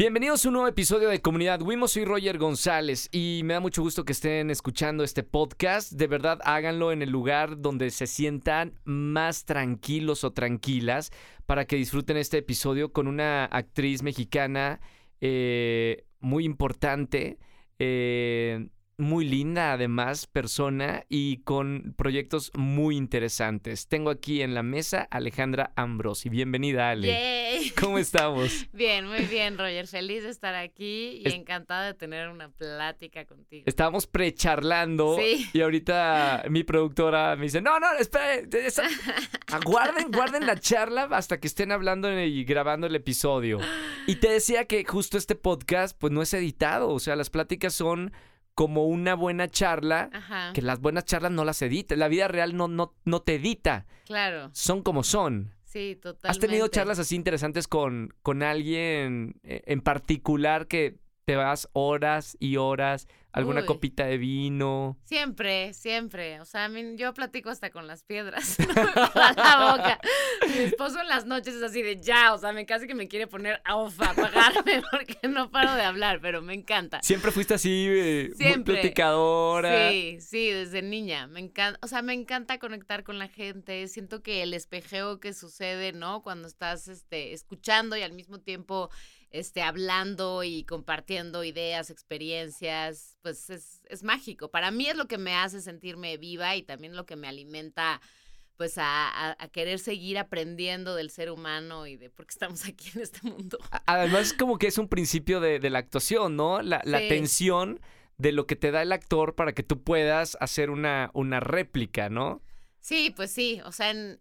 Bienvenidos 0.00 0.46
a 0.46 0.48
un 0.48 0.54
nuevo 0.54 0.66
episodio 0.66 1.10
de 1.10 1.20
Comunidad 1.20 1.60
Wimo, 1.60 1.86
soy 1.86 2.06
Roger 2.06 2.38
González 2.38 3.10
y 3.12 3.42
me 3.44 3.52
da 3.52 3.60
mucho 3.60 3.82
gusto 3.82 4.06
que 4.06 4.12
estén 4.12 4.48
escuchando 4.48 5.04
este 5.04 5.22
podcast. 5.22 5.92
De 5.92 6.06
verdad, 6.06 6.38
háganlo 6.42 6.90
en 6.90 7.02
el 7.02 7.10
lugar 7.10 7.60
donde 7.60 7.90
se 7.90 8.06
sientan 8.06 8.80
más 8.84 9.44
tranquilos 9.44 10.24
o 10.24 10.32
tranquilas 10.32 11.12
para 11.44 11.66
que 11.66 11.76
disfruten 11.76 12.16
este 12.16 12.38
episodio 12.38 12.92
con 12.92 13.08
una 13.08 13.44
actriz 13.44 14.02
mexicana 14.02 14.80
eh, 15.20 16.06
muy 16.18 16.46
importante. 16.46 17.38
Eh, 17.78 18.70
muy 19.00 19.24
linda 19.24 19.72
además 19.72 20.26
persona 20.26 21.04
y 21.08 21.38
con 21.38 21.94
proyectos 21.96 22.50
muy 22.54 22.96
interesantes. 22.96 23.88
Tengo 23.88 24.10
aquí 24.10 24.42
en 24.42 24.54
la 24.54 24.62
mesa 24.62 25.08
Alejandra 25.10 25.72
Ambrosi. 25.76 26.28
Bienvenida 26.28 26.90
Ale. 26.90 27.08
Yay. 27.08 27.70
¿Cómo 27.80 27.98
estamos? 27.98 28.66
Bien, 28.72 29.06
muy 29.06 29.24
bien 29.26 29.58
Roger. 29.58 29.86
Feliz 29.86 30.22
de 30.22 30.30
estar 30.30 30.54
aquí 30.54 31.20
y 31.22 31.28
Es- 31.28 31.34
encantada 31.34 31.86
de 31.86 31.94
tener 31.94 32.28
una 32.28 32.48
plática 32.50 33.24
contigo. 33.24 33.64
Estábamos 33.66 34.06
precharlando 34.06 35.16
Sí. 35.18 35.48
y 35.52 35.60
ahorita 35.60 36.44
mi 36.48 36.62
productora 36.64 37.36
me 37.36 37.44
dice, 37.44 37.60
no, 37.60 37.78
no, 37.80 37.86
espere, 37.98 38.48
esa- 38.66 38.84
aguarden, 39.48 40.10
guarden 40.12 40.46
la 40.46 40.58
charla 40.58 41.08
hasta 41.10 41.40
que 41.40 41.46
estén 41.48 41.72
hablando 41.72 42.10
y 42.20 42.44
grabando 42.44 42.86
el 42.86 42.94
episodio. 42.94 43.58
Y 44.06 44.16
te 44.16 44.30
decía 44.30 44.64
que 44.66 44.84
justo 44.84 45.18
este 45.18 45.34
podcast 45.34 45.96
pues 45.98 46.12
no 46.12 46.22
es 46.22 46.32
editado, 46.34 46.88
o 46.90 46.98
sea, 47.00 47.16
las 47.16 47.30
pláticas 47.30 47.74
son 47.74 48.12
como 48.54 48.86
una 48.86 49.14
buena 49.14 49.48
charla, 49.48 50.10
Ajá, 50.12 50.52
que 50.52 50.62
las 50.62 50.80
buenas 50.80 51.04
charlas 51.04 51.32
no 51.32 51.44
las 51.44 51.62
edita, 51.62 51.96
la 51.96 52.08
vida 52.08 52.28
real 52.28 52.56
no, 52.56 52.68
no, 52.68 52.94
no 53.04 53.22
te 53.22 53.36
edita, 53.36 53.86
claro. 54.04 54.50
son 54.52 54.82
como 54.82 55.02
son. 55.02 55.54
Sí, 55.64 55.96
totalmente. 55.96 56.28
¿Has 56.28 56.38
tenido 56.40 56.66
charlas 56.68 56.98
así 56.98 57.14
interesantes 57.14 57.68
con, 57.68 58.12
con 58.22 58.42
alguien 58.42 59.38
eh, 59.44 59.62
en 59.66 59.80
particular 59.80 60.66
que 60.66 60.98
te 61.24 61.36
vas 61.36 61.68
horas 61.74 62.36
y 62.40 62.56
horas, 62.56 63.06
alguna 63.32 63.60
Uy. 63.60 63.66
copita 63.66 64.06
de 64.06 64.18
vino? 64.18 64.98
Siempre, 65.04 65.72
siempre. 65.74 66.40
O 66.40 66.44
sea, 66.44 66.64
a 66.64 66.68
mí- 66.68 66.96
yo 66.96 67.14
platico 67.14 67.50
hasta 67.50 67.70
con 67.70 67.86
las 67.86 68.02
piedras. 68.02 68.58
no 68.58 68.66
me 68.66 68.74
la 68.74 69.76
boca. 69.76 70.00
Mi 70.48 70.64
esposo 70.64 71.00
en 71.00 71.08
las 71.08 71.26
noches 71.26 71.54
es 71.54 71.62
así 71.62 71.82
de 71.82 72.00
ya, 72.00 72.34
o 72.34 72.38
sea, 72.38 72.52
me 72.52 72.66
casi 72.66 72.86
que 72.86 72.94
me 72.94 73.08
quiere 73.08 73.26
poner 73.26 73.60
off, 73.72 74.00
apagarme 74.00 74.82
porque 74.90 75.28
no 75.28 75.50
paro 75.50 75.74
de 75.74 75.82
hablar, 75.82 76.20
pero 76.20 76.42
me 76.42 76.54
encanta. 76.54 77.00
Siempre 77.02 77.30
fuiste 77.30 77.54
así, 77.54 77.86
eh, 77.88 78.30
muy 78.38 78.64
platicadora. 78.64 79.90
Sí, 79.90 80.18
sí, 80.20 80.50
desde 80.50 80.82
niña. 80.82 81.26
Me 81.26 81.40
encanta, 81.40 81.78
o 81.82 81.88
sea, 81.88 82.02
me 82.02 82.12
encanta 82.14 82.58
conectar 82.58 83.04
con 83.04 83.18
la 83.18 83.28
gente. 83.28 83.86
Siento 83.88 84.22
que 84.22 84.42
el 84.42 84.54
espejeo 84.54 85.20
que 85.20 85.32
sucede, 85.32 85.92
¿no? 85.92 86.22
Cuando 86.22 86.48
estás 86.48 86.88
este, 86.88 87.32
escuchando 87.32 87.96
y 87.96 88.02
al 88.02 88.12
mismo 88.12 88.40
tiempo 88.40 88.90
este, 89.30 89.62
hablando 89.62 90.42
y 90.44 90.64
compartiendo 90.64 91.44
ideas, 91.44 91.90
experiencias, 91.90 93.16
pues 93.22 93.50
es, 93.50 93.80
es 93.88 94.02
mágico. 94.02 94.50
Para 94.50 94.70
mí 94.70 94.86
es 94.88 94.96
lo 94.96 95.06
que 95.06 95.18
me 95.18 95.34
hace 95.36 95.60
sentirme 95.60 96.16
viva 96.16 96.56
y 96.56 96.62
también 96.62 96.96
lo 96.96 97.06
que 97.06 97.16
me 97.16 97.28
alimenta 97.28 98.00
pues 98.56 98.76
a, 98.76 99.08
a- 99.08 99.36
a 99.38 99.48
querer 99.48 99.78
seguir 99.78 100.18
aprendiendo 100.18 100.94
del 100.94 101.10
ser 101.10 101.30
humano 101.30 101.86
y 101.86 101.96
de 101.96 102.10
por 102.10 102.26
qué 102.26 102.32
estamos 102.32 102.64
aquí 102.68 102.90
en 102.94 103.00
este 103.02 103.20
mundo. 103.26 103.58
Además, 103.86 104.32
como 104.34 104.58
que 104.58 104.66
es 104.66 104.76
un 104.78 104.88
principio 104.88 105.40
de, 105.40 105.58
de 105.60 105.70
la 105.70 105.78
actuación, 105.78 106.36
¿no? 106.36 106.60
La, 106.62 106.82
la 106.84 106.98
Sí. 107.00 107.08
tensión 107.08 107.80
de 108.18 108.32
lo 108.32 108.46
que 108.46 108.56
te 108.56 108.70
da 108.70 108.82
el 108.82 108.92
actor 108.92 109.34
para 109.34 109.54
que 109.54 109.62
tú 109.62 109.82
puedas 109.82 110.36
hacer 110.40 110.68
una, 110.68 111.10
una 111.14 111.40
réplica, 111.40 112.10
¿no? 112.10 112.42
Sí, 112.80 113.12
pues 113.16 113.30
sí, 113.30 113.60
o 113.64 113.72
sea, 113.72 113.90
en- 113.90 114.20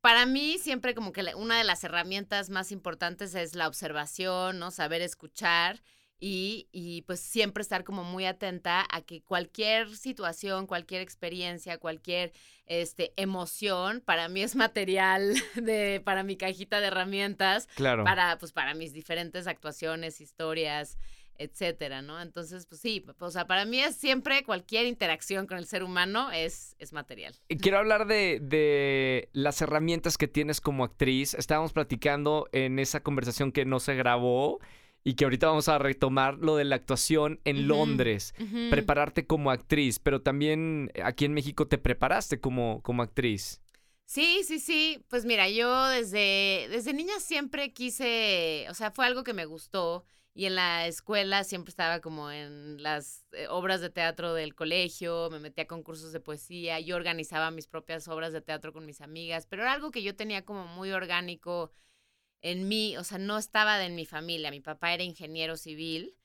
para 0.00 0.26
mí 0.26 0.58
siempre 0.58 0.94
como 0.94 1.12
que 1.12 1.34
una 1.34 1.58
de 1.58 1.64
las 1.64 1.84
herramientas 1.84 2.50
más 2.50 2.72
importantes 2.72 3.34
es 3.34 3.54
la 3.54 3.68
observación, 3.68 4.58
¿no? 4.58 4.70
Saber 4.70 5.02
escuchar 5.02 5.82
y, 6.22 6.68
y 6.70 7.02
pues 7.02 7.20
siempre 7.20 7.62
estar 7.62 7.82
como 7.82 8.04
muy 8.04 8.26
atenta 8.26 8.86
a 8.90 9.00
que 9.02 9.22
cualquier 9.22 9.96
situación, 9.96 10.66
cualquier 10.66 11.00
experiencia, 11.00 11.78
cualquier 11.78 12.32
este, 12.66 13.14
emoción, 13.16 14.02
para 14.04 14.28
mí 14.28 14.42
es 14.42 14.54
material 14.54 15.34
de, 15.54 16.02
para 16.04 16.22
mi 16.22 16.36
cajita 16.36 16.80
de 16.80 16.88
herramientas, 16.88 17.68
Claro. 17.74 18.04
para, 18.04 18.38
pues, 18.38 18.52
para 18.52 18.74
mis 18.74 18.92
diferentes 18.92 19.46
actuaciones, 19.46 20.20
historias, 20.20 20.98
etcétera, 21.40 22.02
¿no? 22.02 22.20
Entonces, 22.20 22.66
pues 22.66 22.80
sí, 22.80 23.04
o 23.18 23.30
sea, 23.30 23.46
para 23.46 23.64
mí 23.64 23.80
es 23.80 23.96
siempre 23.96 24.44
cualquier 24.44 24.86
interacción 24.86 25.46
con 25.46 25.56
el 25.56 25.66
ser 25.66 25.82
humano 25.82 26.30
es, 26.30 26.76
es 26.78 26.92
material. 26.92 27.34
Quiero 27.60 27.78
hablar 27.78 28.06
de, 28.06 28.40
de 28.42 29.30
las 29.32 29.62
herramientas 29.62 30.18
que 30.18 30.28
tienes 30.28 30.60
como 30.60 30.84
actriz. 30.84 31.32
Estábamos 31.34 31.72
platicando 31.72 32.48
en 32.52 32.78
esa 32.78 33.02
conversación 33.02 33.52
que 33.52 33.64
no 33.64 33.80
se 33.80 33.94
grabó 33.94 34.60
y 35.02 35.14
que 35.14 35.24
ahorita 35.24 35.46
vamos 35.46 35.68
a 35.68 35.78
retomar 35.78 36.36
lo 36.38 36.56
de 36.56 36.64
la 36.64 36.76
actuación 36.76 37.40
en. 37.44 37.68
Londres. 37.68 38.34
Prepararte 38.70 39.26
como 39.26 39.50
actriz, 39.50 39.98
pero 39.98 40.20
también 40.20 40.92
aquí 41.02 41.24
en 41.24 41.32
México 41.32 41.66
te 41.68 41.78
preparaste 41.78 42.38
como, 42.38 42.82
como 42.82 43.02
actriz. 43.02 43.60
Sí, 44.04 44.42
sí, 44.44 44.58
sí. 44.58 45.04
Pues 45.08 45.24
mira, 45.24 45.48
yo 45.48 45.86
desde, 45.86 46.68
desde 46.70 46.92
niña 46.92 47.18
siempre 47.20 47.72
quise, 47.72 48.66
o 48.68 48.74
sea, 48.74 48.90
fue 48.90 49.06
algo 49.06 49.24
que 49.24 49.32
me 49.32 49.46
gustó. 49.46 50.04
Y 50.32 50.46
en 50.46 50.54
la 50.54 50.86
escuela 50.86 51.42
siempre 51.44 51.70
estaba 51.70 52.00
como 52.00 52.30
en 52.30 52.82
las 52.82 53.26
eh, 53.32 53.48
obras 53.48 53.80
de 53.80 53.90
teatro 53.90 54.32
del 54.32 54.54
colegio, 54.54 55.28
me 55.30 55.40
metía 55.40 55.64
a 55.64 55.66
concursos 55.66 56.12
de 56.12 56.20
poesía, 56.20 56.78
yo 56.80 56.96
organizaba 56.96 57.50
mis 57.50 57.66
propias 57.66 58.06
obras 58.08 58.32
de 58.32 58.40
teatro 58.40 58.72
con 58.72 58.86
mis 58.86 59.00
amigas, 59.00 59.46
pero 59.46 59.62
era 59.62 59.72
algo 59.72 59.90
que 59.90 60.02
yo 60.02 60.14
tenía 60.14 60.44
como 60.44 60.66
muy 60.66 60.92
orgánico 60.92 61.72
en 62.42 62.68
mí, 62.68 62.96
o 62.96 63.04
sea, 63.04 63.18
no 63.18 63.38
estaba 63.38 63.84
en 63.84 63.94
mi 63.94 64.06
familia. 64.06 64.50
Mi 64.50 64.60
papá 64.60 64.94
era 64.94 65.02
ingeniero 65.02 65.56
civil, 65.56 66.16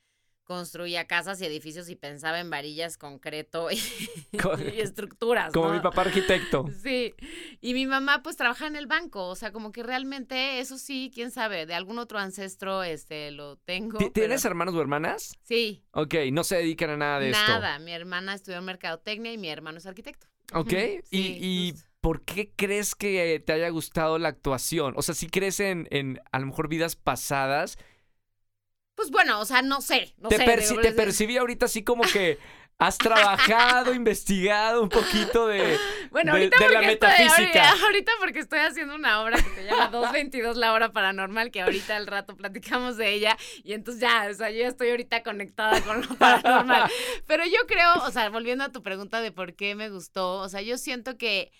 construía 0.45 1.05
casas 1.07 1.41
y 1.41 1.45
edificios 1.45 1.89
y 1.89 1.95
pensaba 1.95 2.39
en 2.39 2.49
varillas, 2.49 2.97
concreto 2.97 3.69
y, 3.71 3.75
y 4.75 4.79
estructuras. 4.79 5.51
Como 5.51 5.67
¿no? 5.67 5.73
mi 5.73 5.79
papá 5.81 6.01
arquitecto. 6.03 6.65
Sí, 6.85 7.13
y 7.61 7.73
mi 7.73 7.87
mamá 7.87 8.21
pues 8.23 8.37
trabaja 8.37 8.67
en 8.67 8.75
el 8.75 8.85
banco, 8.87 9.27
o 9.27 9.35
sea, 9.35 9.51
como 9.51 9.71
que 9.71 9.81
realmente 9.83 10.59
eso 10.59 10.77
sí, 10.77 11.11
quién 11.13 11.31
sabe, 11.31 11.65
de 11.65 11.73
algún 11.73 11.97
otro 11.99 12.19
ancestro 12.19 12.83
este 12.83 13.31
lo 13.31 13.57
tengo. 13.57 13.97
¿Ti- 13.97 14.11
¿Tienes 14.11 14.41
pero- 14.43 14.51
hermanos 14.51 14.75
o 14.75 14.81
hermanas? 14.81 15.33
Sí, 15.43 15.83
Ok, 15.91 16.13
no 16.31 16.43
se 16.43 16.57
dedican 16.57 16.91
a 16.91 16.97
nada 16.97 17.19
de 17.19 17.31
esto. 17.31 17.41
nada, 17.47 17.79
mi 17.79 17.91
hermana 17.91 18.33
estudió 18.35 18.61
mercadotecnia 18.61 19.33
y 19.33 19.37
mi 19.37 19.49
hermano 19.49 19.79
es 19.79 19.85
arquitecto. 19.85 20.27
Ok, 20.53 20.73
y. 21.11 21.73
¿por 22.01 22.21
qué 22.21 22.51
crees 22.55 22.93
que 22.93 23.41
te 23.43 23.51
haya 23.51 23.69
gustado 23.69 24.19
la 24.19 24.27
actuación? 24.29 24.93
O 24.95 25.01
sea, 25.01 25.15
si 25.15 25.27
crees 25.27 25.59
en, 25.59 25.87
en 25.89 26.21
a 26.31 26.37
lo 26.39 26.45
mejor 26.45 26.67
vidas 26.69 26.95
pasadas, 26.95 27.79
Pues 28.95 29.11
bueno, 29.11 29.39
o 29.39 29.45
sea, 29.45 29.61
no 29.61 29.81
sé, 29.81 30.13
no 30.17 30.29
te, 30.29 30.37
sé. 30.37 30.45
perci- 30.45 30.69
digo, 30.69 30.81
te 30.81 30.87
es- 30.89 30.93
percibí 30.93 31.37
ahorita 31.37 31.65
así 31.65 31.83
como 31.83 32.03
que 32.03 32.37
has 32.77 32.97
trabajado, 32.97 33.93
investigado 33.93 34.81
un 34.83 34.89
poquito 34.89 35.47
de... 35.47 35.77
Bueno, 36.11 36.33
de- 36.35 36.49
la 36.49 36.55
estoy- 36.57 36.85
metafísica. 36.85 37.33
ahorita, 37.69 37.71
ahorita 37.85 38.11
porque 38.19 38.39
estoy 38.39 38.59
haciendo 38.59 38.95
una 38.95 39.21
obra 39.21 39.37
que 39.41 39.49
se 39.49 39.63
llama 39.65 39.87
222 39.87 40.57
la 40.57 40.73
hora 40.73 40.91
paranormal, 40.91 41.51
que 41.51 41.61
ahorita 41.61 41.95
al 41.95 42.07
rato 42.07 42.35
platicamos 42.35 42.97
de 42.97 43.13
ella, 43.13 43.37
y 43.63 43.73
entonces 43.73 44.01
ya, 44.01 44.27
o 44.29 44.33
sea, 44.33 44.49
yo 44.51 44.59
ya 44.59 44.67
estoy 44.67 44.89
ahorita 44.89 45.23
conectada 45.23 45.81
con 45.81 46.01
lo 46.01 46.15
paranormal. 46.15 46.89
Pero 47.27 47.45
yo 47.45 47.59
creo, 47.67 47.93
o 48.05 48.11
sea, 48.11 48.29
volviendo 48.29 48.63
a 48.65 48.71
tu 48.71 48.81
pregunta 48.83 49.21
de 49.21 49.31
por 49.31 49.55
qué 49.55 49.75
me 49.75 49.89
gustó, 49.89 50.39
o 50.39 50.49
sea, 50.49 50.61
yo 50.61 50.77
siento 50.77 51.17
que 51.17 51.51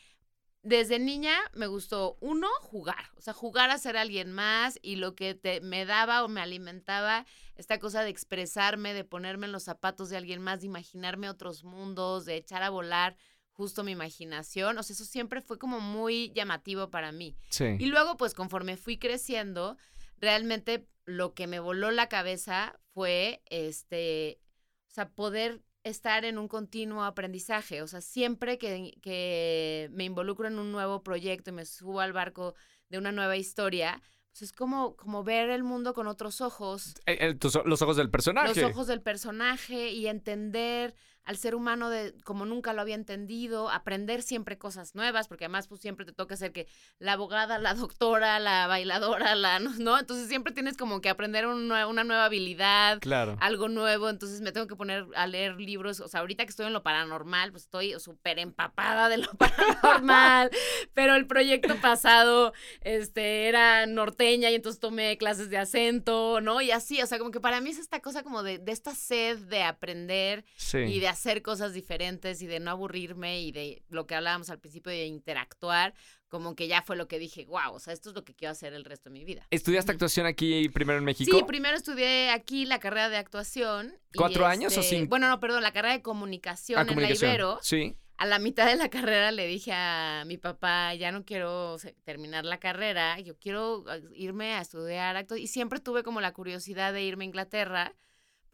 desde 0.66 0.98
niña 0.98 1.38
me 1.54 1.68
gustó, 1.68 2.18
uno, 2.22 2.50
jugar, 2.62 3.12
o 3.16 3.22
sea, 3.22 3.34
jugar 3.34 3.70
a 3.70 3.78
ser 3.78 3.98
alguien 3.98 4.34
más 4.34 4.80
y 4.82 4.96
lo 4.96 5.16
que 5.16 5.36
te, 5.36 5.62
me 5.62 5.86
daba 5.86 6.24
o 6.24 6.28
me 6.28 6.42
alimentaba 6.42 7.26
esta 7.56 7.80
cosa 7.80 8.04
de 8.04 8.10
expresarme, 8.10 8.96
de 8.96 9.04
ponerme 9.04 9.46
en 9.46 9.52
los 9.52 9.64
zapatos 9.64 10.10
de 10.10 10.18
alguien 10.18 10.42
más, 10.42 10.62
de 10.62 10.66
imaginarme 10.66 11.30
otros 11.30 11.64
mundos, 11.64 12.26
de 12.26 12.38
echar 12.38 12.64
a 12.64 12.72
volar 12.72 13.16
justo 13.52 13.84
mi 13.84 13.92
imaginación, 13.92 14.78
o 14.78 14.84
sea, 14.84 14.96
eso 14.96 15.06
siempre 15.06 15.40
fue 15.40 15.60
como 15.60 15.80
muy 15.80 16.34
llamativo 16.34 16.90
para 16.90 17.12
mí. 17.12 17.38
Sí. 17.52 17.78
Y 17.80 17.86
luego, 17.86 18.18
pues 18.18 18.34
conforme 18.34 18.76
fui 18.76 18.98
creciendo, 18.98 19.78
realmente 20.18 20.88
lo 21.06 21.36
que 21.36 21.46
me 21.46 21.60
voló 21.60 21.92
la 21.92 22.10
cabeza 22.10 22.78
fue, 22.94 23.44
este, 23.46 24.42
o 24.90 24.92
sea, 24.92 25.10
poder 25.10 25.62
estar 25.86 26.26
en 26.26 26.38
un 26.38 26.48
continuo 26.50 27.04
aprendizaje. 27.04 27.82
O 27.82 27.88
sea, 27.88 28.02
siempre 28.02 28.58
que, 28.58 28.98
que 29.02 29.90
me 29.94 30.04
involucro 30.04 30.48
en 30.48 30.60
un 30.60 30.72
nuevo 30.72 31.02
proyecto 31.04 31.52
y 31.52 31.54
me 31.54 31.66
subo 31.66 32.02
al 32.02 32.12
barco 32.12 32.56
de 32.90 32.98
una 32.98 33.12
nueva 33.12 33.38
historia, 33.38 34.02
pues 34.32 34.42
es 34.42 34.52
como, 34.52 34.96
como 34.98 35.24
ver 35.24 35.50
el 35.50 35.64
mundo 35.64 35.94
con 35.94 36.08
otros 36.08 36.42
ojos, 36.42 36.96
eh, 37.06 37.34
tus- 37.36 37.58
los 37.66 37.82
ojos 37.82 37.96
del 37.98 38.10
personaje. 38.10 38.62
los 38.62 38.72
ojos 38.72 38.88
del 38.88 39.02
personaje 39.02 39.92
y 39.92 40.08
entender 40.08 40.94
al 41.26 41.38
ser 41.38 41.56
humano 41.56 41.90
de 41.90 42.14
como 42.24 42.46
nunca 42.46 42.72
lo 42.74 42.82
había 42.82 42.96
entendido, 42.96 43.70
aprender 43.70 44.22
siempre 44.22 44.58
cosas 44.58 44.96
nuevas, 44.96 45.28
porque 45.28 45.46
además 45.46 45.68
pues 45.68 45.82
siempre 45.82 46.06
te 46.06 46.12
toca 46.14 46.38
ser 46.38 46.52
que 46.52 46.68
la 47.00 47.14
abogada, 47.14 47.58
la 47.60 47.74
doctora, 47.74 48.40
la 48.40 48.68
bailadora, 48.68 49.36
la 49.36 49.60
no, 49.60 49.98
entonces 50.00 50.28
siempre 50.28 50.54
tienes 50.54 50.78
como 50.78 51.02
que 51.02 51.10
aprender 51.10 51.48
una, 51.48 51.88
una 51.88 52.04
nueva 52.04 52.26
habilidad, 52.26 53.00
Claro. 53.00 53.38
algo 53.42 53.68
nuevo, 53.70 54.10
entonces 54.10 54.42
me 54.42 54.52
tengo 54.52 54.68
que 54.68 54.76
poner 54.76 55.06
a 55.16 55.28
leer 55.28 55.56
libros, 55.60 56.00
o 56.00 56.08
sea, 56.08 56.20
ahorita 56.22 56.44
que 56.46 56.52
estoy 56.52 56.68
en 56.68 56.74
lo 56.74 56.84
paranormal, 56.84 57.52
pues 57.52 57.64
estoy 57.64 58.00
súper 58.00 58.40
empapada 58.40 59.10
de 59.10 59.18
lo 59.18 59.30
paranormal, 59.38 60.52
pero 60.94 61.16
el 61.16 61.28
proyecto 61.28 61.76
pasado 61.82 62.54
este 62.82 63.48
era 63.48 63.86
norteña 63.88 64.50
y 64.52 64.56
entonces 64.56 64.80
tomé 64.80 65.18
clases 65.18 65.50
de 65.50 65.58
acento, 65.58 66.40
¿no? 66.42 66.62
Y 66.62 66.72
así, 66.72 67.02
o 67.02 67.08
sea, 67.08 67.18
como 67.18 67.32
que 67.32 67.40
para 67.40 67.62
mí 67.62 67.72
es 67.72 67.80
esta 67.80 68.00
cosa 68.00 68.24
como 68.24 68.44
de, 68.44 68.60
de 68.60 68.72
esta 68.72 68.94
sed 68.94 69.38
de 69.40 69.64
aprender 69.64 70.46
Sí. 70.56 70.78
y 70.80 71.00
de 71.00 71.08
hacer 71.16 71.42
cosas 71.42 71.74
diferentes 71.74 72.42
y 72.42 72.48
de 72.48 72.60
no 72.60 72.72
aburrirme 72.72 73.42
y 73.42 73.52
de 73.52 73.82
lo 73.90 74.06
que 74.06 74.16
hablábamos 74.16 74.50
al 74.50 74.60
principio 74.60 74.92
de 74.92 75.06
interactuar, 75.06 75.94
como 76.28 76.56
que 76.56 76.68
ya 76.68 76.82
fue 76.82 76.98
lo 76.98 77.08
que 77.08 77.18
dije, 77.20 77.46
wow, 77.46 77.74
o 77.74 77.80
sea, 77.80 77.94
esto 77.94 78.10
es 78.10 78.16
lo 78.16 78.26
que 78.26 78.36
quiero 78.36 78.52
hacer 78.52 78.74
el 78.74 78.84
resto 78.84 79.10
de 79.10 79.14
mi 79.14 79.24
vida. 79.24 79.48
¿Estudiaste 79.50 79.92
actuación 79.94 80.26
aquí 80.26 80.68
primero 80.70 81.00
en 81.00 81.06
México? 81.06 81.38
Sí, 81.38 81.44
primero 81.46 81.78
estudié 81.78 82.30
aquí 82.32 82.66
la 82.66 82.80
carrera 82.80 83.10
de 83.10 83.18
actuación. 83.18 83.96
y, 84.14 84.18
¿Cuatro 84.18 84.46
años 84.46 84.76
o 84.78 84.82
este, 84.82 84.98
cinco? 84.98 85.10
Bueno, 85.10 85.30
no, 85.30 85.40
perdón, 85.40 85.64
la 85.64 85.72
carrera 85.72 85.94
de 85.94 86.02
comunicación, 86.02 86.78
Ah, 86.78 86.82
en 86.82 86.88
comunicación. 86.90 87.30
la 87.30 87.34
Ibero. 87.34 87.60
Sí. 87.62 87.96
A 88.18 88.26
la 88.26 88.40
mitad 88.40 88.68
de 88.68 88.76
la 88.76 88.90
carrera 88.90 89.32
le 89.32 89.48
dije 89.48 89.72
a 89.74 90.24
mi 90.26 90.38
papá, 90.38 90.94
ya 90.96 91.12
no 91.12 91.24
quiero 91.26 91.78
terminar 92.04 92.44
la 92.46 92.60
carrera, 92.60 93.20
yo 93.22 93.38
quiero 93.38 93.86
ah, 93.88 93.98
irme 94.14 94.54
a 94.56 94.62
estudiar 94.62 95.16
acto 95.16 95.38
y 95.38 95.48
siempre 95.48 95.80
tuve 95.80 96.04
como 96.04 96.20
la 96.22 96.34
curiosidad 96.34 96.92
de 96.94 97.04
irme 97.04 97.24
a 97.24 97.28
Inglaterra 97.28 97.94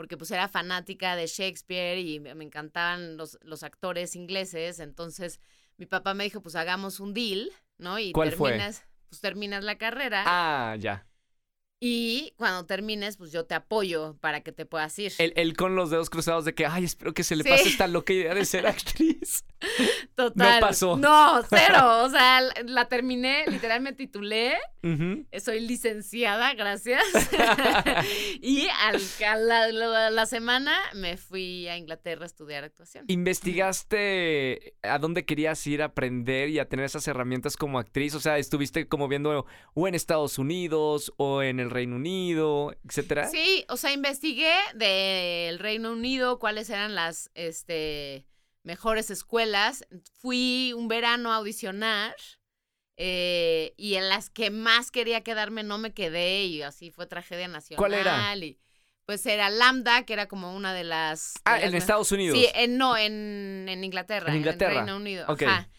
porque 0.02 0.18
pues 0.18 0.32
era 0.32 0.48
fanática 0.48 1.16
de 1.16 1.28
Shakespeare 1.28 2.00
y 2.00 2.20
me, 2.20 2.32
encantaban 2.44 3.18
los, 3.18 3.38
los 3.44 3.62
actores 3.62 4.16
ingleses, 4.16 4.80
entonces 4.80 5.40
mi 5.78 5.86
papá 5.86 6.16
me 6.16 6.24
dijo, 6.24 6.42
pues 6.42 6.56
hagamos 6.56 7.00
un 7.00 7.14
deal, 7.14 7.52
¿no? 7.78 8.00
Y 8.00 8.12
¿Cuál 8.12 8.32
fue? 8.32 8.50
terminas, 8.50 8.84
pues 9.10 9.22
terminas 9.22 9.64
la 9.64 9.78
carrera 9.78 10.24
Ah, 10.26 10.76
ya. 10.80 11.06
Y 11.84 12.34
cuando 12.38 12.66
termines, 12.68 13.18
pues 13.18 13.32
yo 13.32 13.46
te 13.46 13.56
apoyo 13.56 14.16
para 14.22 14.42
que 14.42 14.52
te 14.52 14.66
puedas 14.68 14.98
ir. 15.00 15.12
Él, 15.18 15.34
él 15.36 15.58
con 15.58 15.76
los 15.76 15.90
dedos 15.90 16.12
cruzados 16.12 16.46
de 16.46 16.54
que, 16.54 16.68
ay, 16.68 16.86
espero 16.86 17.14
que 17.14 17.24
se 17.24 17.36
le 17.36 17.44
Sí. 17.44 17.50
pase 17.50 17.68
esta 17.70 17.88
loca 17.88 18.14
idea 18.14 18.36
de 18.36 18.46
ser 18.46 18.68
actriz. 18.68 19.44
Total. 20.16 20.60
pasó. 20.60 20.96
No, 20.98 21.42
cero. 21.50 22.04
O 22.04 22.10
sea, 22.10 22.42
la, 22.42 22.54
la 22.66 22.86
terminé, 22.86 23.46
literal 23.48 23.82
me 23.82 23.94
titulé. 23.94 24.54
Soy 25.44 25.60
licenciada, 25.60 26.54
gracias. 26.54 27.04
y 28.42 28.68
al, 28.80 29.02
a 29.28 29.36
la, 29.36 29.68
la- 29.72 30.10
la 30.12 30.26
semana 30.28 30.76
me 30.94 31.18
fui 31.18 31.68
a 31.68 31.78
Inglaterra 31.78 32.24
a 32.24 32.26
estudiar 32.28 32.64
actuación. 32.64 33.06
¿Investigaste 33.08 34.76
a 34.84 35.00
dónde 35.00 35.26
querías 35.26 35.66
ir 35.68 35.82
a 35.82 35.86
aprender 35.86 36.50
y 36.50 36.60
a 36.60 36.68
tener 36.70 36.86
esas 36.86 37.08
herramientas 37.08 37.58
como 37.58 37.80
actriz? 37.80 38.16
O 38.16 38.20
sea, 38.20 38.38
¿estuviste 38.38 38.88
como 38.88 39.08
viendo 39.08 39.46
o 39.74 39.88
en 39.88 39.96
Estados 39.96 40.38
Unidos 40.38 41.14
o 41.18 41.42
en 41.42 41.60
el 41.60 41.70
Reino 41.72 41.96
Unido, 41.96 42.76
etcétera? 42.88 43.28
Sí, 43.28 43.66
o 43.70 43.78
sea, 43.78 43.92
investigué 43.92 44.54
del 44.76 45.60
Reino 45.60 45.92
Unido 45.92 46.38
cuáles 46.40 46.70
eran 46.70 46.94
las 46.94 47.32
este, 47.34 48.26
mejores 48.64 49.10
escuelas. 49.10 49.86
Fui 50.20 50.74
un 50.76 50.88
verano 50.88 51.32
a 51.32 51.38
audicionar 51.38 52.16
eh, 52.98 53.74
y 53.78 53.96
en 53.96 54.10
las 54.10 54.30
que 54.30 54.52
más 54.52 54.92
quería 54.92 55.22
quedarme 55.22 55.64
no 55.64 55.78
me 55.78 55.94
quedé 55.94 56.46
y 56.46 56.62
así 56.62 56.92
fue 56.92 57.08
tragedia 57.08 57.48
nacional. 57.48 57.78
¿Cuál 57.78 57.94
era? 57.96 58.36
Y, 58.36 58.60
pues 59.06 59.26
era 59.26 59.50
Lambda, 59.50 60.04
que 60.06 60.14
era 60.14 60.28
como 60.28 60.56
una 60.56 60.74
de 60.74 60.84
las... 60.84 61.34
de 61.34 61.42
Ah, 61.46 61.60
las 61.60 61.70
en 61.70 61.76
Estados 61.76 62.12
Unidos. 62.12 62.38
Sí, 62.38 62.48
en, 62.54 62.78
no, 62.78 62.96
en, 62.96 63.66
en 63.68 63.84
Inglaterra. 63.84 64.30
En 64.30 64.38
Inglaterra. 64.38 64.74
Reino 64.76 64.96
Unido. 64.96 65.26
Ok. 65.28 65.42
Ajá. 65.44 65.70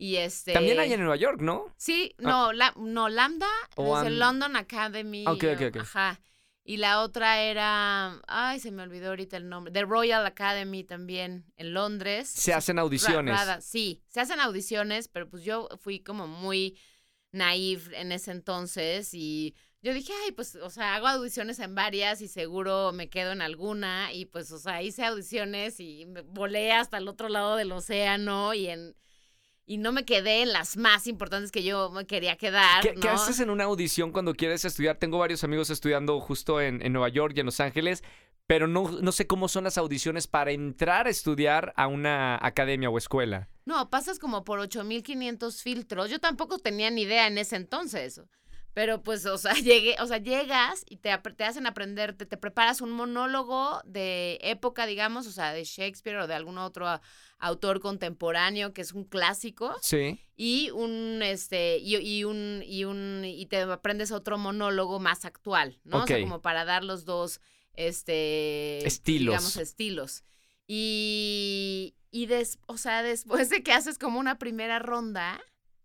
Y 0.00 0.16
este... 0.16 0.54
También 0.54 0.80
hay 0.80 0.90
en 0.94 1.00
Nueva 1.00 1.16
York, 1.16 1.42
¿no? 1.42 1.74
Sí, 1.76 2.14
no, 2.16 2.54
la, 2.54 2.72
no 2.78 3.10
Lambda 3.10 3.46
es 3.76 4.06
el 4.06 4.18
London 4.18 4.56
Academy. 4.56 5.26
Ok, 5.26 5.44
ok, 5.54 5.62
ok. 5.68 5.76
Ajá. 5.82 6.20
Y 6.64 6.78
la 6.78 7.02
otra 7.02 7.42
era, 7.42 8.18
ay, 8.26 8.60
se 8.60 8.70
me 8.70 8.82
olvidó 8.82 9.10
ahorita 9.10 9.36
el 9.36 9.50
nombre, 9.50 9.74
The 9.74 9.82
Royal 9.82 10.24
Academy 10.24 10.84
también 10.84 11.44
en 11.58 11.74
Londres. 11.74 12.30
Se 12.30 12.54
hacen 12.54 12.76
Ra- 12.76 12.82
audiciones. 12.82 13.34
Rada, 13.34 13.60
sí, 13.60 14.02
se 14.08 14.20
hacen 14.20 14.40
audiciones, 14.40 15.08
pero 15.08 15.28
pues 15.28 15.44
yo 15.44 15.68
fui 15.78 16.00
como 16.00 16.26
muy 16.26 16.78
naive 17.30 18.00
en 18.00 18.10
ese 18.10 18.30
entonces 18.30 19.12
y 19.12 19.54
yo 19.82 19.92
dije, 19.92 20.14
ay, 20.24 20.32
pues, 20.32 20.56
o 20.56 20.70
sea, 20.70 20.94
hago 20.94 21.08
audiciones 21.08 21.58
en 21.58 21.74
varias 21.74 22.22
y 22.22 22.28
seguro 22.28 22.92
me 22.92 23.10
quedo 23.10 23.32
en 23.32 23.42
alguna 23.42 24.14
y 24.14 24.24
pues, 24.24 24.50
o 24.50 24.58
sea, 24.58 24.82
hice 24.82 25.04
audiciones 25.04 25.78
y 25.78 26.06
me 26.06 26.22
volé 26.22 26.72
hasta 26.72 26.96
el 26.96 27.06
otro 27.06 27.28
lado 27.28 27.56
del 27.56 27.72
océano 27.72 28.54
y 28.54 28.68
en 28.68 28.96
y 29.70 29.78
no 29.78 29.92
me 29.92 30.04
quedé 30.04 30.42
en 30.42 30.52
las 30.52 30.76
más 30.76 31.06
importantes 31.06 31.52
que 31.52 31.62
yo 31.62 31.90
me 31.90 32.04
quería 32.04 32.34
quedar, 32.34 32.82
¿Qué, 32.82 32.92
¿no? 32.92 33.00
qué 33.00 33.08
haces 33.08 33.38
en 33.38 33.50
una 33.50 33.62
audición 33.62 34.10
cuando 34.10 34.34
quieres 34.34 34.64
estudiar? 34.64 34.96
Tengo 34.96 35.18
varios 35.18 35.44
amigos 35.44 35.70
estudiando 35.70 36.18
justo 36.18 36.60
en, 36.60 36.84
en 36.84 36.92
Nueva 36.92 37.08
York 37.08 37.34
y 37.36 37.40
en 37.40 37.46
Los 37.46 37.60
Ángeles, 37.60 38.02
pero 38.48 38.66
no, 38.66 38.90
no 38.90 39.12
sé 39.12 39.28
cómo 39.28 39.46
son 39.46 39.62
las 39.62 39.78
audiciones 39.78 40.26
para 40.26 40.50
entrar 40.50 41.06
a 41.06 41.10
estudiar 41.10 41.72
a 41.76 41.86
una 41.86 42.36
academia 42.44 42.90
o 42.90 42.98
escuela. 42.98 43.48
No, 43.64 43.90
pasas 43.90 44.18
como 44.18 44.42
por 44.42 44.58
8500 44.58 45.62
filtros. 45.62 46.10
Yo 46.10 46.18
tampoco 46.18 46.58
tenía 46.58 46.90
ni 46.90 47.02
idea 47.02 47.28
en 47.28 47.38
ese 47.38 47.54
entonces. 47.54 48.20
Pero 48.72 49.02
pues, 49.02 49.26
o 49.26 49.36
sea, 49.36 49.52
llegué, 49.54 49.96
o 50.00 50.06
sea, 50.06 50.18
llegas 50.18 50.84
y 50.88 50.96
te, 50.96 51.10
te 51.36 51.44
hacen 51.44 51.66
aprender, 51.66 52.12
te, 52.14 52.24
te 52.26 52.36
preparas 52.36 52.80
un 52.80 52.90
monólogo 52.92 53.80
de 53.84 54.38
época, 54.42 54.86
digamos, 54.86 55.26
o 55.26 55.32
sea, 55.32 55.52
de 55.52 55.64
Shakespeare 55.64 56.18
o 56.18 56.26
de 56.26 56.34
algún 56.34 56.56
otro 56.58 56.86
a- 56.88 57.00
autor 57.38 57.80
contemporáneo 57.80 58.72
que 58.72 58.82
es 58.82 58.92
un 58.92 59.04
clásico 59.04 59.74
Sí. 59.82 60.20
y 60.36 60.70
un 60.70 61.20
este 61.22 61.78
y, 61.78 61.96
y 61.96 62.24
un 62.24 62.62
y 62.66 62.84
un 62.84 63.22
y 63.24 63.46
te 63.46 63.62
aprendes 63.62 64.12
otro 64.12 64.36
monólogo 64.38 65.00
más 65.00 65.24
actual, 65.24 65.80
¿no? 65.84 66.02
O 66.04 66.06
sea, 66.06 66.20
como 66.20 66.40
para 66.42 66.64
dar 66.64 66.84
los 66.84 67.04
dos 67.06 67.40
este 67.74 68.86
Estilos. 68.86 69.32
digamos 69.32 69.56
estilos. 69.56 70.22
Y 70.66 71.94
y 72.12 72.26
des, 72.26 72.58
o 72.66 72.76
sea, 72.76 73.02
después 73.02 73.50
de 73.50 73.62
que 73.62 73.72
haces 73.72 73.96
como 73.98 74.18
una 74.18 74.38
primera 74.38 74.78
ronda, 74.80 75.40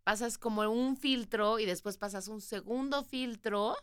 pasas 0.05 0.37
como 0.37 0.61
un 0.71 0.95
filtro 0.95 1.59
y 1.59 1.65
después 1.65 1.97
pasas 1.97 2.29
un 2.29 2.39
segundo 2.39 3.03
filtro. 3.03 3.75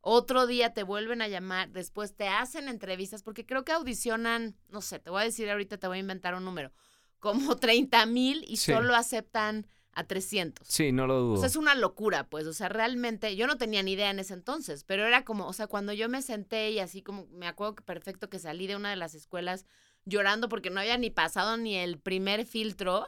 Otro 0.00 0.46
día 0.46 0.74
te 0.74 0.82
vuelven 0.82 1.22
a 1.22 1.28
llamar, 1.28 1.70
después 1.70 2.14
te 2.14 2.28
hacen 2.28 2.68
entrevistas, 2.68 3.22
porque 3.22 3.46
creo 3.46 3.64
que 3.64 3.72
audicionan, 3.72 4.56
no 4.68 4.80
sé, 4.82 4.98
te 5.00 5.10
voy 5.10 5.22
a 5.22 5.24
decir 5.24 5.48
ahorita, 5.50 5.78
te 5.78 5.86
voy 5.88 5.96
a 5.96 6.00
inventar 6.00 6.34
un 6.34 6.44
número, 6.44 6.72
como 7.18 7.56
30 7.56 8.04
mil 8.06 8.44
y 8.46 8.56
Sí. 8.58 8.72
solo 8.72 8.94
aceptan 8.94 9.66
a 9.94 10.04
300. 10.04 10.66
Sí, 10.66 10.90
no 10.92 11.06
lo 11.06 11.20
dudo. 11.20 11.34
O 11.34 11.36
sea, 11.36 11.46
es 11.46 11.56
una 11.56 11.74
locura, 11.74 12.28
pues, 12.28 12.46
o 12.46 12.52
sea, 12.52 12.68
realmente 12.68 13.34
yo 13.36 13.46
no 13.46 13.58
tenía 13.58 13.82
ni 13.82 13.92
idea 13.92 14.10
en 14.10 14.18
ese 14.18 14.34
entonces, 14.34 14.84
pero 14.84 15.06
era 15.06 15.24
como, 15.24 15.46
o 15.46 15.52
sea, 15.52 15.66
cuando 15.68 15.92
yo 15.92 16.08
me 16.08 16.20
senté 16.22 16.70
y 16.70 16.80
así 16.80 17.02
como, 17.02 17.26
me 17.28 17.46
acuerdo 17.46 17.76
que 17.76 17.82
perfecto 17.82 18.28
que 18.28 18.38
salí 18.38 18.66
de 18.66 18.76
una 18.76 18.90
de 18.90 18.96
las 18.96 19.14
escuelas 19.14 19.66
llorando 20.04 20.48
porque 20.48 20.70
no 20.70 20.80
había 20.80 20.98
ni 20.98 21.10
pasado 21.10 21.56
ni 21.56 21.76
el 21.76 21.98
primer 21.98 22.44
filtro. 22.44 23.06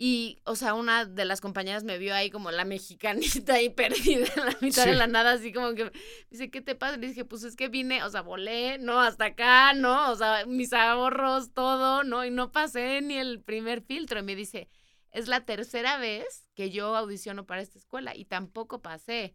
Y, 0.00 0.38
o 0.44 0.54
sea, 0.54 0.74
una 0.74 1.04
de 1.06 1.24
las 1.24 1.40
compañeras 1.40 1.82
me 1.82 1.98
vio 1.98 2.14
ahí 2.14 2.30
como 2.30 2.52
la 2.52 2.64
mexicanita 2.64 3.54
ahí 3.54 3.68
perdida 3.74 4.26
en 4.36 4.44
la 4.46 4.56
mitad 4.60 4.84
Sí. 4.84 4.90
de 4.90 4.94
la 4.94 5.08
nada, 5.08 5.32
así 5.32 5.52
como 5.52 5.74
que, 5.74 5.90
dice, 6.30 6.50
¿qué 6.50 6.60
te 6.60 6.76
pasa? 6.76 6.96
Le 6.96 7.08
dije, 7.08 7.24
pues 7.24 7.42
es 7.42 7.56
que 7.56 7.68
vine, 7.68 8.04
o 8.04 8.08
sea, 8.10 8.22
volé, 8.22 8.78
¿no? 8.78 9.00
Hasta 9.00 9.24
acá, 9.26 9.72
¿no? 9.74 10.12
O 10.12 10.14
sea, 10.16 10.46
mis 10.46 10.72
ahorros, 10.72 11.52
todo, 11.52 12.04
¿no? 12.04 12.24
Y 12.24 12.30
no 12.30 12.52
pasé 12.52 13.00
ni 13.02 13.16
el 13.18 13.42
primer 13.42 13.82
filtro. 13.82 14.20
Y 14.20 14.22
me 14.22 14.36
dice, 14.36 14.68
es 15.10 15.26
la 15.26 15.44
tercera 15.44 15.98
vez 15.98 16.48
que 16.54 16.70
yo 16.70 16.94
audiciono 16.94 17.44
para 17.44 17.60
esta 17.62 17.78
escuela 17.78 18.14
y 18.14 18.24
tampoco 18.24 18.80
pasé 18.82 19.34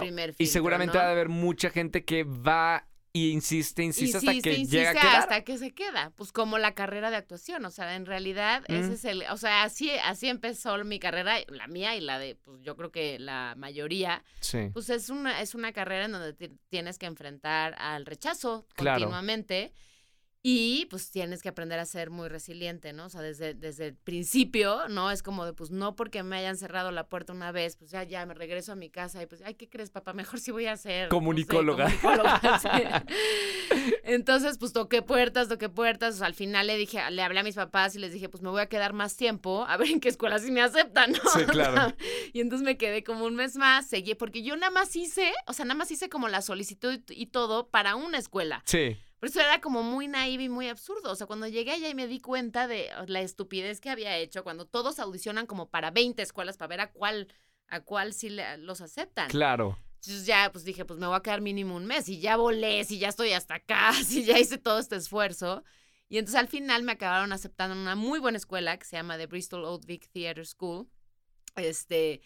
primer 0.00 0.34
Y 0.38 0.46
seguramente 0.46 0.96
¿no? 0.96 1.02
va 1.02 1.08
a 1.08 1.12
haber 1.12 1.28
mucha 1.28 1.68
gente 1.68 2.04
que 2.04 2.24
va 2.24 2.88
y 3.14 3.30
insiste, 3.30 3.82
insiste, 3.82 4.16
hasta 4.18 4.32
que 4.32 4.54
insiste 4.54 4.76
llega 4.78 4.90
a 4.90 4.94
quedar. 4.94 5.16
hasta 5.16 5.44
que 5.44 5.58
se 5.58 5.72
queda, 5.72 6.12
pues 6.16 6.32
como 6.32 6.56
la 6.56 6.74
carrera 6.74 7.10
de 7.10 7.16
actuación, 7.16 7.62
o 7.66 7.70
sea, 7.70 7.94
en 7.94 8.06
realidad 8.06 8.62
Mm. 8.68 8.72
ese 8.74 8.92
es 8.94 9.04
el, 9.04 9.22
o 9.30 9.36
sea, 9.36 9.64
así 9.64 9.90
así 10.02 10.28
empezó 10.28 10.82
mi 10.84 10.98
carrera, 10.98 11.36
la 11.48 11.66
mía 11.66 11.94
y 11.94 12.00
la 12.00 12.18
de, 12.18 12.36
pues 12.36 12.62
yo 12.62 12.74
creo 12.74 12.90
que 12.90 13.18
la 13.18 13.54
mayoría, 13.56 14.24
Sí. 14.40 14.70
pues 14.72 14.88
es 14.88 15.10
una 15.10 15.42
es 15.42 15.54
una 15.54 15.72
carrera 15.72 16.06
en 16.06 16.12
donde 16.12 16.32
ti- 16.32 16.56
tienes 16.70 16.96
que 16.98 17.04
enfrentar 17.06 17.74
al 17.78 18.06
rechazo 18.06 18.66
Claro. 18.76 19.00
continuamente 19.00 19.72
y 20.44 20.86
pues 20.86 21.10
tienes 21.12 21.40
que 21.40 21.48
aprender 21.48 21.78
a 21.78 21.86
ser 21.86 22.10
muy 22.10 22.28
resiliente, 22.28 22.92
¿no? 22.92 23.06
O 23.06 23.08
sea, 23.08 23.20
desde, 23.20 23.54
desde 23.54 23.86
el 23.86 23.94
principio, 23.94 24.88
¿no? 24.88 25.12
Es 25.12 25.22
como 25.22 25.44
de, 25.46 25.52
pues 25.52 25.70
no 25.70 25.94
porque 25.94 26.24
me 26.24 26.36
hayan 26.36 26.56
cerrado 26.56 26.90
la 26.90 27.08
puerta 27.08 27.32
una 27.32 27.52
vez, 27.52 27.76
pues 27.76 27.92
ya, 27.92 28.02
ya 28.02 28.26
me 28.26 28.34
regreso 28.34 28.72
a 28.72 28.74
mi 28.74 28.90
casa 28.90 29.22
y 29.22 29.26
pues, 29.26 29.40
ay, 29.44 29.54
¿qué 29.54 29.68
crees, 29.68 29.90
papá? 29.90 30.12
Mejor 30.14 30.40
sí 30.40 30.50
voy 30.50 30.66
a 30.66 30.76
ser... 30.76 31.02
no 31.02 31.04
sé, 31.04 31.10
Comunicóloga. 31.10 31.84
comunicóloga, 31.84 32.58
sí. 32.58 32.68
Entonces, 34.02 34.58
pues 34.58 34.72
toqué 34.72 35.00
puertas, 35.02 35.48
toqué 35.48 35.68
puertas. 35.68 36.16
o 36.16 36.18
sea, 36.18 36.26
al 36.26 36.34
final 36.34 36.66
le 36.66 36.76
dije, 36.76 36.98
le 37.12 37.22
hablé 37.22 37.38
a 37.40 37.44
mis 37.44 37.54
papás 37.54 37.94
y 37.94 38.00
les 38.00 38.12
dije, 38.12 38.28
pues 38.28 38.42
me 38.42 38.50
voy 38.50 38.62
a 38.62 38.66
quedar 38.66 38.92
más 38.94 39.16
tiempo 39.16 39.64
a 39.68 39.76
ver 39.76 39.90
en 39.90 40.00
qué 40.00 40.08
escuela 40.08 40.40
sí 40.40 40.50
me 40.50 40.60
aceptan, 40.60 41.12
¿no? 41.12 41.30
Sí, 41.34 41.44
claro. 41.46 41.94
Y 42.32 42.40
entonces 42.40 42.64
me 42.64 42.76
quedé 42.76 43.04
como 43.04 43.26
un 43.26 43.36
mes 43.36 43.56
más, 43.56 43.86
seguí, 43.86 44.14
porque 44.14 44.42
yo 44.42 44.56
nada 44.56 44.70
más 44.70 44.96
hice, 44.96 45.32
o 45.46 45.52
sea, 45.52 45.64
nada 45.64 45.76
más 45.76 45.90
hice 45.90 46.08
como 46.08 46.28
la 46.28 46.42
solicitud 46.42 47.00
y 47.10 47.26
todo 47.26 47.68
para 47.68 47.94
una 47.94 48.18
escuela. 48.18 48.62
Sí. 48.66 48.98
Por 49.22 49.28
eso 49.28 49.38
era 49.38 49.60
como 49.60 49.84
muy 49.84 50.08
naive 50.08 50.42
y 50.42 50.48
muy 50.48 50.66
absurdo. 50.66 51.12
O 51.12 51.14
sea, 51.14 51.28
cuando 51.28 51.46
llegué 51.46 51.70
allá 51.70 51.88
y 51.88 51.94
me 51.94 52.08
di 52.08 52.18
cuenta 52.18 52.66
de 52.66 52.90
la 53.06 53.20
estupidez 53.20 53.80
que 53.80 53.88
había 53.88 54.16
hecho, 54.16 54.42
cuando 54.42 54.66
todos 54.66 54.98
audicionan 54.98 55.46
como 55.46 55.70
para 55.70 55.92
20 55.92 56.20
escuelas 56.20 56.56
para 56.56 56.66
ver 56.66 56.80
a 56.80 56.90
cuál, 56.90 57.28
a 57.68 57.78
cuál 57.78 58.14
sí 58.14 58.36
los 58.58 58.80
aceptan. 58.80 59.30
Claro. 59.30 59.78
Entonces 60.00 60.26
ya, 60.26 60.50
pues 60.50 60.64
dije, 60.64 60.84
pues 60.84 60.98
me 60.98 61.06
voy 61.06 61.14
a 61.14 61.22
quedar 61.22 61.40
mínimo 61.40 61.76
un 61.76 61.86
mes 61.86 62.08
y 62.08 62.18
ya 62.18 62.36
volé, 62.36 62.82
si 62.82 62.98
ya 62.98 63.10
estoy 63.10 63.32
hasta 63.32 63.54
acá, 63.54 63.92
si 64.04 64.24
ya 64.24 64.40
hice 64.40 64.58
todo 64.58 64.80
este 64.80 64.96
esfuerzo. 64.96 65.62
Y 66.08 66.18
entonces 66.18 66.40
al 66.40 66.48
final 66.48 66.82
me 66.82 66.90
acabaron 66.90 67.32
aceptando 67.32 67.76
en 67.76 67.80
una 67.82 67.94
muy 67.94 68.18
buena 68.18 68.38
escuela 68.38 68.76
que 68.76 68.86
se 68.86 68.96
llama 68.96 69.18
The 69.18 69.26
Bristol 69.26 69.64
Old 69.64 69.86
Vic 69.86 70.08
Theatre 70.10 70.44
School. 70.44 70.88
Este, 71.54 72.22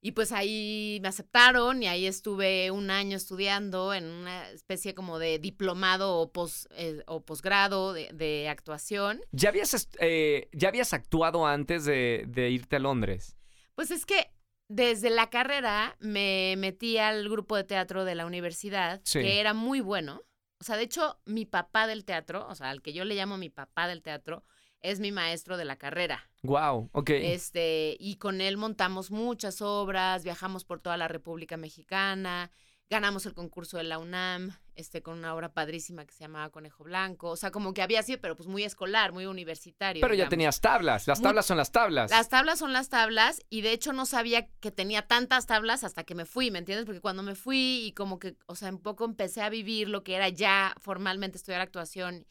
y 0.00 0.12
pues 0.12 0.30
ahí 0.32 0.98
me 1.02 1.08
aceptaron 1.08 1.82
y 1.82 1.88
ahí 1.88 2.06
estuve 2.06 2.70
un 2.70 2.90
año 2.90 3.16
estudiando 3.16 3.92
en 3.92 4.04
una 4.04 4.48
especie 4.50 4.94
como 4.94 5.18
de 5.18 5.38
diplomado 5.38 6.16
o, 6.18 6.30
pos, 6.30 6.68
eh, 6.72 7.02
o 7.06 7.24
posgrado 7.24 7.92
de, 7.92 8.48
actuación. 8.48 9.20
¿Ya 9.32 9.48
habías, 9.48 9.88
eh, 9.98 10.48
¿Ya 10.52 10.68
habías 10.68 10.92
actuado 10.92 11.46
antes 11.46 11.84
de, 11.84 12.24
de, 12.28 12.50
irte 12.50 12.76
a 12.76 12.78
Londres? 12.78 13.36
Pues 13.74 13.90
es 13.90 14.06
que 14.06 14.30
desde 14.68 15.10
la 15.10 15.30
carrera 15.30 15.96
me 15.98 16.54
metí 16.58 16.98
al 16.98 17.28
grupo 17.28 17.56
de 17.56 17.64
teatro 17.64 18.04
de 18.04 18.14
la 18.14 18.26
universidad, 18.26 19.02
que 19.12 19.40
era 19.40 19.52
muy 19.52 19.80
bueno. 19.80 20.22
O 20.60 20.64
sea, 20.64 20.76
de 20.76 20.84
hecho, 20.84 21.20
mi 21.24 21.44
papá 21.44 21.86
del 21.86 22.04
teatro, 22.04 22.46
o 22.48 22.54
sea, 22.54 22.70
al 22.70 22.82
que 22.82 22.92
yo 22.92 23.04
le 23.04 23.14
llamo 23.14 23.36
mi 23.36 23.48
papá 23.48 23.88
del 23.88 24.02
teatro, 24.02 24.44
es 24.82 25.00
mi 25.00 25.12
maestro 25.12 25.56
de 25.56 25.64
la 25.64 25.76
carrera. 25.76 26.28
Wow, 26.42 26.90
ok. 26.92 27.10
Este, 27.10 27.96
y 27.98 28.16
con 28.16 28.40
él 28.40 28.56
montamos 28.56 29.10
muchas 29.10 29.60
obras, 29.60 30.24
viajamos 30.24 30.64
por 30.64 30.80
toda 30.80 30.96
la 30.96 31.08
República 31.08 31.56
Mexicana, 31.56 32.50
ganamos 32.90 33.26
el 33.26 33.34
concurso 33.34 33.76
de 33.76 33.84
la 33.84 33.98
UNAM, 33.98 34.56
este, 34.74 35.02
con 35.02 35.18
una 35.18 35.34
obra 35.34 35.52
padrísima 35.52 36.06
que 36.06 36.14
se 36.14 36.20
llamaba 36.20 36.50
Conejo 36.50 36.84
Blanco. 36.84 37.30
O 37.30 37.36
sea, 37.36 37.50
como 37.50 37.74
que 37.74 37.82
había 37.82 38.02
sido, 38.02 38.20
pero 38.20 38.36
pues 38.36 38.48
muy 38.48 38.62
escolar, 38.62 39.12
muy 39.12 39.26
universitario. 39.26 40.00
Pero 40.00 40.14
ya 40.14 40.28
tenías 40.28 40.60
tablas, 40.60 41.06
las 41.06 41.20
tablas 41.20 41.46
son 41.46 41.56
las 41.56 41.72
tablas. 41.72 42.10
Las 42.10 42.28
tablas 42.28 42.60
son 42.60 42.72
las 42.72 42.88
tablas, 42.88 43.42
y 43.50 43.62
de 43.62 43.72
hecho 43.72 43.92
no 43.92 44.06
sabía 44.06 44.46
que 44.60 44.70
tenía 44.70 45.02
tantas 45.06 45.46
tablas 45.46 45.84
hasta 45.84 46.04
que 46.04 46.14
me 46.14 46.24
fui, 46.24 46.50
¿me 46.50 46.60
entiendes? 46.60 46.86
Porque 46.86 47.00
cuando 47.00 47.22
me 47.22 47.34
fui 47.34 47.86
y 47.86 47.92
como 47.92 48.18
que, 48.18 48.36
o 48.46 48.54
sea, 48.54 48.70
un 48.70 48.80
poco 48.80 49.04
empecé 49.04 49.42
a 49.42 49.50
vivir 49.50 49.88
lo 49.88 50.04
que 50.04 50.14
era 50.14 50.28
ya 50.28 50.74
formalmente 50.80 51.38
estudiar 51.38 51.60
actuación 51.60 52.26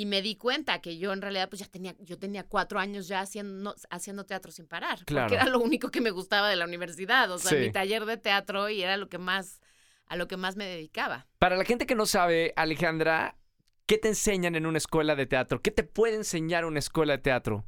y 0.00 0.06
me 0.06 0.22
di 0.22 0.34
cuenta 0.34 0.80
que 0.80 0.96
yo 0.96 1.12
en 1.12 1.20
realidad 1.20 1.50
pues 1.50 1.60
ya 1.60 1.66
tenía, 1.66 1.94
yo 1.98 2.18
tenía 2.18 2.42
cuatro 2.44 2.80
años 2.80 3.06
ya 3.06 3.20
haciendo, 3.20 3.74
haciendo 3.90 4.24
teatro 4.24 4.50
sin 4.50 4.66
parar, 4.66 5.04
claro. 5.04 5.28
porque 5.28 5.34
era 5.42 5.50
lo 5.50 5.60
único 5.60 5.90
que 5.90 6.00
me 6.00 6.10
gustaba 6.10 6.48
de 6.48 6.56
la 6.56 6.64
universidad, 6.64 7.30
o 7.30 7.38
sea, 7.38 7.58
mi 7.58 7.70
taller 7.70 8.06
de 8.06 8.16
teatro 8.16 8.70
y 8.70 8.82
era 8.82 8.96
lo 8.96 9.10
que 9.10 9.18
más, 9.18 9.60
a 10.06 10.16
lo 10.16 10.26
que 10.26 10.38
más 10.38 10.56
me 10.56 10.64
dedicaba. 10.64 11.26
Para 11.38 11.58
la 11.58 11.66
gente 11.66 11.84
que 11.84 11.94
no 11.94 12.06
sabe, 12.06 12.54
Alejandra, 12.56 13.36
¿qué 13.84 13.98
te 13.98 14.08
enseñan 14.08 14.54
en 14.54 14.64
una 14.64 14.78
escuela 14.78 15.14
de 15.16 15.26
teatro? 15.26 15.60
¿Qué 15.60 15.70
te 15.70 15.82
puede 15.82 16.16
enseñar 16.16 16.64
una 16.64 16.78
escuela 16.78 17.18
de 17.18 17.18
teatro? 17.18 17.66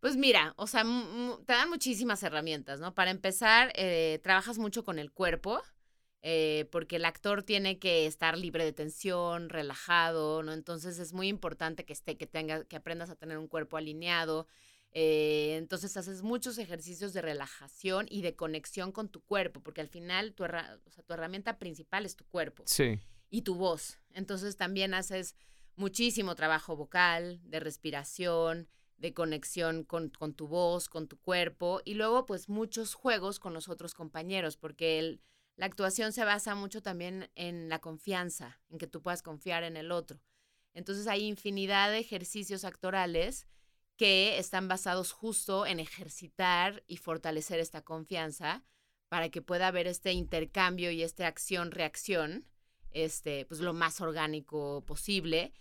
Pues 0.00 0.16
mira, 0.16 0.54
o 0.56 0.66
sea, 0.66 0.82
te 1.46 1.52
dan 1.52 1.68
muchísimas 1.68 2.24
herramientas, 2.24 2.80
¿no? 2.80 2.92
Para 2.92 3.12
empezar, 3.12 3.70
eh, 3.76 4.18
trabajas 4.24 4.58
mucho 4.58 4.82
con 4.82 4.98
el 4.98 5.12
cuerpo. 5.12 5.62
Eh, 6.24 6.68
porque 6.70 6.96
el 6.96 7.04
actor 7.04 7.42
tiene 7.42 7.80
que 7.80 8.06
estar 8.06 8.38
libre 8.38 8.64
de 8.64 8.72
tensión, 8.72 9.48
relajado, 9.48 10.44
¿no? 10.44 10.52
Entonces 10.52 11.00
es 11.00 11.12
muy 11.12 11.26
importante 11.26 11.84
que 11.84 11.92
esté, 11.92 12.16
que 12.16 12.28
tenga, 12.28 12.64
que 12.64 12.76
aprendas 12.76 13.10
a 13.10 13.16
tener 13.16 13.38
un 13.38 13.48
cuerpo 13.48 13.76
alineado. 13.76 14.46
Eh, 14.92 15.56
entonces 15.56 15.96
haces 15.96 16.22
muchos 16.22 16.58
ejercicios 16.58 17.12
de 17.12 17.22
relajación 17.22 18.06
y 18.08 18.22
de 18.22 18.36
conexión 18.36 18.92
con 18.92 19.08
tu 19.08 19.20
cuerpo, 19.22 19.60
porque 19.60 19.80
al 19.80 19.88
final 19.88 20.32
tu, 20.34 20.44
tu 20.44 21.12
herramienta 21.12 21.58
principal 21.58 22.06
es 22.06 22.14
tu 22.14 22.24
cuerpo. 22.26 22.62
Sí. 22.66 23.00
Y 23.28 23.42
tu 23.42 23.56
voz. 23.56 23.98
Entonces 24.14 24.56
también 24.56 24.94
haces 24.94 25.34
muchísimo 25.74 26.36
trabajo 26.36 26.76
vocal, 26.76 27.40
de 27.42 27.58
respiración, 27.58 28.68
de 28.96 29.12
conexión 29.12 29.82
con, 29.82 30.10
con 30.10 30.34
tu 30.34 30.46
voz, 30.46 30.88
con 30.88 31.08
tu 31.08 31.18
cuerpo, 31.18 31.80
y 31.84 31.94
luego 31.94 32.26
pues 32.26 32.48
muchos 32.48 32.94
juegos 32.94 33.40
con 33.40 33.54
los 33.54 33.68
otros 33.68 33.94
compañeros, 33.94 34.56
porque 34.56 35.00
el 35.00 35.20
la 35.56 35.66
actuación 35.66 36.12
se 36.12 36.24
basa 36.24 36.54
mucho 36.54 36.82
también 36.82 37.30
en 37.34 37.68
la 37.68 37.80
confianza, 37.80 38.60
en 38.70 38.78
que 38.78 38.86
tú 38.86 39.02
puedas 39.02 39.22
confiar 39.22 39.64
en 39.64 39.76
el 39.76 39.92
otro. 39.92 40.20
Entonces 40.74 41.06
hay 41.06 41.24
infinidad 41.24 41.90
de 41.90 41.98
ejercicios 41.98 42.64
actorales 42.64 43.46
que 43.96 44.38
están 44.38 44.68
basados 44.68 45.12
justo 45.12 45.66
en 45.66 45.78
ejercitar 45.78 46.82
y 46.86 46.96
fortalecer 46.96 47.60
esta 47.60 47.82
confianza 47.82 48.64
para 49.08 49.28
que 49.28 49.42
pueda 49.42 49.68
haber 49.68 49.86
este 49.86 50.12
intercambio 50.12 50.90
y 50.90 51.02
esta 51.02 51.26
acción-reacción, 51.26 52.46
este, 52.90 53.44
pues 53.44 53.60
lo 53.60 53.74
más 53.74 54.00
orgánico 54.00 54.82
posible. 54.86 55.52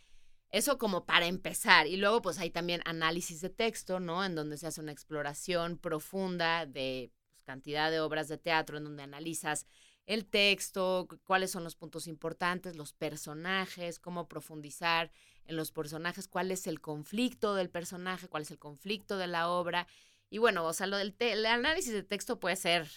Eso 0.49 0.77
como 0.77 1.05
para 1.05 1.27
empezar. 1.27 1.87
Y 1.87 1.97
luego 1.97 2.21
pues 2.21 2.39
hay 2.39 2.49
también 2.49 2.81
análisis 2.85 3.41
de 3.41 3.49
texto, 3.49 3.99
¿no? 3.99 4.23
En 4.23 4.35
donde 4.35 4.57
se 4.57 4.67
hace 4.67 4.79
una 4.79 4.93
exploración 4.93 5.77
profunda 5.77 6.65
de 6.65 7.11
cantidad 7.41 7.91
de 7.91 7.99
obras 7.99 8.27
de 8.27 8.37
teatro 8.37 8.77
en 8.77 8.83
donde 8.83 9.03
analizas 9.03 9.65
el 10.05 10.25
texto, 10.25 11.07
cuáles 11.23 11.51
son 11.51 11.63
los 11.63 11.75
puntos 11.75 12.07
importantes, 12.07 12.75
los 12.75 12.93
personajes, 12.93 13.99
cómo 13.99 14.27
profundizar 14.27 15.11
en 15.45 15.55
los 15.55 15.71
personajes, 15.71 16.27
cuál 16.27 16.51
es 16.51 16.67
el 16.67 16.81
conflicto 16.81 17.55
del 17.55 17.69
personaje, 17.69 18.27
cuál 18.27 18.43
es 18.43 18.51
el 18.51 18.59
conflicto 18.59 19.17
de 19.17 19.27
la 19.27 19.49
obra. 19.49 19.87
Y 20.29 20.37
bueno, 20.37 20.65
o 20.65 20.73
sea, 20.73 20.87
lo 20.87 20.97
del 20.97 21.15
el 21.19 21.45
análisis 21.45 21.93
de 21.93 22.03
texto 22.03 22.39
puede 22.39 22.55
ser 22.55 22.89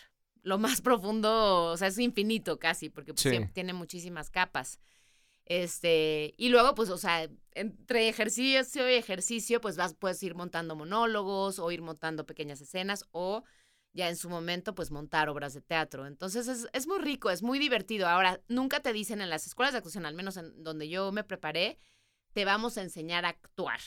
lo 0.43 0.59
más 0.59 0.81
profundo, 0.83 1.67
o 1.67 1.77
sea, 1.77 1.89
es 1.89 1.99
infinito 1.99 2.59
casi, 2.59 2.89
porque 2.91 3.15
pues, 3.15 3.53
tiene 3.53 3.73
muchísimas 3.73 4.31
capas. 4.31 4.79
Este, 5.47 6.35
y 6.39 6.49
luego, 6.49 6.75
pues, 6.75 6.89
o 6.89 6.97
sea, 6.97 7.29
entre 7.53 8.09
ejercicio 8.09 8.91
y 8.91 8.95
ejercicio, 8.95 9.61
pues 9.61 9.77
vas, 9.77 9.95
puedes 9.95 10.23
ir 10.23 10.35
montando 10.35 10.75
monólogos 10.75 11.59
o 11.59 11.71
ir 11.71 11.83
montando 11.83 12.25
pequeñas 12.25 12.61
escenas 12.61 13.05
o 13.13 13.45
ya 13.95 14.09
en 14.09 14.17
su 14.17 14.29
momento, 14.29 14.75
pues 14.75 14.91
montar 14.91 15.29
obras 15.29 15.55
de 15.55 15.63
teatro. 15.63 16.07
Entonces 16.07 16.49
es, 16.49 16.69
es, 16.73 16.87
muy 16.87 16.99
rico, 16.99 17.31
es 17.31 17.43
muy 17.43 17.59
divertido. 17.59 18.09
Ahora, 18.09 18.41
nunca 18.49 18.81
te 18.81 18.93
dicen 18.93 19.21
en 19.21 19.31
las 19.31 19.47
escuelas 19.47 19.73
de 19.73 19.79
actuación, 19.79 20.05
al 20.05 20.15
menos 20.15 20.37
en 20.37 20.63
donde 20.63 20.89
yo 20.89 21.13
me 21.13 21.25
preparé, 21.25 21.79
te 22.33 22.45
vamos 22.45 22.77
a 22.77 22.83
enseñar 22.83 23.25
a 23.25 23.29
actuar. 23.29 23.81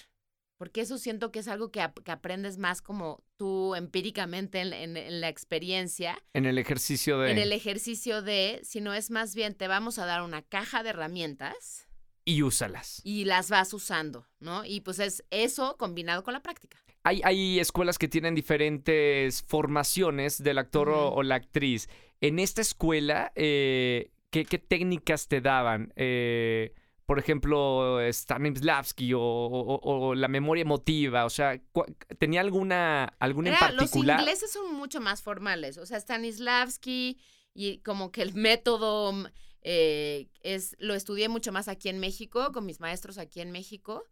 Porque 0.58 0.82
eso 0.82 0.98
siento 0.98 1.32
que 1.32 1.40
es 1.40 1.48
algo 1.48 1.72
que, 1.72 1.88
que 2.04 2.12
aprendes 2.12 2.58
más 2.58 2.82
como 2.82 3.24
tú 3.36 3.76
empíricamente 3.76 4.60
en, 4.62 4.74
en, 4.74 5.22
la 5.22 5.30
experiencia. 5.30 6.18
En 6.34 6.46
el 6.48 6.58
ejercicio 6.58 7.20
de... 7.20 7.32
En 7.32 7.38
el 7.38 7.52
ejercicio 7.52 8.24
de, 8.24 8.62
sino 8.64 8.96
es 8.96 9.12
más 9.12 9.36
bien 9.36 9.54
te 9.54 9.68
vamos 9.68 10.00
a 10.00 10.08
dar 10.08 10.24
una 10.24 10.42
caja 10.42 10.82
de 10.82 10.90
herramientas 10.90 11.88
y 12.28 12.42
úsalas. 12.42 13.00
Y 13.06 13.24
las 13.24 13.50
vas 13.50 13.74
usando, 13.74 14.28
¿no? 14.40 14.66
Y 14.66 14.82
pues 14.82 15.00
es 15.00 15.24
eso 15.30 15.78
combinado 15.78 16.24
con 16.24 16.34
la 16.34 16.42
práctica. 16.42 16.78
Hay, 17.08 17.22
hay 17.24 17.60
escuelas 17.62 17.98
que 17.98 18.10
tienen 18.10 18.36
diferentes 18.36 19.42
formaciones 19.44 20.44
del 20.44 20.58
actor 20.58 20.90
o, 20.90 21.24
la 21.24 21.36
actriz. 21.36 21.88
En 22.20 22.38
esta 22.38 22.60
escuela, 22.60 23.32
eh, 23.36 24.12
¿qué, 24.30 24.44
técnicas 24.46 25.30
te 25.30 25.40
daban? 25.40 25.94
Eh, 25.96 26.74
por 27.06 27.18
ejemplo, 27.18 27.98
Stanislavski 28.12 29.14
o, 29.14 29.22
o, 29.22 30.16
la 30.16 30.28
memoria 30.28 30.64
emotiva, 30.64 31.24
o 31.24 31.30
sea, 31.30 31.62
¿tenía 32.20 32.42
alguna, 32.42 33.06
alguna 33.20 33.52
en 33.52 33.56
particular? 33.58 34.18
Los 34.18 34.28
ingleses 34.28 34.52
son 34.52 34.76
mucho 34.76 35.00
más 35.00 35.22
formales, 35.22 35.78
o 35.78 35.86
sea, 35.86 36.02
Stanislavski 36.02 37.18
y 37.54 37.78
como 37.78 38.12
que 38.12 38.22
el 38.22 38.34
método 38.34 39.14
eh, 39.62 40.28
es, 40.42 40.76
lo 40.80 40.94
estudié 40.94 41.30
mucho 41.30 41.54
más 41.54 41.70
aquí 41.70 41.88
en 41.88 42.00
México, 42.00 42.52
con 42.52 42.66
mis 42.66 42.82
maestros 42.82 43.18
aquí 43.18 43.40
en 43.40 43.52
México, 43.52 44.04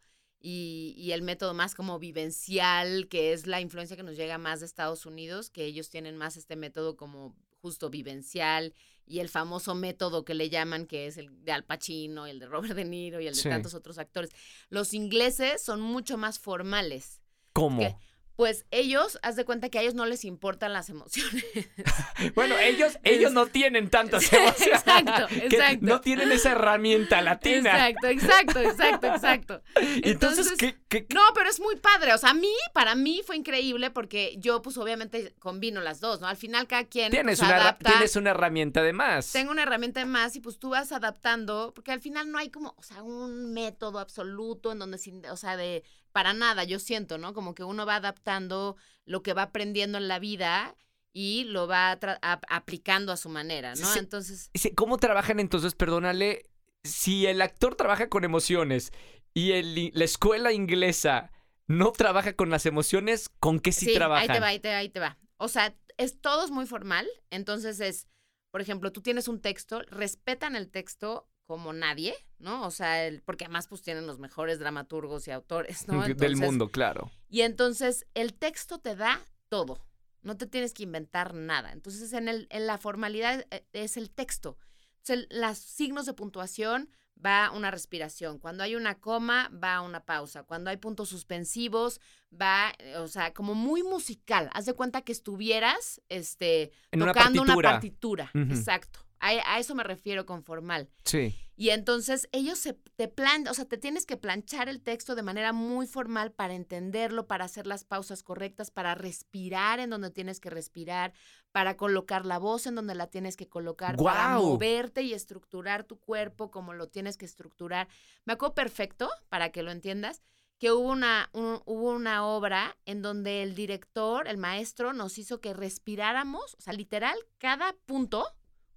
y, 0.47 1.11
el 1.11 1.23
método 1.23 1.55
más 1.55 1.73
como 1.73 1.97
vivencial, 1.97 3.07
que 3.07 3.33
es 3.33 3.47
la 3.47 3.61
influencia 3.61 3.97
que 3.97 4.03
nos 4.03 4.15
llega 4.15 4.37
más 4.37 4.59
de 4.59 4.67
Estados 4.67 5.07
Unidos, 5.07 5.49
que 5.49 5.65
ellos 5.65 5.89
tienen 5.89 6.17
más 6.17 6.37
este 6.37 6.55
método 6.55 6.95
como 6.95 7.35
justo 7.61 7.89
vivencial, 7.89 8.71
y 9.07 9.19
el 9.21 9.29
famoso 9.29 9.73
método 9.73 10.23
que 10.23 10.35
le 10.35 10.51
llaman, 10.51 10.85
que 10.85 11.07
es 11.07 11.17
el 11.17 11.43
de 11.43 11.51
Al 11.51 11.63
Pacino, 11.63 12.27
el 12.27 12.37
de 12.37 12.45
Robert 12.45 12.75
De 12.75 12.85
Niro 12.85 13.19
y 13.19 13.27
el 13.27 13.35
de 13.35 13.41
tantos 13.41 13.73
otros 13.73 13.97
actores. 13.97 14.29
Los 14.69 14.93
ingleses 14.93 15.63
son 15.63 15.81
mucho 15.81 16.15
más 16.15 16.37
formales. 16.37 17.21
¿Cómo? 17.51 17.99
Pues 18.35 18.65
ellos, 18.71 19.17
haz 19.21 19.37
de 19.37 19.45
cuenta 19.45 19.69
que 19.69 19.79
a 19.79 19.81
ellos 19.81 19.93
no 19.93 20.05
les 20.05 20.25
importan 20.25 20.73
las 20.73 20.89
emociones. 20.89 21.45
bueno, 22.35 22.57
ellos, 22.57 22.99
ellos 23.03 23.31
no 23.31 23.47
tienen 23.47 23.89
tantas 23.89 24.31
emociones. 24.31 24.55
Exacto, 24.85 25.27
exacto. 25.35 25.85
No 25.85 26.01
tienen 26.01 26.31
esa 26.31 26.51
herramienta 26.51 27.21
latina. 27.21 27.89
Exacto, 27.89 28.07
exacto, 28.07 28.59
exacto, 28.59 29.07
exacto. 29.07 29.61
Entonces, 30.03 30.53
¿qué, 30.57 31.07
No, 31.13 31.21
pero 31.33 31.49
es 31.49 31.59
muy 31.59 31.75
padre. 31.77 32.13
O 32.13 32.17
sea, 32.17 32.31
a 32.31 32.33
mí, 32.33 32.53
para 32.73 32.95
mí 32.95 33.21
fue 33.25 33.37
increíble 33.37 33.89
porque 33.89 34.35
yo, 34.37 34.61
pues, 34.61 34.77
obviamente 34.77 35.33
combino 35.39 35.81
las 35.81 35.99
dos, 35.99 36.19
¿no? 36.19 36.27
Al 36.27 36.37
final, 36.37 36.67
cada 36.67 36.85
quien 36.85 37.11
tienes, 37.11 37.39
pues, 37.39 37.49
una, 37.49 37.57
adapta. 37.57 37.91
tienes 37.91 38.15
una 38.15 38.31
herramienta 38.31 38.83
de 38.83 38.93
más. 38.93 39.31
Tengo 39.31 39.51
una 39.51 39.63
herramienta 39.63 40.01
de 40.01 40.05
más 40.05 40.35
y, 40.35 40.41
pues, 40.41 40.59
tú 40.59 40.69
vas 40.69 40.91
adaptando, 40.91 41.71
porque 41.73 41.91
al 41.91 42.01
final 42.01 42.31
no 42.31 42.37
hay 42.37 42.49
como, 42.49 42.75
o 42.77 42.83
sea, 42.83 43.01
un 43.03 43.53
método 43.53 43.99
absoluto 43.99 44.71
en 44.71 44.79
donde, 44.79 44.99
o 45.29 45.37
sea, 45.37 45.57
de 45.57 45.83
para 46.15 46.31
nada, 46.31 46.63
yo 46.63 46.79
siento, 46.79 47.17
¿no? 47.17 47.33
Como 47.33 47.53
que 47.53 47.65
uno 47.65 47.85
va 47.85 47.97
adaptando 47.97 48.77
lo 49.03 49.21
que 49.21 49.33
va 49.33 49.41
aprendiendo 49.41 49.97
en 49.97 50.07
la 50.07 50.17
vida 50.17 50.73
y 51.11 51.43
lo 51.43 51.67
va 51.67 51.99
aplicando 52.47 53.11
a 53.11 53.17
su 53.17 53.27
manera, 53.27 53.75
¿no? 53.75 53.95
entonces. 53.97 54.49
¿Cómo 54.77 54.95
trabajan 54.95 55.41
entonces, 55.41 55.75
perdónale, 55.75 56.45
si 56.85 57.25
el 57.25 57.41
actor 57.41 57.75
trabaja 57.75 58.07
con 58.07 58.23
emociones 58.23 58.93
y 59.33 59.51
el, 59.51 59.91
la 59.93 60.05
escuela 60.05 60.53
inglesa 60.53 61.33
no 61.67 61.91
trabaja 61.91 62.31
con 62.31 62.49
las 62.49 62.65
emociones, 62.65 63.27
¿con 63.41 63.59
qué 63.59 63.73
sí, 63.73 63.93
trabaja? 63.93 64.21
Ahí 64.21 64.27
te 64.29 64.39
va, 64.39 64.47
ahí 64.47 64.59
te 64.59 64.69
va, 64.69 64.77
ahí 64.77 64.89
te 64.89 64.99
va. 65.01 65.17
O 65.35 65.49
sea, 65.49 65.75
es 65.97 66.21
todo 66.21 66.45
es 66.45 66.51
muy 66.51 66.65
formal, 66.65 67.05
entonces 67.29 67.81
es, 67.81 68.07
por 68.51 68.61
ejemplo, 68.61 68.93
tú 68.93 69.01
tienes 69.01 69.27
un 69.27 69.41
texto, 69.41 69.81
respetan 69.89 70.55
el 70.55 70.71
texto 70.71 71.27
como 71.45 71.73
nadie, 71.73 72.15
¿no? 72.39 72.65
O 72.65 72.71
sea, 72.71 73.05
el, 73.05 73.21
porque 73.21 73.45
además 73.45 73.67
pues 73.67 73.81
tienen 73.81 74.07
los 74.07 74.19
mejores 74.19 74.59
dramaturgos 74.59 75.27
y 75.27 75.31
autores, 75.31 75.87
¿no? 75.87 76.01
Del 76.07 76.37
mundo, 76.37 76.69
claro. 76.69 77.11
Y 77.29 77.41
entonces 77.41 78.05
el 78.13 78.33
texto 78.33 78.79
te 78.79 78.95
da 78.95 79.21
todo, 79.47 79.79
no 80.21 80.37
te 80.37 80.47
tienes 80.47 80.73
que 80.73 80.83
inventar 80.83 81.33
nada. 81.33 81.71
Entonces 81.71 82.13
en, 82.13 82.27
el, 82.27 82.47
en 82.49 82.67
la 82.67 82.77
formalidad 82.77 83.45
eh, 83.51 83.65
es 83.73 83.97
el 83.97 84.09
texto. 84.09 84.57
Entonces, 84.97 85.27
los 85.29 85.57
signos 85.59 86.07
de 86.07 86.13
puntuación 86.13 86.89
va 87.23 87.51
una 87.51 87.71
respiración. 87.71 88.39
Cuando 88.39 88.63
hay 88.63 88.75
una 88.75 88.95
coma, 88.95 89.49
va 89.51 89.81
una 89.81 90.03
pausa. 90.03 90.43
Cuando 90.43 90.69
hay 90.69 90.77
puntos 90.77 91.09
suspensivos, 91.09 92.01
va, 92.33 92.73
eh, 92.79 92.97
o 92.97 93.07
sea, 93.07 93.33
como 93.33 93.53
muy 93.53 93.83
musical. 93.83 94.49
Haz 94.53 94.65
de 94.65 94.73
cuenta 94.73 95.01
que 95.01 95.11
estuvieras 95.11 96.01
este, 96.09 96.71
tocando 96.91 97.41
una 97.41 97.55
partitura. 97.55 98.31
Exacto. 98.33 98.99
A, 99.25 99.59
eso 99.59 99.75
me 99.75 99.83
refiero 99.83 100.25
con 100.25 100.43
formal. 100.43 100.89
Sí. 101.03 101.35
Y 101.57 101.69
entonces 101.69 102.27
ellos 102.33 102.59
se, 102.59 102.73
te 102.73 103.07
plan, 103.07 103.47
o 103.47 103.53
sea, 103.53 103.65
te 103.65 103.77
tienes 103.77 104.05
que 104.05 104.17
planchar 104.17 104.67
el 104.67 104.81
texto 104.81 105.15
de 105.15 105.23
manera 105.23 105.53
muy 105.53 105.87
formal 105.87 106.31
para 106.31 106.53
entenderlo, 106.53 107.27
para 107.27 107.45
hacer 107.45 107.65
las 107.65 107.85
pausas 107.85 108.23
correctas, 108.23 108.71
para 108.71 108.93
respirar 108.93 109.79
en 109.79 109.89
donde 109.89 110.11
tienes 110.11 110.39
que 110.41 110.49
respirar, 110.49 111.13
para 111.53 111.77
colocar 111.77 112.25
la 112.25 112.39
voz 112.39 112.67
en 112.67 112.75
donde 112.75 112.93
la 112.93 113.07
tienes 113.07 113.37
que 113.37 113.47
colocar, 113.47 113.95
para 113.95 114.37
moverte 114.37 115.01
y 115.03 115.13
estructurar 115.13 115.85
tu 115.85 115.97
cuerpo 115.97 116.51
como 116.51 116.73
lo 116.73 116.87
tienes 116.87 117.15
que 117.15 117.25
estructurar. 117.25 117.87
Me 118.25 118.33
acuerdo 118.33 118.53
perfecto, 118.53 119.09
para 119.29 119.51
que 119.51 119.63
lo 119.63 119.71
entiendas, 119.71 120.21
que 120.57 120.71
hubo 120.71 120.89
una, 120.89 121.29
hubo 121.33 121.91
una 121.91 122.25
obra 122.25 122.77
en 122.85 123.01
donde 123.01 123.43
el 123.43 123.55
director, 123.55 124.27
el 124.27 124.37
maestro, 124.37 124.93
nos 124.93 125.17
hizo 125.17 125.39
que 125.39 125.53
respiráramos, 125.53 126.55
o 126.55 126.61
sea, 126.61 126.73
literal, 126.73 127.17
cada 127.37 127.73
punto 127.85 128.25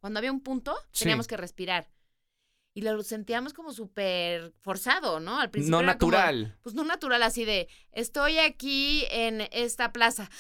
cuando 0.01 0.19
había 0.19 0.33
un 0.33 0.41
punto, 0.41 0.77
teníamos 0.99 1.27
que 1.27 1.37
respirar. 1.37 1.91
Y 2.75 2.83
lo 2.83 3.03
sentíamos 3.03 3.55
como 3.55 3.73
súper 3.73 4.53
forzado, 4.61 5.19
¿no? 5.19 5.41
Al 5.41 5.51
principio. 5.51 5.79
No 5.79 5.83
natural. 5.83 6.57
pues 6.63 6.75
no 6.75 6.85
natural, 6.85 7.23
así 7.23 7.45
de, 7.45 7.69
estoy 7.91 8.39
aquí 8.39 9.05
en 9.11 9.49
esta 9.51 9.93
plaza 9.93 10.31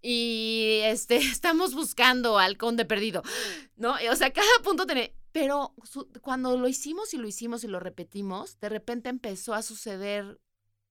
y 0.00 0.80
este, 0.84 1.16
estamos 1.16 1.74
buscando 1.74 2.38
al 2.38 2.56
conde 2.56 2.84
perdido, 2.84 3.22
¿no? 3.76 3.96
O 4.10 4.16
sea, 4.16 4.32
cada 4.32 4.48
punto 4.62 4.86
tenía... 4.86 5.10
Pero 5.30 5.74
cuando 6.22 6.56
lo 6.56 6.68
hicimos 6.68 7.12
y 7.12 7.18
lo 7.18 7.28
hicimos 7.28 7.62
y 7.62 7.68
lo 7.68 7.80
repetimos, 7.80 8.58
de 8.60 8.70
repente 8.70 9.10
empezó 9.10 9.54
a 9.54 9.62
suceder 9.62 10.40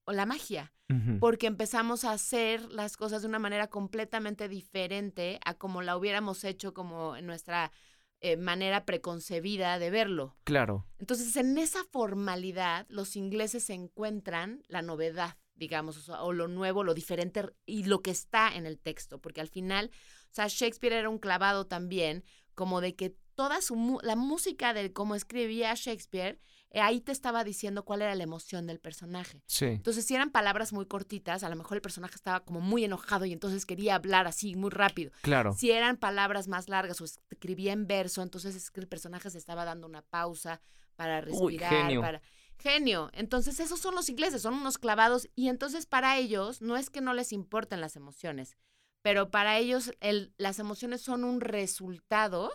la 0.05 0.25
magia, 0.25 0.73
porque 1.19 1.47
empezamos 1.47 2.05
a 2.05 2.11
hacer 2.11 2.61
las 2.71 2.95
cosas 2.95 3.21
de 3.21 3.27
una 3.27 3.39
manera 3.39 3.67
completamente 3.67 4.47
diferente 4.47 5.39
a 5.43 5.55
como 5.55 5.81
la 5.81 5.97
hubiéramos 5.97 6.45
hecho 6.45 6.73
como 6.73 7.17
en 7.17 7.25
nuestra 7.25 7.73
eh, 8.19 8.37
manera 8.37 8.85
preconcebida 8.85 9.77
de 9.79 9.91
verlo. 9.91 10.35
Claro. 10.43 10.87
Entonces, 10.97 11.35
en 11.35 11.57
esa 11.57 11.83
formalidad, 11.91 12.87
los 12.89 13.15
ingleses 13.15 13.69
encuentran 13.69 14.63
la 14.67 14.81
novedad, 14.81 15.37
digamos, 15.55 16.09
o, 16.09 16.33
lo 16.33 16.47
nuevo, 16.47 16.83
lo 16.83 16.93
diferente 16.93 17.43
y 17.65 17.83
lo 17.83 18.01
que 18.01 18.11
está 18.11 18.55
en 18.55 18.65
el 18.65 18.79
texto, 18.79 19.19
porque 19.19 19.41
al 19.41 19.49
final, 19.49 19.91
o 20.31 20.33
sea, 20.33 20.47
Shakespeare 20.47 20.93
era 20.93 21.09
un 21.09 21.19
clavado 21.19 21.67
también, 21.67 22.23
como 22.55 22.81
de 22.81 22.95
que 22.95 23.15
toda 23.35 23.61
su 23.61 23.99
la 24.01 24.15
música 24.15 24.73
de 24.73 24.91
cómo 24.91 25.13
escribía 25.13 25.75
Shakespeare 25.75 26.39
ahí 26.73 27.01
te 27.01 27.11
estaba 27.11 27.43
diciendo 27.43 27.85
cuál 27.85 28.01
era 28.01 28.15
la 28.15 28.23
emoción 28.23 28.67
del 28.67 28.79
personaje. 28.79 29.41
Sí. 29.47 29.65
Entonces, 29.65 30.05
si 30.05 30.15
eran 30.15 30.31
palabras 30.31 30.73
muy 30.73 30.85
cortitas, 30.85 31.43
a 31.43 31.49
lo 31.49 31.55
mejor 31.55 31.77
el 31.77 31.81
personaje 31.81 32.15
estaba 32.15 32.41
como 32.41 32.61
muy 32.61 32.83
enojado 32.83 33.25
y 33.25 33.33
entonces 33.33 33.65
quería 33.65 33.95
hablar 33.95 34.27
así 34.27 34.55
muy 34.55 34.69
rápido. 34.69 35.11
Claro. 35.21 35.53
Si 35.53 35.71
eran 35.71 35.97
palabras 35.97 36.47
más 36.47 36.69
largas 36.69 37.01
o 37.01 37.05
escribía 37.05 37.73
en 37.73 37.87
verso, 37.87 38.21
entonces 38.21 38.55
es 38.55 38.71
que 38.71 38.79
el 38.79 38.87
personaje 38.87 39.29
se 39.29 39.37
estaba 39.37 39.65
dando 39.65 39.87
una 39.87 40.01
pausa 40.01 40.61
para 40.95 41.21
respirar, 41.21 41.69
genio. 41.69 42.01
para 42.01 42.21
genio. 42.57 43.09
Entonces, 43.13 43.59
esos 43.59 43.79
son 43.79 43.95
los 43.95 44.09
ingleses, 44.09 44.41
son 44.41 44.55
unos 44.55 44.77
clavados 44.77 45.29
y 45.35 45.49
entonces 45.49 45.85
para 45.85 46.17
ellos 46.17 46.61
no 46.61 46.75
es 46.75 46.89
que 46.89 47.01
no 47.01 47.13
les 47.13 47.31
importen 47.31 47.81
las 47.81 47.95
emociones, 47.95 48.57
pero 49.01 49.29
para 49.29 49.57
ellos 49.57 49.91
el, 50.01 50.33
las 50.37 50.59
emociones 50.59 51.01
son 51.01 51.23
un 51.23 51.39
resultado 51.39 52.51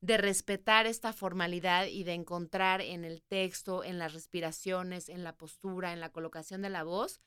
de 0.00 0.16
respetar 0.16 0.86
esta 0.86 1.12
formalidad 1.12 1.86
y 1.86 2.04
de 2.04 2.14
encontrar 2.14 2.80
en 2.80 3.04
el 3.04 3.22
texto, 3.22 3.84
en 3.84 3.98
las 3.98 4.14
respiraciones, 4.14 5.08
en 5.08 5.24
la 5.24 5.36
postura, 5.36 5.92
en 5.92 6.00
la 6.00 6.10
colocación 6.10 6.62
de 6.62 6.70
la 6.70 6.84
voz, 6.84 7.20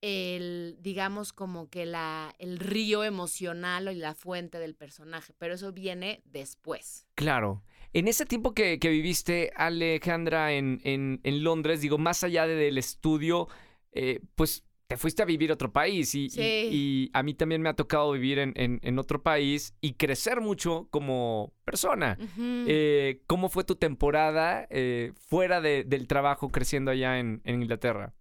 el, 0.00 0.78
digamos, 0.80 1.32
como 1.34 1.68
que 1.68 1.84
la, 1.84 2.34
el 2.38 2.58
río 2.58 3.04
emocional 3.04 3.88
y 3.92 3.96
la 3.96 4.14
fuente 4.14 4.58
del 4.58 4.74
personaje, 4.74 5.34
pero 5.36 5.54
eso 5.54 5.72
viene 5.72 6.22
después. 6.24 7.06
Claro. 7.14 7.62
En 7.92 8.08
ese 8.08 8.24
tiempo 8.24 8.54
que, 8.54 8.78
viviste, 8.80 9.52
Alejandra, 9.56 10.52
en, 10.52 10.80
en, 10.84 11.20
en, 11.24 11.44
Londres, 11.44 11.80
digo, 11.80 11.98
más 11.98 12.24
allá 12.24 12.46
del 12.46 12.78
estudio, 12.78 13.48
eh, 13.92 14.20
pues 14.36 14.64
te 14.90 14.96
fuiste 14.96 15.22
a 15.22 15.24
vivir 15.24 15.52
a 15.52 15.54
otro 15.54 15.72
país 15.72 16.16
y, 16.16 16.26
y, 16.36 17.10
a 17.12 17.22
mí 17.22 17.32
también 17.32 17.62
me 17.62 17.68
ha 17.68 17.74
tocado 17.74 18.10
vivir 18.10 18.40
en, 18.40 18.52
en, 18.56 18.98
otro 18.98 19.22
país 19.22 19.72
y 19.80 19.92
crecer 19.92 20.40
mucho 20.40 20.88
como 20.90 21.54
persona. 21.64 22.18
Eh, 22.66 23.22
¿Cómo 23.28 23.50
fue 23.50 23.62
tu 23.62 23.76
temporada 23.76 24.66
eh, 24.68 25.12
fuera 25.14 25.60
del 25.60 26.08
trabajo 26.08 26.48
creciendo 26.48 26.90
allá 26.90 27.20
en, 27.20 27.40
Inglaterra? 27.44 28.14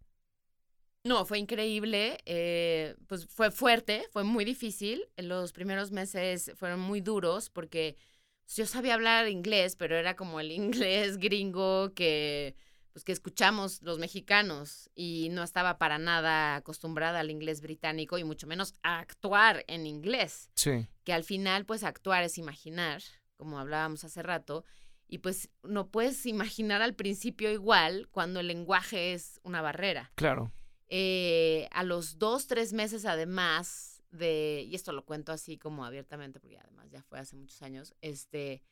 No, 1.03 1.25
fue 1.25 1.39
increíble, 1.39 2.19
eh, 2.25 2.93
pues 3.07 3.25
fue 3.25 3.49
fuerte, 3.49 4.03
fue 4.11 4.23
muy 4.23 4.45
difícil. 4.45 5.09
Los 5.17 5.53
primeros 5.53 5.89
meses 5.89 6.51
fueron 6.55 6.81
muy 6.81 7.01
duros 7.01 7.49
porque 7.49 7.95
pues, 8.41 8.57
yo 8.57 8.67
sabía 8.67 8.93
hablar 8.93 9.27
inglés, 9.27 9.75
pero 9.75 9.95
era 9.95 10.15
como 10.15 10.39
el 10.39 10.51
inglés 10.51 11.17
gringo 11.17 11.95
que 11.95 12.55
pues 12.91 13.03
que 13.03 13.11
escuchamos 13.11 13.81
los 13.81 13.99
mexicanos 13.99 14.89
y 14.95 15.29
no 15.31 15.43
estaba 15.43 15.77
para 15.77 15.97
nada 15.97 16.55
acostumbrada 16.55 17.19
al 17.19 17.29
inglés 17.29 17.61
británico 17.61 18.17
y 18.17 18.23
mucho 18.23 18.47
menos 18.47 18.73
a 18.83 18.99
actuar 18.99 19.63
en 19.67 19.85
inglés. 19.85 20.49
Sí. 20.55 20.87
Que 21.03 21.13
al 21.13 21.23
final 21.23 21.65
pues 21.65 21.83
actuar 21.83 22.23
es 22.23 22.37
imaginar, 22.37 23.01
como 23.37 23.59
hablábamos 23.59 24.03
hace 24.03 24.23
rato, 24.23 24.63
y 25.07 25.19
pues 25.19 25.49
no 25.63 25.89
puedes 25.89 26.25
imaginar 26.25 26.81
al 26.81 26.95
principio 26.95 27.51
igual 27.51 28.07
cuando 28.11 28.39
el 28.39 28.47
lenguaje 28.47 29.13
es 29.13 29.39
una 29.43 29.61
barrera. 29.61 30.11
Claro. 30.15 30.51
Eh, 30.87 31.67
a 31.71 31.83
los 31.83 32.17
dos, 32.17 32.47
tres 32.47 32.73
meses 32.73 33.05
además 33.05 34.03
de, 34.11 34.65
y 34.67 34.75
esto 34.75 34.91
lo 34.91 35.05
cuento 35.05 35.31
así 35.31 35.57
como 35.57 35.85
abiertamente 35.85 36.39
porque 36.39 36.57
además 36.57 36.89
ya 36.89 37.03
fue 37.03 37.19
hace 37.19 37.35
muchos 37.35 37.61
años, 37.61 37.93
este, 38.01 38.63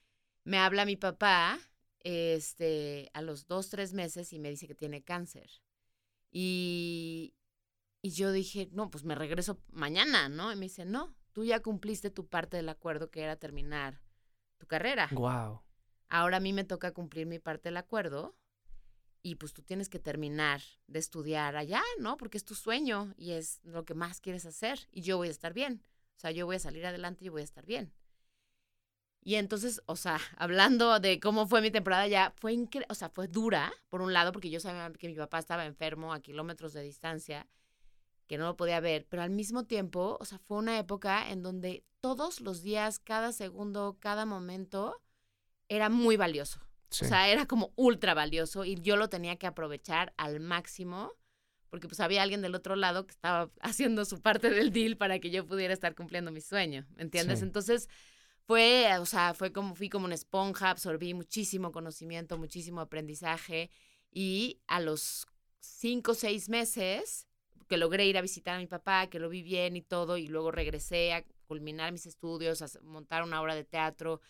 me 0.43 0.57
habla 0.57 0.85
mi 0.85 0.95
papá 0.95 1.59
este, 2.01 3.09
a 3.13 3.21
los 3.21 3.47
dos, 3.47 3.69
tres 3.69 3.93
meses 3.93 4.33
y 4.33 4.39
me 4.39 4.49
dice 4.49 4.67
que 4.67 4.75
tiene 4.75 5.03
cáncer. 5.03 5.49
Y, 6.31 7.33
y 8.01 8.11
yo 8.11 8.31
dije, 8.31 8.69
no, 8.71 8.89
pues 8.89 9.03
me 9.03 9.15
regreso 9.15 9.59
mañana, 9.71 10.29
¿no? 10.29 10.51
Y 10.51 10.55
me 10.55 10.65
dice, 10.65 10.85
no, 10.85 11.15
tú 11.31 11.45
ya 11.45 11.61
cumpliste 11.61 12.09
tu 12.09 12.27
parte 12.27 12.57
del 12.57 12.69
acuerdo 12.69 13.09
que 13.09 13.21
era 13.21 13.35
terminar 13.35 14.01
tu 14.57 14.67
carrera. 14.67 15.09
Wow. 15.11 15.61
Ahora 16.09 16.37
a 16.37 16.39
mí 16.39 16.53
me 16.53 16.63
toca 16.63 16.93
cumplir 16.93 17.27
mi 17.27 17.39
parte 17.39 17.69
del 17.69 17.77
acuerdo 17.77 18.35
y 19.21 19.35
pues 19.35 19.53
tú 19.53 19.61
tienes 19.61 19.89
que 19.89 19.99
terminar 19.99 20.61
de 20.87 20.99
estudiar 20.99 21.55
allá, 21.57 21.81
¿no? 21.99 22.17
Porque 22.17 22.37
es 22.37 22.45
tu 22.45 22.55
sueño 22.55 23.13
y 23.17 23.31
es 23.31 23.59
lo 23.63 23.83
que 23.83 23.93
más 23.93 24.21
quieres 24.21 24.45
hacer 24.45 24.87
y 24.91 25.01
yo 25.01 25.17
voy 25.17 25.27
a 25.27 25.31
estar 25.31 25.53
bien. 25.53 25.83
O 26.15 26.19
sea, 26.19 26.31
yo 26.31 26.45
voy 26.45 26.55
a 26.55 26.59
salir 26.59 26.85
adelante 26.85 27.25
y 27.25 27.29
voy 27.29 27.41
a 27.41 27.45
estar 27.45 27.65
bien. 27.65 27.93
Y 29.21 29.35
entonces, 29.35 29.81
o 29.85 29.95
sea, 29.95 30.19
hablando 30.37 30.99
de 30.99 31.19
cómo 31.19 31.47
fue 31.47 31.61
mi 31.61 31.71
temporada 31.71 32.07
ya, 32.07 32.33
fue 32.37 32.53
increíble, 32.53 32.87
o 32.89 32.95
sea, 32.95 33.09
fue 33.09 33.27
dura, 33.27 33.71
por 33.89 34.01
un 34.01 34.13
lado, 34.13 34.31
porque 34.31 34.49
yo 34.49 34.59
sabía 34.59 34.91
que 34.93 35.07
mi 35.07 35.15
papá 35.15 35.39
estaba 35.39 35.65
enfermo 35.65 36.13
a 36.13 36.21
kilómetros 36.21 36.73
de 36.73 36.81
distancia, 36.81 37.47
que 38.27 38.37
no 38.37 38.45
lo 38.45 38.57
podía 38.57 38.79
ver, 38.79 39.05
pero 39.09 39.23
al 39.23 39.29
mismo 39.29 39.65
tiempo, 39.65 40.17
o 40.19 40.25
sea, 40.25 40.37
fue 40.39 40.57
una 40.57 40.77
época 40.79 41.29
en 41.29 41.43
donde 41.43 41.83
todos 42.01 42.41
los 42.41 42.61
días, 42.61 42.99
cada 42.99 43.31
segundo, 43.31 43.97
cada 43.99 44.25
momento, 44.25 45.01
era 45.69 45.89
muy 45.89 46.17
valioso. 46.17 46.59
O 46.89 47.05
sea, 47.05 47.27
era 47.27 47.45
como 47.45 47.73
ultra 47.75 48.13
valioso 48.13 48.63
y 48.63 48.75
yo 48.75 48.95
lo 48.95 49.09
tenía 49.09 49.35
que 49.35 49.45
aprovechar 49.45 50.13
al 50.15 50.39
máximo 50.39 51.11
porque 51.69 51.87
pues 51.87 51.99
había 51.99 52.23
alguien 52.23 52.41
del 52.41 52.55
otro 52.55 52.75
lado 52.75 53.05
que 53.05 53.11
estaba 53.11 53.51
haciendo 53.61 54.05
su 54.05 54.21
parte 54.21 54.49
del 54.49 54.71
deal 54.71 54.97
para 54.97 55.19
que 55.19 55.29
yo 55.29 55.45
pudiera 55.45 55.73
estar 55.73 55.95
cumpliendo 55.95 56.31
mi 56.31 56.41
sueño, 56.41 56.85
¿entiendes? 56.97 57.41
Entonces, 57.41 57.89
fue, 58.47 58.89
o 58.99 59.05
sea, 59.05 59.33
fue 59.33 59.51
como, 59.51 59.75
fui 59.75 59.89
como 59.89 60.05
una 60.05 60.15
esponja, 60.15 60.69
absorbí 60.71 61.13
muchísimo 61.13 61.71
conocimiento, 61.71 62.37
muchísimo 62.37 62.81
aprendizaje 62.81 63.69
y 64.11 64.61
a 64.67 64.79
los 64.79 65.27
cinco 65.59 66.13
o 66.13 66.15
seis 66.15 66.49
meses 66.49 67.27
que 67.67 67.77
logré 67.77 68.05
ir 68.05 68.17
a 68.17 68.21
visitar 68.21 68.55
a 68.55 68.59
mi 68.59 68.67
papá, 68.67 69.07
que 69.07 69.19
lo 69.19 69.29
vi 69.29 69.43
bien 69.43 69.75
y 69.75 69.81
todo, 69.81 70.17
y 70.17 70.27
luego 70.27 70.51
regresé 70.51 71.13
a 71.13 71.25
culminar 71.47 71.91
mis 71.91 72.05
estudios, 72.05 72.61
a 72.61 72.67
montar 72.83 73.23
una 73.23 73.41
obra 73.41 73.55
de 73.55 73.65
teatro, 73.65 74.21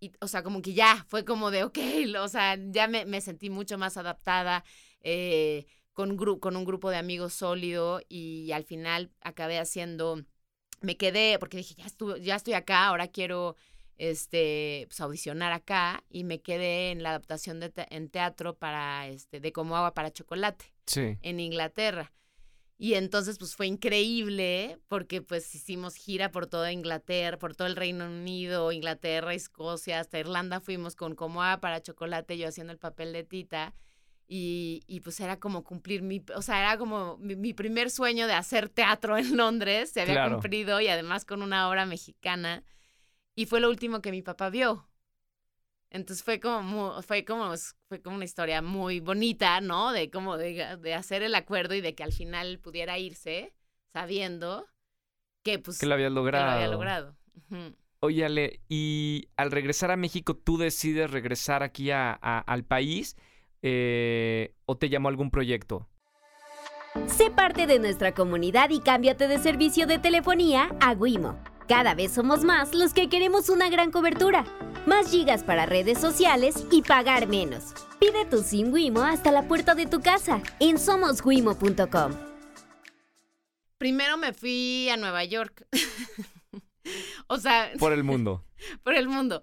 y, 0.00 0.12
o 0.20 0.28
sea, 0.28 0.42
como 0.42 0.60
que 0.62 0.74
ya 0.74 1.04
fue 1.08 1.24
como 1.24 1.50
de, 1.50 1.64
ok, 1.64 1.78
o 2.20 2.28
sea, 2.28 2.58
ya 2.70 2.88
me, 2.88 3.06
me 3.06 3.20
sentí 3.20 3.50
mucho 3.50 3.78
más 3.78 3.96
adaptada. 3.96 4.64
Eh, 5.00 5.66
con, 5.92 6.16
con 6.16 6.56
un 6.56 6.64
grupo 6.64 6.90
de 6.90 6.96
amigos 6.96 7.34
sólido 7.34 8.00
y 8.08 8.52
al 8.52 8.64
final 8.64 9.12
acabé 9.20 9.58
haciendo, 9.58 10.22
me 10.82 10.96
quedé, 10.96 11.38
porque 11.38 11.58
dije, 11.58 11.74
ya, 11.74 11.86
estuve, 11.86 12.20
ya 12.20 12.36
estoy 12.36 12.54
acá, 12.54 12.86
ahora 12.86 13.08
quiero 13.08 13.56
este, 13.98 14.86
pues, 14.88 15.00
audicionar 15.00 15.52
acá 15.52 16.02
y 16.10 16.24
me 16.24 16.40
quedé 16.40 16.90
en 16.90 17.02
la 17.02 17.10
adaptación 17.10 17.60
de 17.60 17.72
en 17.90 18.08
teatro 18.08 18.56
para, 18.56 19.08
este, 19.08 19.40
de 19.40 19.52
Como 19.52 19.76
Agua 19.76 19.94
para 19.94 20.12
Chocolate 20.12 20.72
sí. 20.86 21.18
en 21.22 21.40
Inglaterra. 21.40 22.12
Y 22.78 22.94
entonces, 22.94 23.38
pues 23.38 23.54
fue 23.54 23.68
increíble 23.68 24.80
porque 24.88 25.22
pues 25.22 25.54
hicimos 25.54 25.94
gira 25.94 26.32
por 26.32 26.48
toda 26.48 26.72
Inglaterra, 26.72 27.38
por 27.38 27.54
todo 27.54 27.68
el 27.68 27.76
Reino 27.76 28.06
Unido, 28.06 28.72
Inglaterra, 28.72 29.34
Escocia, 29.34 30.00
hasta 30.00 30.18
Irlanda 30.18 30.60
fuimos 30.60 30.96
con 30.96 31.14
Como 31.14 31.44
Agua 31.44 31.60
para 31.60 31.80
Chocolate, 31.80 32.36
yo 32.36 32.48
haciendo 32.48 32.72
el 32.72 32.80
papel 32.80 33.12
de 33.12 33.22
Tita. 33.22 33.72
Y, 34.28 34.82
y, 34.86 35.00
pues 35.00 35.20
era 35.20 35.38
como 35.38 35.62
cumplir 35.62 36.02
mi, 36.02 36.24
o 36.34 36.40
sea, 36.40 36.60
era 36.60 36.78
como 36.78 37.18
mi, 37.18 37.52
primer 37.52 37.90
sueño 37.90 38.26
de 38.26 38.32
hacer 38.32 38.68
teatro 38.70 39.16
en 39.18 39.36
Londres, 39.36 39.90
se 39.90 40.00
había 40.00 40.28
cumplido 40.28 40.80
y 40.80 40.88
además 40.88 41.24
con 41.24 41.42
una 41.42 41.68
obra 41.68 41.84
mexicana. 41.86 42.64
Y 43.34 43.46
fue 43.46 43.60
lo 43.60 43.68
último 43.68 44.00
que 44.00 44.10
mi 44.10 44.22
papá 44.22 44.50
vio. 44.50 44.88
Entonces 45.90 46.24
fue 46.24 46.40
como, 46.40 47.02
fue 47.02 47.24
como, 47.24 47.52
fue 47.88 48.00
como 48.00 48.16
una 48.16 48.24
historia 48.24 48.62
muy 48.62 49.00
bonita, 49.00 49.60
¿no? 49.60 49.92
De 49.92 50.10
como 50.10 50.38
de, 50.38 50.78
de, 50.78 50.94
hacer 50.94 51.22
el 51.22 51.34
acuerdo 51.34 51.74
y 51.74 51.82
de 51.82 51.94
que 51.94 52.02
al 52.02 52.12
final 52.12 52.58
pudiera 52.58 52.98
irse 52.98 53.52
sabiendo 53.92 54.66
que 55.42 55.58
pues... 55.58 55.78
Que 55.78 55.86
lo 55.86 55.94
había 55.94 56.08
logrado. 56.08 56.46
lo 56.46 56.52
había 56.52 56.68
logrado. 56.68 57.16
Oye, 58.00 58.24
Ale, 58.24 58.60
y 58.68 59.28
al 59.36 59.50
regresar 59.50 59.90
a 59.90 59.96
México, 59.96 60.34
¿tú 60.34 60.56
decides 60.56 61.10
regresar 61.10 61.62
aquí 61.62 61.90
a, 61.90 62.12
al 62.12 62.64
país 62.64 63.16
eh, 63.62 64.54
o 64.66 64.76
te 64.76 64.88
llamó 64.88 65.08
algún 65.08 65.30
proyecto? 65.30 65.88
Sé 67.06 67.30
parte 67.30 67.66
de 67.66 67.78
nuestra 67.78 68.12
comunidad 68.12 68.70
y 68.70 68.80
cámbiate 68.80 69.26
de 69.26 69.38
servicio 69.38 69.86
de 69.86 69.98
telefonía 69.98 70.70
a 70.80 70.92
Wimo. 70.92 71.38
Cada 71.66 71.94
vez 71.94 72.12
somos 72.12 72.44
más 72.44 72.74
los 72.74 72.92
que 72.92 73.08
queremos 73.08 73.48
una 73.48 73.70
gran 73.70 73.90
cobertura, 73.90 74.44
más 74.86 75.10
gigas 75.10 75.42
para 75.42 75.64
redes 75.64 75.98
sociales 75.98 76.66
y 76.70 76.82
pagar 76.82 77.28
menos. 77.28 77.72
Pide 77.98 78.26
tu 78.26 78.42
SIM 78.42 78.72
Wimo 78.72 79.02
hasta 79.02 79.32
la 79.32 79.48
puerta 79.48 79.74
de 79.74 79.86
tu 79.86 80.00
casa 80.00 80.42
en 80.60 80.78
somoswimo.com. 80.78 82.12
Primero 83.78 84.16
me 84.16 84.32
fui 84.32 84.88
a 84.90 84.96
Nueva 84.96 85.24
York. 85.24 85.66
o 87.26 87.38
sea, 87.38 87.70
por 87.78 87.92
el 87.92 88.04
mundo. 88.04 88.44
por 88.82 88.94
el 88.94 89.08
mundo. 89.08 89.42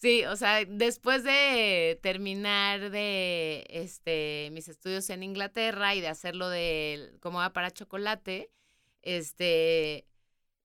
Sí, 0.00 0.24
o 0.26 0.36
sea, 0.36 0.64
después 0.64 1.24
de 1.24 1.98
terminar 2.02 2.90
de 2.90 3.66
este 3.68 4.48
mis 4.52 4.68
estudios 4.68 5.10
en 5.10 5.24
Inglaterra 5.24 5.94
y 5.96 6.00
de 6.00 6.06
hacerlo 6.06 6.48
de 6.48 7.16
como 7.20 7.38
va 7.38 7.52
para 7.52 7.72
chocolate, 7.72 8.52
este 9.02 10.06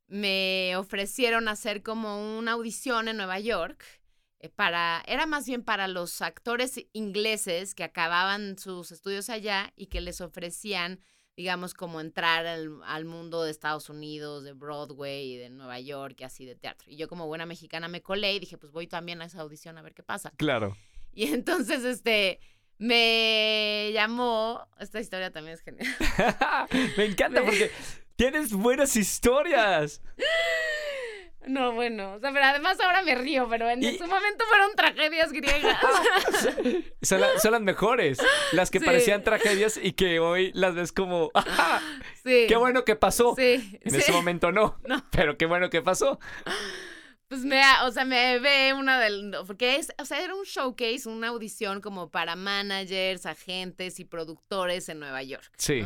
me 0.07 0.75
ofrecieron 0.77 1.47
hacer 1.47 1.81
como 1.83 2.37
una 2.37 2.53
audición 2.53 3.07
en 3.07 3.17
Nueva 3.17 3.39
York 3.39 3.83
eh, 4.39 4.49
para 4.49 5.03
era 5.07 5.25
más 5.25 5.47
bien 5.47 5.63
para 5.63 5.87
los 5.87 6.21
actores 6.21 6.79
ingleses 6.93 7.73
que 7.75 7.83
acababan 7.83 8.59
sus 8.59 8.91
estudios 8.91 9.29
allá 9.29 9.73
y 9.75 9.87
que 9.87 10.01
les 10.01 10.21
ofrecían 10.21 10.99
digamos, 11.35 11.73
como 11.73 11.99
entrar 11.99 12.45
al, 12.45 13.05
mundo 13.05 13.43
de 13.43 13.51
Estados 13.51 13.89
Unidos, 13.89 14.43
de 14.43 14.53
Broadway, 14.53 15.37
de 15.37 15.49
Nueva 15.49 15.79
York 15.79 16.17
y 16.19 16.23
así 16.23 16.45
de 16.45 16.55
teatro. 16.55 16.91
Y 16.91 16.95
yo 16.95 17.07
como 17.07 17.27
buena 17.27 17.45
mexicana 17.45 17.87
me 17.87 18.01
colé 18.01 18.33
y 18.33 18.39
dije, 18.39 18.57
pues 18.57 18.71
voy 18.71 18.87
también 18.87 19.21
a 19.21 19.25
esa 19.25 19.41
audición 19.41 19.77
a 19.77 19.81
ver 19.81 19.93
qué 19.93 20.03
pasa. 20.03 20.31
Claro. 20.37 20.77
Y 21.11 21.33
entonces, 21.33 21.83
este, 21.83 22.39
me 22.77 23.91
llamó, 23.93 24.67
esta 24.79 24.99
historia 24.99 25.31
también 25.31 25.55
es 25.55 25.61
genial. 25.61 25.87
me 26.97 27.05
encanta 27.05 27.43
porque 27.43 27.71
tienes 28.15 28.53
buenas 28.53 28.95
historias. 28.95 30.01
No, 31.47 31.73
bueno, 31.73 32.13
o 32.13 32.19
sea, 32.19 32.31
pero 32.31 32.45
además 32.45 32.79
ahora 32.79 33.01
me 33.01 33.15
río, 33.15 33.47
pero 33.49 33.69
en 33.69 33.81
su 33.81 34.05
momento 34.05 34.45
fueron 34.49 34.75
tragedias 34.75 35.31
griegas. 35.31 35.77
son, 37.01 37.51
las 37.51 37.61
mejores, 37.61 38.19
las 38.51 38.71
que 38.71 38.79
parecían 38.79 39.23
tragedias 39.23 39.79
y 39.81 39.93
que 39.93 40.19
hoy 40.19 40.51
las 40.53 40.75
ves 40.75 40.91
como, 40.91 41.31
sí. 42.23 42.45
qué 42.47 42.55
bueno 42.55 42.85
que 42.85 42.95
pasó. 42.95 43.35
Sí. 43.35 43.79
En 43.81 43.95
ese 43.95 44.11
momento 44.11 44.51
no, 44.51 44.77
no, 44.87 45.03
pero 45.11 45.37
qué 45.37 45.45
bueno 45.45 45.69
que 45.69 45.81
pasó. 45.81 46.19
Pues 47.27 47.45
me, 47.45 47.61
o 47.83 47.91
sea, 47.91 48.05
me 48.05 48.39
ve 48.39 48.73
una 48.73 48.99
del, 48.99 49.35
porque 49.47 49.77
es, 49.77 49.91
o 49.99 50.05
sea, 50.05 50.23
era 50.23 50.35
un 50.35 50.43
showcase, 50.43 51.09
una 51.09 51.29
audición 51.29 51.81
como 51.81 52.09
para 52.11 52.35
managers, 52.35 53.25
agentes 53.25 53.99
y 53.99 54.05
productores 54.05 54.87
en 54.89 54.99
Nueva 54.99 55.23
York. 55.23 55.51
Sí. 55.57 55.83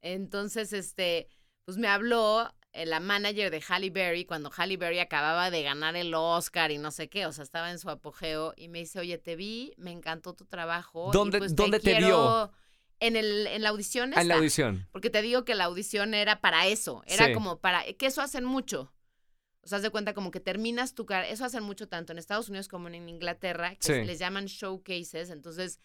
Entonces, 0.00 0.72
este, 0.72 1.28
pues 1.64 1.78
me 1.78 1.88
habló 1.88 2.48
la 2.72 3.00
manager 3.00 3.50
de 3.50 3.62
Halle 3.66 3.90
Berry 3.90 4.24
cuando 4.24 4.50
Halle 4.56 4.76
Berry 4.76 4.98
acababa 4.98 5.50
de 5.50 5.62
ganar 5.62 5.96
el 5.96 6.14
Oscar 6.14 6.70
y 6.70 6.78
no 6.78 6.90
sé 6.90 7.08
qué, 7.08 7.26
o 7.26 7.32
sea, 7.32 7.44
estaba 7.44 7.70
en 7.70 7.78
su 7.78 7.90
apogeo 7.90 8.54
y 8.56 8.68
me 8.68 8.80
dice, 8.80 9.00
oye, 9.00 9.18
te 9.18 9.36
vi, 9.36 9.72
me 9.76 9.90
encantó 9.90 10.34
tu 10.34 10.44
trabajo. 10.44 11.10
¿Dónde, 11.12 11.38
pues 11.38 11.56
¿dónde 11.56 11.80
te, 11.80 11.98
vio? 11.98 12.52
En, 13.00 13.16
el, 13.16 13.46
en 13.46 13.62
la 13.62 13.70
audición. 13.70 14.12
en 14.16 14.28
la 14.28 14.36
audición. 14.36 14.86
Porque 14.92 15.10
te 15.10 15.22
digo 15.22 15.44
que 15.44 15.54
la 15.54 15.64
audición 15.64 16.14
era 16.14 16.40
para 16.40 16.66
eso, 16.66 17.02
era 17.06 17.32
como 17.32 17.58
para, 17.58 17.84
que 17.84 18.06
eso 18.06 18.20
hacen 18.20 18.44
mucho. 18.44 18.92
O 19.62 19.68
sea, 19.68 19.76
haz 19.76 19.82
de 19.82 19.90
cuenta 19.90 20.14
como 20.14 20.30
que 20.30 20.40
terminas 20.40 20.94
tu 20.94 21.04
carrera, 21.04 21.32
eso 21.32 21.44
hacen 21.44 21.62
mucho 21.62 21.88
tanto 21.88 22.12
en 22.12 22.18
Estados 22.18 22.48
Unidos 22.48 22.68
como 22.68 22.88
en 22.88 23.08
Inglaterra, 23.08 23.74
que 23.76 24.04
les 24.04 24.18
llaman 24.18 24.46
showcases, 24.46 25.30
entonces 25.30 25.80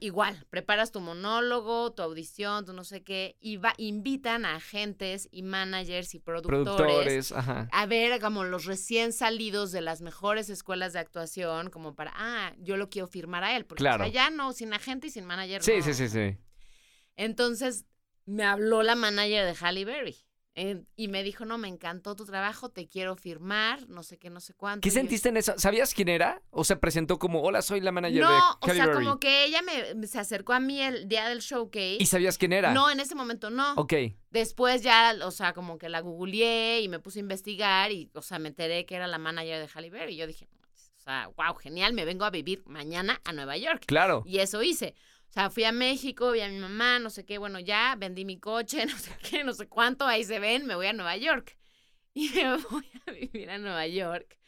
igual, 0.00 0.46
preparas 0.50 0.92
tu 0.92 1.00
monólogo, 1.00 1.92
tu 1.92 2.02
audición, 2.02 2.64
tu 2.64 2.72
no 2.72 2.84
sé 2.84 3.02
qué, 3.02 3.36
y 3.40 3.56
va, 3.56 3.74
invitan 3.76 4.44
a 4.44 4.56
agentes 4.56 5.28
y 5.30 5.42
managers 5.42 6.14
y 6.14 6.18
productores, 6.18 7.32
a 7.32 7.86
ver 7.86 8.20
como 8.20 8.44
los 8.44 8.64
recién 8.64 9.12
salidos 9.12 9.72
de 9.72 9.80
las 9.80 10.00
mejores 10.00 10.50
escuelas 10.50 10.92
de 10.92 10.98
actuación, 10.98 11.70
como 11.70 11.94
para, 11.94 12.12
ah, 12.14 12.54
yo 12.58 12.76
lo 12.76 12.90
quiero 12.90 13.06
firmar 13.06 13.44
a 13.44 13.56
él, 13.56 13.64
porque 13.66 13.84
ya 14.12 14.30
no, 14.30 14.52
sin 14.52 14.72
agente 14.72 15.08
y 15.08 15.10
sin 15.10 15.24
manager. 15.24 15.62
Sí, 15.62 15.82
sí, 15.82 15.94
sí, 15.94 16.08
sí. 16.08 16.36
Entonces 17.16 17.84
me 18.26 18.44
habló 18.44 18.82
la 18.82 18.94
manager 18.94 19.46
de 19.46 19.54
Halle 19.64 19.84
Berry. 19.84 20.16
Eh, 20.60 20.82
y 20.96 21.06
me 21.06 21.22
dijo, 21.22 21.44
no, 21.44 21.56
me 21.56 21.68
encantó 21.68 22.16
tu 22.16 22.24
trabajo, 22.24 22.68
te 22.68 22.88
quiero 22.88 23.14
firmar, 23.14 23.88
no 23.88 24.02
sé 24.02 24.18
qué, 24.18 24.28
no 24.28 24.40
sé 24.40 24.54
cuánto. 24.54 24.80
¿Qué 24.80 24.90
sentiste 24.90 25.28
en 25.28 25.36
eso? 25.36 25.54
¿Sabías 25.56 25.94
quién 25.94 26.08
era? 26.08 26.42
¿O 26.50 26.64
se 26.64 26.74
presentó 26.74 27.20
como, 27.20 27.42
hola, 27.42 27.62
soy 27.62 27.80
la 27.80 27.92
manager 27.92 28.16
de 28.16 28.28
No, 28.28 28.58
o 28.60 28.66
sea, 28.68 28.92
como 28.92 29.20
que 29.20 29.44
ella 29.44 29.62
me, 29.62 30.04
se 30.08 30.18
acercó 30.18 30.54
a 30.54 30.58
mí 30.58 30.80
el 30.80 31.06
día 31.06 31.28
del 31.28 31.38
showcase. 31.38 31.98
¿Y 32.00 32.06
sabías 32.06 32.38
quién 32.38 32.52
era? 32.52 32.72
No, 32.72 32.90
en 32.90 32.98
ese 32.98 33.14
momento 33.14 33.50
no. 33.50 33.74
Ok. 33.74 33.94
Después 34.30 34.82
ya, 34.82 35.14
o 35.22 35.30
sea, 35.30 35.52
como 35.52 35.78
que 35.78 35.88
la 35.88 36.00
googleé 36.00 36.80
y 36.80 36.88
me 36.88 36.98
puse 36.98 37.20
a 37.20 37.22
investigar 37.22 37.92
y, 37.92 38.10
o 38.14 38.22
sea, 38.22 38.40
me 38.40 38.48
enteré 38.48 38.84
que 38.84 38.96
era 38.96 39.06
la 39.06 39.18
manager 39.18 39.60
de 39.60 39.70
Halle 39.72 39.90
Berry. 39.90 40.14
Y 40.14 40.16
yo 40.16 40.26
dije, 40.26 40.48
o 40.96 41.00
sea, 41.00 41.30
wow, 41.36 41.54
genial, 41.54 41.92
me 41.92 42.04
vengo 42.04 42.24
a 42.24 42.30
vivir 42.30 42.64
mañana 42.66 43.20
a 43.22 43.32
Nueva 43.32 43.56
York. 43.56 43.84
Claro. 43.86 44.24
Y 44.26 44.40
eso 44.40 44.60
hice. 44.60 44.96
O 45.28 45.32
sea, 45.32 45.50
fui 45.50 45.64
a 45.64 45.72
México, 45.72 46.32
vi 46.32 46.40
a 46.40 46.48
mi 46.48 46.58
mamá, 46.58 46.98
no 46.98 47.10
sé 47.10 47.24
qué, 47.24 47.38
bueno, 47.38 47.60
ya 47.60 47.94
vendí 47.96 48.24
mi 48.24 48.38
coche, 48.38 48.86
no 48.86 48.96
sé 48.98 49.10
qué, 49.22 49.44
no 49.44 49.52
sé 49.52 49.68
cuánto, 49.68 50.06
ahí 50.06 50.24
se 50.24 50.38
ven, 50.38 50.66
me 50.66 50.74
voy 50.74 50.86
a 50.86 50.92
Nueva 50.92 51.16
York. 51.16 51.56
Y 52.14 52.30
me 52.30 52.56
voy 52.56 52.86
a 53.06 53.12
vivir 53.12 53.48
a 53.48 53.58
Nueva 53.58 53.86
York. 53.86 54.38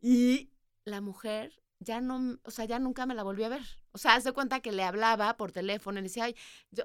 Y 0.00 0.48
la 0.84 1.02
mujer 1.02 1.52
ya 1.80 2.00
no, 2.00 2.38
o 2.42 2.50
sea, 2.50 2.64
ya 2.64 2.78
nunca 2.78 3.04
me 3.04 3.14
la 3.14 3.22
volví 3.22 3.44
a 3.44 3.50
ver. 3.50 3.62
O 3.92 3.98
sea, 3.98 4.14
hace 4.14 4.32
cuenta 4.32 4.60
que 4.60 4.72
le 4.72 4.84
hablaba 4.84 5.36
por 5.36 5.52
teléfono 5.52 5.98
y 5.98 6.02
le 6.02 6.08
decía, 6.08 6.24
ay, 6.24 6.36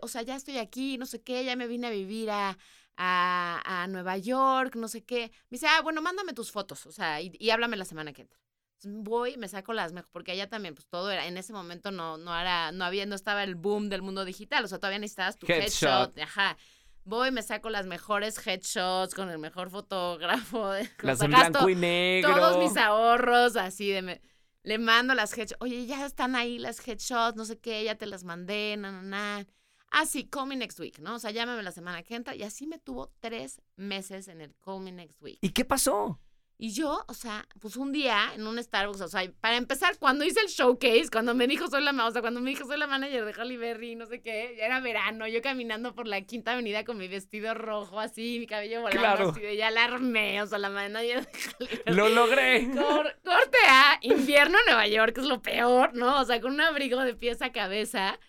o 0.01 0.09
sea, 0.09 0.23
ya 0.23 0.35
estoy 0.35 0.57
aquí, 0.57 0.97
no 0.97 1.05
sé 1.05 1.21
qué, 1.21 1.45
ya 1.45 1.55
me 1.55 1.67
vine 1.67 1.87
a 1.87 1.91
vivir 1.91 2.31
a, 2.31 2.57
a, 2.97 3.87
Nueva 3.87 4.17
York, 4.17 4.75
no 4.75 4.89
sé 4.89 5.05
qué. 5.05 5.31
Me 5.49 5.55
dice, 5.55 5.67
ah, 5.67 5.81
bueno, 5.81 6.01
mándame 6.01 6.33
tus 6.33 6.51
fotos, 6.51 6.85
o 6.85 6.91
sea, 6.91 7.21
y 7.21 7.49
háblame 7.49 7.77
la 7.77 7.85
semana 7.85 8.11
que 8.11 8.23
entra 8.23 8.39
voy, 8.83 9.37
me 9.37 9.47
saco 9.47 9.73
las 9.73 9.91
mejores, 9.91 10.11
porque 10.11 10.31
allá 10.31 10.49
también, 10.49 10.75
pues 10.75 10.87
todo 10.87 11.11
era, 11.11 11.27
en 11.27 11.37
ese 11.37 11.53
momento 11.53 11.91
no, 11.91 12.17
no 12.17 12.37
era, 12.39 12.71
no 12.71 12.85
había, 12.85 13.05
no 13.05 13.15
estaba 13.15 13.43
el 13.43 13.55
boom 13.55 13.89
del 13.89 14.01
mundo 14.01 14.25
digital, 14.25 14.63
o 14.65 14.67
sea, 14.67 14.79
todavía 14.79 14.99
necesitabas 14.99 15.37
tu 15.37 15.47
headshot, 15.47 16.17
ajá. 16.19 16.57
Voy, 17.05 17.31
me 17.31 17.41
saco 17.41 17.69
las 17.69 17.87
mejores 17.87 18.45
headshots 18.45 19.15
con 19.15 19.29
el 19.29 19.39
mejor 19.39 19.69
fotógrafo. 19.71 20.73
Las 21.01 21.21
en 21.21 21.31
blanco 21.31 21.67
y 21.67 21.75
negro. 21.75 22.35
Todos 22.35 22.57
mis 22.59 22.77
ahorros, 22.77 23.55
así 23.55 23.89
de... 23.89 24.21
le 24.63 24.77
mando 24.77 25.15
las 25.15 25.35
headshots. 25.35 25.61
Oye, 25.61 25.85
ya 25.87 26.05
están 26.05 26.35
ahí 26.35 26.59
las 26.59 26.85
headshots, 26.87 27.35
no 27.35 27.45
sé 27.45 27.57
qué, 27.57 27.83
ya 27.83 27.95
te 27.95 28.05
las 28.05 28.23
mandé, 28.23 28.75
na, 28.77 28.91
na, 28.91 29.01
na. 29.01 29.47
Ah, 29.91 30.05
sí, 30.05 30.25
call 30.25 30.45
me 30.45 30.55
next 30.55 30.79
week, 30.79 30.99
¿no? 30.99 31.15
O 31.15 31.19
sea, 31.19 31.31
llámame 31.31 31.63
la 31.63 31.71
semana 31.71 32.03
que 32.03 32.13
entra. 32.13 32.35
Y 32.35 32.43
así 32.43 32.67
me 32.67 32.77
tuvo 32.77 33.11
tres 33.19 33.59
meses 33.75 34.27
en 34.27 34.41
el 34.41 34.53
call 34.63 34.81
me 34.81 34.91
next 34.91 35.19
week. 35.19 35.39
¿Y 35.41 35.49
qué 35.49 35.65
pasó? 35.65 36.19
Y 36.61 36.73
yo, 36.73 37.05
o 37.07 37.13
sea, 37.13 37.47
pues 37.61 37.77
un 37.77 37.93
día 37.93 38.33
en 38.35 38.45
un 38.45 38.61
Starbucks, 38.61 38.99
o 38.99 39.07
sea, 39.07 39.21
para 39.39 39.55
empezar, 39.55 39.97
cuando 39.97 40.25
hice 40.25 40.41
el 40.41 40.47
showcase, 40.47 41.07
cuando 41.09 41.33
me 41.33 41.47
dijo 41.47 41.69
soy 41.69 41.81
la, 41.81 41.91
o 42.05 42.11
sea, 42.11 42.19
cuando 42.19 42.41
me 42.41 42.49
dijo 42.49 42.65
soy 42.67 42.77
la 42.77 42.85
manager 42.85 43.23
de 43.23 43.31
Halle 43.31 43.55
Berry, 43.57 43.95
no 43.95 44.05
sé 44.05 44.21
qué, 44.21 44.55
ya 44.57 44.65
era 44.65 44.81
verano, 44.81 45.25
yo 45.25 45.41
caminando 45.41 45.95
por 45.95 46.05
la 46.05 46.19
Quinta 46.19 46.51
Avenida 46.51 46.83
con 46.83 46.97
mi 46.97 47.07
vestido 47.07 47.53
rojo 47.53 48.01
así, 48.01 48.39
mi 48.39 48.45
cabello 48.45 48.81
volando 48.81 48.99
Claro. 49.01 49.29
así 49.29 49.39
de 49.39 49.55
ya 49.55 49.71
la 49.71 49.85
armé, 49.85 50.41
o 50.41 50.47
sea, 50.47 50.57
la 50.57 50.69
manager 50.69 51.25
de 51.25 51.39
Halle 51.39 51.81
Berry. 51.85 51.95
Lo 51.95 52.09
logré. 52.09 52.69
Cor- 52.75 53.15
corte 53.23 53.57
a 53.69 53.97
invierno 54.01 54.57
en 54.59 54.65
Nueva 54.65 54.87
York, 54.87 55.13
que 55.15 55.21
es 55.21 55.27
lo 55.27 55.41
peor, 55.41 55.93
¿no? 55.95 56.19
O 56.19 56.25
sea, 56.25 56.41
con 56.41 56.51
un 56.55 56.59
abrigo 56.61 56.99
de 56.99 57.15
pies 57.15 57.41
a 57.41 57.53
cabeza. 57.53 58.19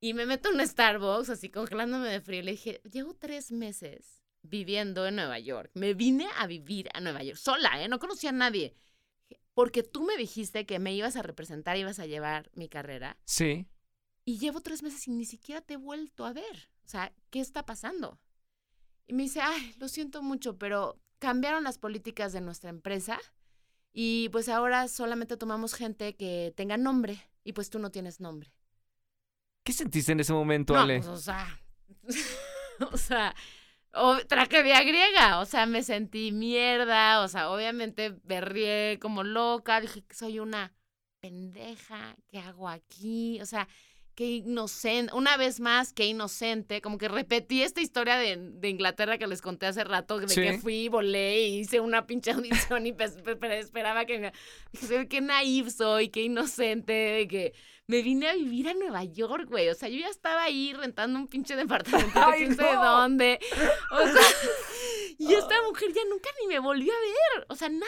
Y 0.00 0.14
me 0.14 0.24
meto 0.24 0.48
en 0.48 0.58
un 0.58 0.66
Starbucks, 0.66 1.28
así 1.28 1.50
congelándome 1.50 2.08
de 2.08 2.22
frío. 2.22 2.40
Le 2.42 2.52
dije, 2.52 2.80
llevo 2.90 3.14
tres 3.14 3.52
meses 3.52 4.19
viviendo 4.42 5.06
en 5.06 5.16
Nueva 5.16 5.38
York. 5.38 5.70
Me 5.74 5.94
vine 5.94 6.28
a 6.38 6.46
vivir 6.46 6.88
a 6.94 7.00
Nueva 7.00 7.22
York, 7.22 7.38
sola, 7.38 7.82
¿eh? 7.82 7.88
No 7.88 7.98
conocía 7.98 8.30
a 8.30 8.34
nadie. 8.34 8.74
Porque 9.54 9.82
tú 9.82 10.02
me 10.04 10.16
dijiste 10.16 10.64
que 10.66 10.78
me 10.78 10.94
ibas 10.94 11.16
a 11.16 11.22
representar, 11.22 11.76
ibas 11.76 11.98
a 11.98 12.06
llevar 12.06 12.50
mi 12.54 12.68
carrera. 12.68 13.18
Sí. 13.24 13.66
Y 14.24 14.38
llevo 14.38 14.60
tres 14.60 14.82
meses 14.82 15.06
y 15.08 15.10
ni 15.10 15.24
siquiera 15.24 15.60
te 15.60 15.74
he 15.74 15.76
vuelto 15.76 16.24
a 16.24 16.32
ver. 16.32 16.70
O 16.84 16.88
sea, 16.88 17.12
¿qué 17.30 17.40
está 17.40 17.66
pasando? 17.66 18.18
Y 19.06 19.12
me 19.12 19.24
dice, 19.24 19.40
ay, 19.40 19.74
lo 19.78 19.88
siento 19.88 20.22
mucho, 20.22 20.56
pero 20.56 21.00
cambiaron 21.18 21.64
las 21.64 21.78
políticas 21.78 22.32
de 22.32 22.40
nuestra 22.40 22.70
empresa 22.70 23.20
y 23.92 24.28
pues 24.30 24.48
ahora 24.48 24.88
solamente 24.88 25.36
tomamos 25.36 25.74
gente 25.74 26.14
que 26.16 26.54
tenga 26.56 26.76
nombre 26.76 27.20
y 27.44 27.52
pues 27.52 27.70
tú 27.70 27.78
no 27.78 27.90
tienes 27.90 28.20
nombre. 28.20 28.52
¿Qué 29.64 29.72
sentiste 29.72 30.12
en 30.12 30.20
ese 30.20 30.32
momento, 30.32 30.72
No, 30.74 30.80
Ale? 30.80 30.98
pues, 30.98 31.08
o 31.08 31.16
sea, 31.18 31.60
o 32.92 32.96
sea, 32.96 33.34
o- 33.94 34.18
tragedia 34.28 34.82
griega, 34.82 35.40
o 35.40 35.46
sea, 35.46 35.66
me 35.66 35.82
sentí 35.82 36.32
mierda, 36.32 37.20
o 37.22 37.28
sea, 37.28 37.50
obviamente 37.50 38.16
berrié 38.24 38.98
como 39.00 39.22
loca, 39.24 39.80
dije 39.80 40.02
que 40.04 40.14
soy 40.14 40.38
una 40.40 40.72
pendeja, 41.20 42.16
¿qué 42.28 42.38
hago 42.38 42.68
aquí? 42.68 43.40
O 43.42 43.46
sea, 43.46 43.68
qué 44.20 44.26
inocente, 44.26 45.14
una 45.14 45.38
vez 45.38 45.60
más, 45.60 45.94
qué 45.94 46.04
inocente, 46.04 46.82
como 46.82 46.98
que 46.98 47.08
repetí 47.08 47.62
esta 47.62 47.80
historia 47.80 48.18
de, 48.18 48.36
de 48.36 48.68
Inglaterra 48.68 49.16
que 49.16 49.26
les 49.26 49.40
conté 49.40 49.64
hace 49.64 49.82
rato, 49.82 50.18
de 50.18 50.28
Sí. 50.28 50.42
que 50.42 50.58
fui, 50.58 50.88
volé 50.90 51.40
y 51.48 51.60
hice 51.60 51.80
una 51.80 52.06
pinche 52.06 52.32
audición 52.32 52.84
y 52.84 52.92
pe- 52.92 53.08
pe- 53.08 53.58
esperaba 53.58 54.04
que 54.04 54.18
me... 54.18 54.32
Dije, 54.72 55.08
qué 55.08 55.22
naive 55.22 55.70
soy, 55.70 56.10
qué 56.10 56.22
inocente, 56.24 56.92
de 56.92 57.28
que 57.28 57.54
me 57.86 58.02
vine 58.02 58.28
a 58.28 58.34
vivir 58.34 58.68
a 58.68 58.74
Nueva 58.74 59.04
York, 59.04 59.46
güey. 59.48 59.70
O 59.70 59.74
sea, 59.74 59.88
yo 59.88 59.98
ya 60.00 60.08
estaba 60.10 60.42
ahí 60.42 60.74
rentando 60.74 61.18
un 61.18 61.26
pinche 61.26 61.56
departamento 61.56 62.12
de 62.20 62.24
¡Ay, 62.26 62.38
quién 62.44 62.56
sabe 62.56 62.74
no! 62.74 62.98
dónde. 63.00 63.40
O 63.90 64.06
sea, 64.06 64.22
y 65.18 65.32
esta 65.32 65.54
mujer 65.66 65.94
ya 65.94 66.02
nunca 66.10 66.28
ni 66.42 66.46
me 66.48 66.58
volvió 66.58 66.92
a 66.92 67.00
ver. 67.38 67.46
O 67.48 67.56
sea, 67.56 67.70
nada. 67.70 67.86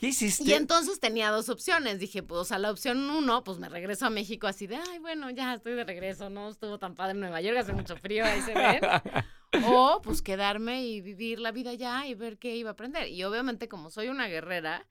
¿Qué 0.00 0.06
hiciste? 0.08 0.44
Y 0.44 0.54
entonces 0.54 0.98
tenía 0.98 1.30
dos 1.30 1.48
opciones. 1.50 1.98
Dije, 1.98 2.22
pues, 2.22 2.40
o 2.40 2.44
sea, 2.44 2.58
la 2.58 2.70
opción 2.70 2.98
uno, 3.10 3.44
pues 3.44 3.58
me 3.58 3.68
regreso 3.68 4.06
a 4.06 4.10
México 4.10 4.46
así 4.46 4.66
de, 4.66 4.76
ay, 4.76 4.98
bueno, 4.98 5.28
ya 5.30 5.52
estoy 5.54 5.74
de 5.74 5.84
regreso, 5.84 6.30
no 6.30 6.48
estuvo 6.48 6.78
tan 6.78 6.94
padre 6.94 7.12
en 7.12 7.20
Nueva 7.20 7.40
York, 7.42 7.58
hace 7.58 7.74
mucho 7.74 7.96
frío, 7.96 8.24
ahí 8.24 8.40
se 8.42 8.54
ven. 8.54 8.80
O, 9.66 10.00
pues, 10.00 10.22
quedarme 10.22 10.84
y 10.86 11.00
vivir 11.00 11.40
la 11.40 11.50
vida 11.50 11.70
allá 11.70 12.06
y 12.06 12.14
ver 12.14 12.38
qué 12.38 12.54
iba 12.54 12.70
a 12.70 12.72
aprender. 12.74 13.08
Y 13.08 13.24
obviamente, 13.24 13.68
como 13.68 13.90
soy 13.90 14.08
una 14.08 14.28
guerrera, 14.28 14.86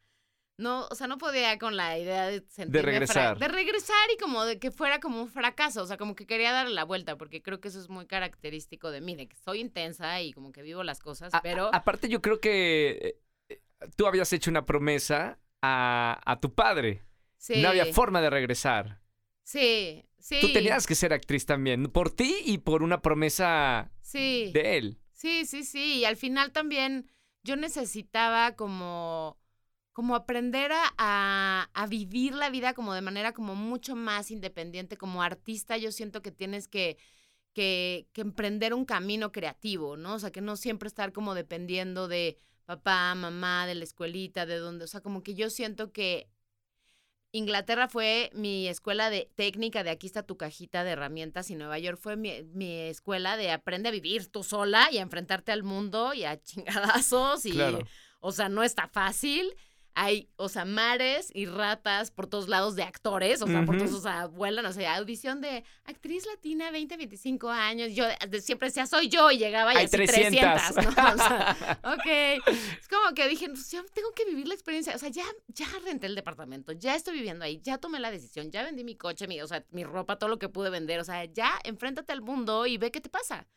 no, 0.57 0.85
o 0.91 0.95
sea, 0.95 1.07
no 1.07 1.17
podía 1.17 1.57
con 1.57 1.77
la 1.77 1.97
idea 1.97 2.27
de 2.27 2.43
sentirme 2.49 2.81
fra- 2.81 2.91
regresar. 2.91 3.39
de 3.39 3.47
regresar 3.47 3.95
y 4.13 4.17
como 4.17 4.43
de 4.43 4.59
que 4.59 4.69
fuera 4.71 4.99
como 4.99 5.21
un 5.21 5.29
fracaso. 5.29 5.81
O 5.81 5.85
sea, 5.87 5.95
como 5.95 6.13
que 6.13 6.27
quería 6.27 6.51
darle 6.51 6.73
la 6.75 6.83
vuelta, 6.83 7.15
porque 7.17 7.41
creo 7.41 7.61
que 7.61 7.69
eso 7.69 7.79
es 7.79 7.87
muy 7.87 8.05
característico 8.05 8.91
de 8.91 8.99
mí, 8.99 9.15
de 9.15 9.29
que 9.29 9.37
soy 9.37 9.61
intensa 9.61 10.21
y 10.21 10.33
como 10.33 10.51
que 10.51 10.61
vivo 10.61 10.83
las 10.83 10.99
cosas, 10.99 11.33
A- 11.33 11.41
pero. 11.41 11.67
a- 11.73 11.77
aparte, 11.77 12.09
yo 12.09 12.21
creo 12.21 12.41
que 12.41 12.89
eh, 13.01 13.19
tú 13.95 14.07
habías 14.07 14.31
hecho 14.33 14.49
una 14.51 14.65
promesa 14.65 15.39
a, 15.61 16.19
a 16.25 16.39
tu 16.39 16.53
padre. 16.53 17.03
sí, 17.37 17.61
No 17.61 17.69
había 17.69 17.85
forma 17.93 18.21
de 18.21 18.29
regresar. 18.29 19.01
sí, 19.43 20.05
sí. 20.19 20.37
Tú 20.41 20.51
tenías 20.53 20.85
que 20.85 20.95
ser 20.95 21.13
actriz 21.13 21.45
también, 21.45 21.85
por 21.85 22.11
ti 22.11 22.37
y 22.45 22.59
por 22.59 22.83
una 22.83 23.01
promesa 23.01 23.91
Sí. 24.01 24.51
de 24.53 24.77
él. 24.77 24.99
Sí, 25.13 25.45
sí, 25.45 25.63
sí. 25.63 25.99
Y 25.99 26.05
al 26.05 26.15
final 26.17 26.51
también 26.51 27.09
yo 27.43 27.55
necesitaba 27.55 28.55
como, 28.55 29.37
como 29.91 30.15
aprender 30.15 30.71
a, 30.73 31.69
a, 31.73 31.87
vivir 31.87 32.33
la 32.33 32.49
vida 32.49 32.73
como 32.73 32.93
de 32.93 33.01
manera 33.01 33.33
como 33.33 33.55
mucho 33.55 33.95
más 33.95 34.31
independiente. 34.31 34.97
Como 34.97 35.23
artista 35.23 35.77
yo 35.77 35.91
siento 35.91 36.21
que 36.21 36.31
tienes 36.31 36.67
que, 36.67 36.97
que, 37.53 38.07
que 38.13 38.21
emprender 38.21 38.73
un 38.73 38.85
camino 38.85 39.31
creativo, 39.31 39.97
¿no? 39.97 40.15
O 40.15 40.19
sea, 40.19 40.31
que 40.31 40.41
no 40.41 40.55
siempre 40.55 40.87
estar 40.87 41.11
como 41.11 41.33
dependiendo 41.33 42.07
de 42.07 42.37
papá, 42.69 43.15
mamá, 43.15 43.65
de 43.65 43.73
la 43.73 43.83
escuelita, 43.83 44.45
de 44.45 44.57
donde, 44.57 44.83
o 44.85 44.87
sea, 44.87 45.01
como 45.01 45.23
que 45.23 45.33
yo 45.33 45.49
siento 45.49 45.91
que 45.91 46.29
Inglaterra 47.31 47.87
fue 47.87 48.29
mi 48.35 48.67
escuela 48.67 49.09
de 49.09 49.27
técnica 49.35 49.83
de 49.83 49.89
aquí 49.89 50.05
está 50.05 50.21
tu 50.21 50.37
cajita 50.37 50.83
de 50.83 50.91
herramientas 50.91 51.49
y 51.49 51.55
Nueva 51.55 51.79
York 51.79 51.97
fue 51.99 52.15
mi, 52.15 52.43
mi 52.53 52.71
escuela 52.81 53.37
de 53.37 53.49
aprende 53.49 53.89
a 53.89 53.91
vivir 53.91 54.31
tú 54.31 54.43
sola 54.43 54.87
y 54.91 54.99
a 54.99 55.01
enfrentarte 55.01 55.51
al 55.51 55.63
mundo 55.63 56.13
y 56.13 56.25
a 56.25 56.39
chingadazos 56.43 57.47
y 57.47 57.53
Claro. 57.53 57.79
o 58.19 58.31
sea, 58.31 58.49
no 58.49 58.61
está 58.61 58.87
fácil. 58.87 59.51
Hay, 59.95 60.29
o 60.37 60.47
sea, 60.49 60.63
mares 60.65 61.29
y 61.33 61.45
ratas 61.45 62.09
por 62.11 62.27
todos 62.27 62.47
lados 62.47 62.75
de 62.75 62.83
actores, 62.83 63.41
o 63.41 63.47
sea, 63.47 63.65
por 63.65 63.75
Ujú. 63.75 63.85
todos, 63.85 63.97
o 63.97 64.01
sea, 64.01 64.27
vuelan, 64.27 64.65
o 64.65 64.71
sea, 64.71 64.95
audición 64.95 65.41
de 65.41 65.63
actriz 65.83 66.25
latina, 66.25 66.71
20, 66.71 66.95
25 66.95 67.49
años. 67.49 67.93
Yo 67.93 68.05
de- 68.27 68.41
siempre 68.41 68.69
decía, 68.69 68.85
soy 68.85 69.09
yo, 69.09 69.29
y 69.31 69.37
llegaba 69.37 69.73
y 69.73 69.77
Hay 69.77 69.85
así 69.85 69.97
300. 69.97 70.39
300, 70.73 70.85
¿no? 70.95 71.13
O 71.13 71.17
sea, 71.17 71.57
ok. 71.83 72.45
Es 72.79 72.87
como 72.87 73.13
que 73.13 73.27
dije, 73.27 73.49
pues 73.49 73.69
yo 73.71 73.83
tengo 73.93 74.11
que 74.13 74.25
vivir 74.25 74.47
la 74.47 74.53
experiencia. 74.53 74.95
O 74.95 74.99
sea, 74.99 75.09
ya, 75.09 75.25
ya 75.47 75.67
renté 75.83 76.05
el 76.07 76.15
departamento, 76.15 76.71
ya 76.71 76.95
estoy 76.95 77.15
viviendo 77.15 77.43
ahí, 77.43 77.59
ya 77.61 77.77
tomé 77.77 77.99
la 77.99 78.11
decisión, 78.11 78.51
ya 78.51 78.63
vendí 78.63 78.83
mi 78.83 78.95
coche, 78.95 79.27
mi, 79.27 79.41
o 79.41 79.47
sea, 79.47 79.65
mi 79.71 79.83
ropa, 79.83 80.17
todo 80.17 80.29
lo 80.29 80.39
que 80.39 80.49
pude 80.49 80.69
vender. 80.69 80.99
O 80.99 81.03
sea, 81.03 81.25
ya 81.25 81.59
enfréntate 81.63 82.13
al 82.13 82.21
mundo 82.21 82.65
y 82.67 82.77
ve 82.77 82.91
qué 82.91 83.01
te 83.01 83.09
pasa. 83.09 83.47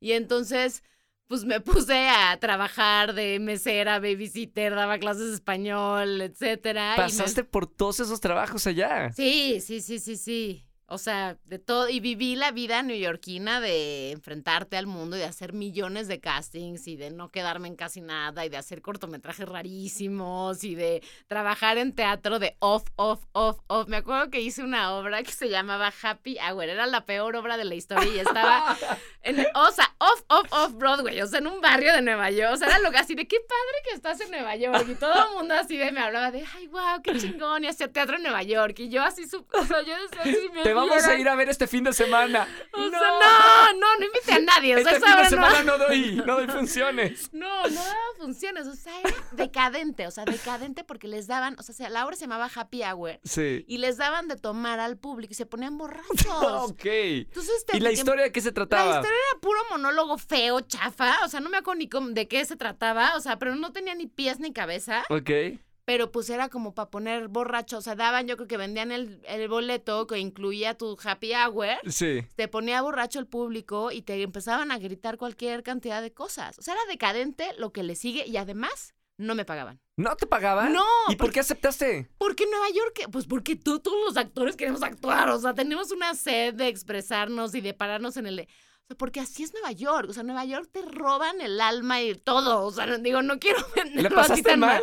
Y 0.00 0.12
entonces, 0.12 0.82
pues 1.28 1.44
me 1.44 1.60
puse 1.60 2.08
a 2.08 2.36
trabajar 2.38 3.14
de 3.14 3.38
mesera, 3.40 3.98
babysitter, 4.00 4.74
daba 4.74 4.98
clases 4.98 5.28
de 5.28 5.34
español, 5.34 6.20
etcétera. 6.20 6.94
y 6.94 6.98
me- 7.00 7.04
Pasaste 7.04 7.44
por 7.44 7.66
todos 7.66 8.00
esos 8.00 8.20
trabajos 8.20 8.66
allá. 8.66 9.10
Sí, 9.12 9.60
sí, 9.60 9.80
sí, 9.80 9.98
sí, 9.98 10.16
sí. 10.16 10.66
O 10.92 10.98
sea, 10.98 11.38
de 11.44 11.58
todo. 11.58 11.88
Y 11.88 12.00
viví 12.00 12.36
la 12.36 12.50
vida 12.50 12.82
neoyorquina 12.82 13.60
de 13.60 14.10
enfrentarte 14.10 14.76
al 14.76 14.86
mundo 14.86 15.16
y 15.16 15.20
de 15.20 15.24
hacer 15.24 15.54
millones 15.54 16.06
de 16.06 16.20
castings 16.20 16.86
y 16.86 16.96
de 16.96 17.10
no 17.10 17.30
quedarme 17.30 17.68
en 17.68 17.76
casi 17.76 18.00
nada 18.02 18.44
y 18.44 18.50
de 18.50 18.58
hacer 18.58 18.82
cortometrajes 18.82 19.48
rarísimos 19.48 20.64
y 20.64 20.74
de 20.74 21.02
trabajar 21.26 21.78
en 21.78 21.94
teatro 21.94 22.38
de 22.38 22.56
off, 22.58 22.84
off, 22.96 23.24
off, 23.32 23.58
off. 23.68 23.88
Me 23.88 23.96
acuerdo 23.96 24.30
que 24.30 24.40
hice 24.40 24.62
una 24.62 24.92
obra 24.94 25.22
que 25.22 25.32
se 25.32 25.48
llamaba 25.48 25.92
Happy 26.02 26.36
Hour. 26.38 26.64
Era 26.64 26.86
la 26.86 27.04
peor 27.06 27.36
obra 27.36 27.56
de 27.56 27.64
la 27.64 27.74
historia 27.74 28.12
y 28.14 28.18
estaba 28.18 28.76
en, 29.22 29.46
o 29.54 29.70
sea, 29.70 29.94
off, 29.98 30.22
off, 30.28 30.46
off 30.52 30.72
Broadway, 30.74 31.20
o 31.22 31.26
sea, 31.26 31.38
en 31.38 31.46
un 31.46 31.60
barrio 31.60 31.92
de 31.94 32.02
Nueva 32.02 32.30
York. 32.30 32.52
O 32.52 32.56
sea, 32.56 32.68
era 32.68 32.78
lo 32.80 32.90
que 32.90 32.98
así 32.98 33.14
de 33.14 33.26
qué 33.26 33.38
padre 33.40 33.82
que 33.88 33.94
estás 33.94 34.20
en 34.20 34.30
Nueva 34.30 34.56
York. 34.56 34.86
Y 34.88 34.94
todo 34.94 35.28
el 35.28 35.34
mundo 35.36 35.54
así 35.54 35.76
de 35.76 35.90
me 35.90 36.00
hablaba 36.00 36.30
de, 36.30 36.44
ay, 36.54 36.66
wow, 36.68 37.00
qué 37.02 37.16
chingón, 37.18 37.64
y 37.64 37.68
hacía 37.68 37.90
teatro 37.90 38.16
en 38.16 38.22
Nueva 38.22 38.42
York. 38.42 38.78
Y 38.80 38.88
yo 38.88 39.02
así, 39.02 39.26
su- 39.26 39.46
o 39.52 39.64
sea, 39.64 39.82
yo 39.82 39.94
decía, 40.02 40.22
si 40.24 40.48
me 40.50 40.62
vamos 40.88 41.04
a 41.04 41.14
ir 41.14 41.28
a 41.28 41.34
ver 41.34 41.48
este 41.48 41.66
fin 41.66 41.84
de 41.84 41.92
semana. 41.92 42.46
O 42.72 42.90
sea, 42.90 43.00
no, 43.00 43.72
no, 43.78 43.96
no 43.98 44.04
invité 44.06 44.32
a 44.32 44.38
nadie. 44.40 44.76
O 44.76 44.82
sea, 44.82 44.92
este 44.92 45.06
fin 45.06 45.16
de 45.16 45.22
no- 45.22 45.28
semana 45.30 45.62
no 45.62 45.78
doy, 45.78 46.16
no 46.26 46.34
doy 46.36 46.46
funciones. 46.48 47.32
no, 47.32 47.62
no 47.68 47.74
daba 47.84 47.96
funciones, 48.18 48.66
o 48.66 48.74
sea, 48.74 48.92
era 49.00 49.14
decadente, 49.32 50.06
o 50.06 50.10
sea, 50.10 50.24
decadente 50.24 50.84
porque 50.84 51.08
les 51.08 51.26
daban, 51.26 51.56
o 51.58 51.62
sea, 51.62 51.88
la 51.88 52.04
obra 52.06 52.16
se 52.16 52.22
llamaba 52.22 52.50
Happy 52.54 52.82
Hour 52.82 53.20
Sí. 53.24 53.64
y 53.68 53.78
les 53.78 53.96
daban 53.96 54.28
de 54.28 54.36
tomar 54.36 54.80
al 54.80 54.96
público 54.98 55.32
y 55.32 55.34
se 55.34 55.46
ponían 55.46 55.78
borrachos. 55.78 56.02
Ok. 56.72 56.84
Entonces, 56.84 57.64
te- 57.66 57.76
¿Y 57.76 57.80
la 57.80 57.90
te- 57.90 57.94
historia 57.94 58.24
de 58.24 58.32
qué 58.32 58.40
se 58.40 58.48
La 58.48 58.54
trataba? 58.54 58.96
historia 58.96 59.10
era 59.32 59.40
puro 59.40 59.58
monólogo 59.70 60.18
feo, 60.18 60.60
chafa, 60.60 61.24
o 61.24 61.28
sea, 61.28 61.40
no 61.40 61.48
me 61.50 61.58
acuerdo 61.58 61.78
ni 61.80 61.88
de 62.14 62.28
qué 62.28 62.44
se 62.44 62.56
trataba, 62.56 63.16
o 63.16 63.20
sea, 63.20 63.38
pero 63.38 63.54
no 63.56 63.72
tenía 63.72 63.94
ni 63.94 64.06
pies 64.06 64.40
ni 64.40 64.52
cabeza, 64.52 65.04
Ok. 65.10 65.30
Pero 65.84 66.12
pues 66.12 66.30
era 66.30 66.48
como 66.48 66.74
para 66.74 66.90
poner 66.90 67.28
borracho, 67.28 67.78
o 67.78 67.80
sea, 67.82 67.94
daban, 67.96 68.26
yo 68.28 68.36
creo 68.36 68.48
que 68.48 68.56
vendían 68.56 68.92
el, 68.92 69.20
el 69.26 69.48
boleto 69.48 70.06
que 70.06 70.18
incluía 70.18 70.74
tu 70.76 70.96
Happy 71.02 71.32
Hour 71.34 71.68
Sí. 71.88 72.22
te 72.36 72.48
ponía 72.48 72.82
borracho 72.82 73.18
el 73.18 73.26
público 73.26 73.90
y 73.90 74.02
te 74.02 74.22
empezaban 74.22 74.70
a 74.70 74.78
gritar 74.78 75.16
cualquier 75.18 75.62
cantidad 75.62 76.00
de 76.02 76.12
cosas. 76.12 76.58
O 76.58 76.62
sea, 76.62 76.74
era 76.74 76.82
decadente 76.88 77.52
lo 77.58 77.72
que 77.72 77.82
le 77.82 77.96
sigue 77.96 78.26
y 78.26 78.36
además 78.36 78.94
no 79.18 79.34
me 79.34 79.44
pagaban. 79.44 79.80
¿No 79.96 80.16
te 80.16 80.26
pagaban? 80.26 80.72
No, 80.72 80.84
¿Y 81.08 81.16
por 81.16 81.30
qué 81.32 81.40
aceptaste? 81.40 82.08
Porque 82.18 82.44
en 82.44 82.50
Nueva 82.50 82.70
York, 82.70 83.08
pues 83.12 83.26
porque 83.26 83.56
tú, 83.56 83.78
todos 83.78 83.98
los 84.06 84.16
actores 84.16 84.56
queremos 84.56 84.82
actuar, 84.82 85.28
o 85.30 85.38
sea, 85.38 85.52
tenemos 85.54 85.92
una 85.92 86.14
sed 86.14 86.54
de 86.54 86.68
expresarnos 86.68 87.54
y 87.54 87.60
de 87.60 87.74
pararnos 87.74 88.16
en 88.16 88.26
el... 88.26 88.48
porque 88.96 89.20
así 89.20 89.42
es 89.42 89.52
Nueva 89.52 89.72
York, 89.72 90.08
o 90.10 90.12
sea, 90.12 90.22
Nueva 90.22 90.44
York 90.44 90.68
te 90.72 90.82
roban 90.82 91.40
el 91.40 91.60
alma 91.60 92.00
y 92.02 92.14
todo, 92.14 92.64
o 92.64 92.70
sea, 92.72 92.86
no- 92.86 92.98
digo, 92.98 93.22
no 93.22 93.38
quiero 93.38 93.58
¿Le 93.76 93.82
venderlo 93.84 94.20
así 94.20 94.30
pasaste 94.42 94.56
mal? 94.56 94.82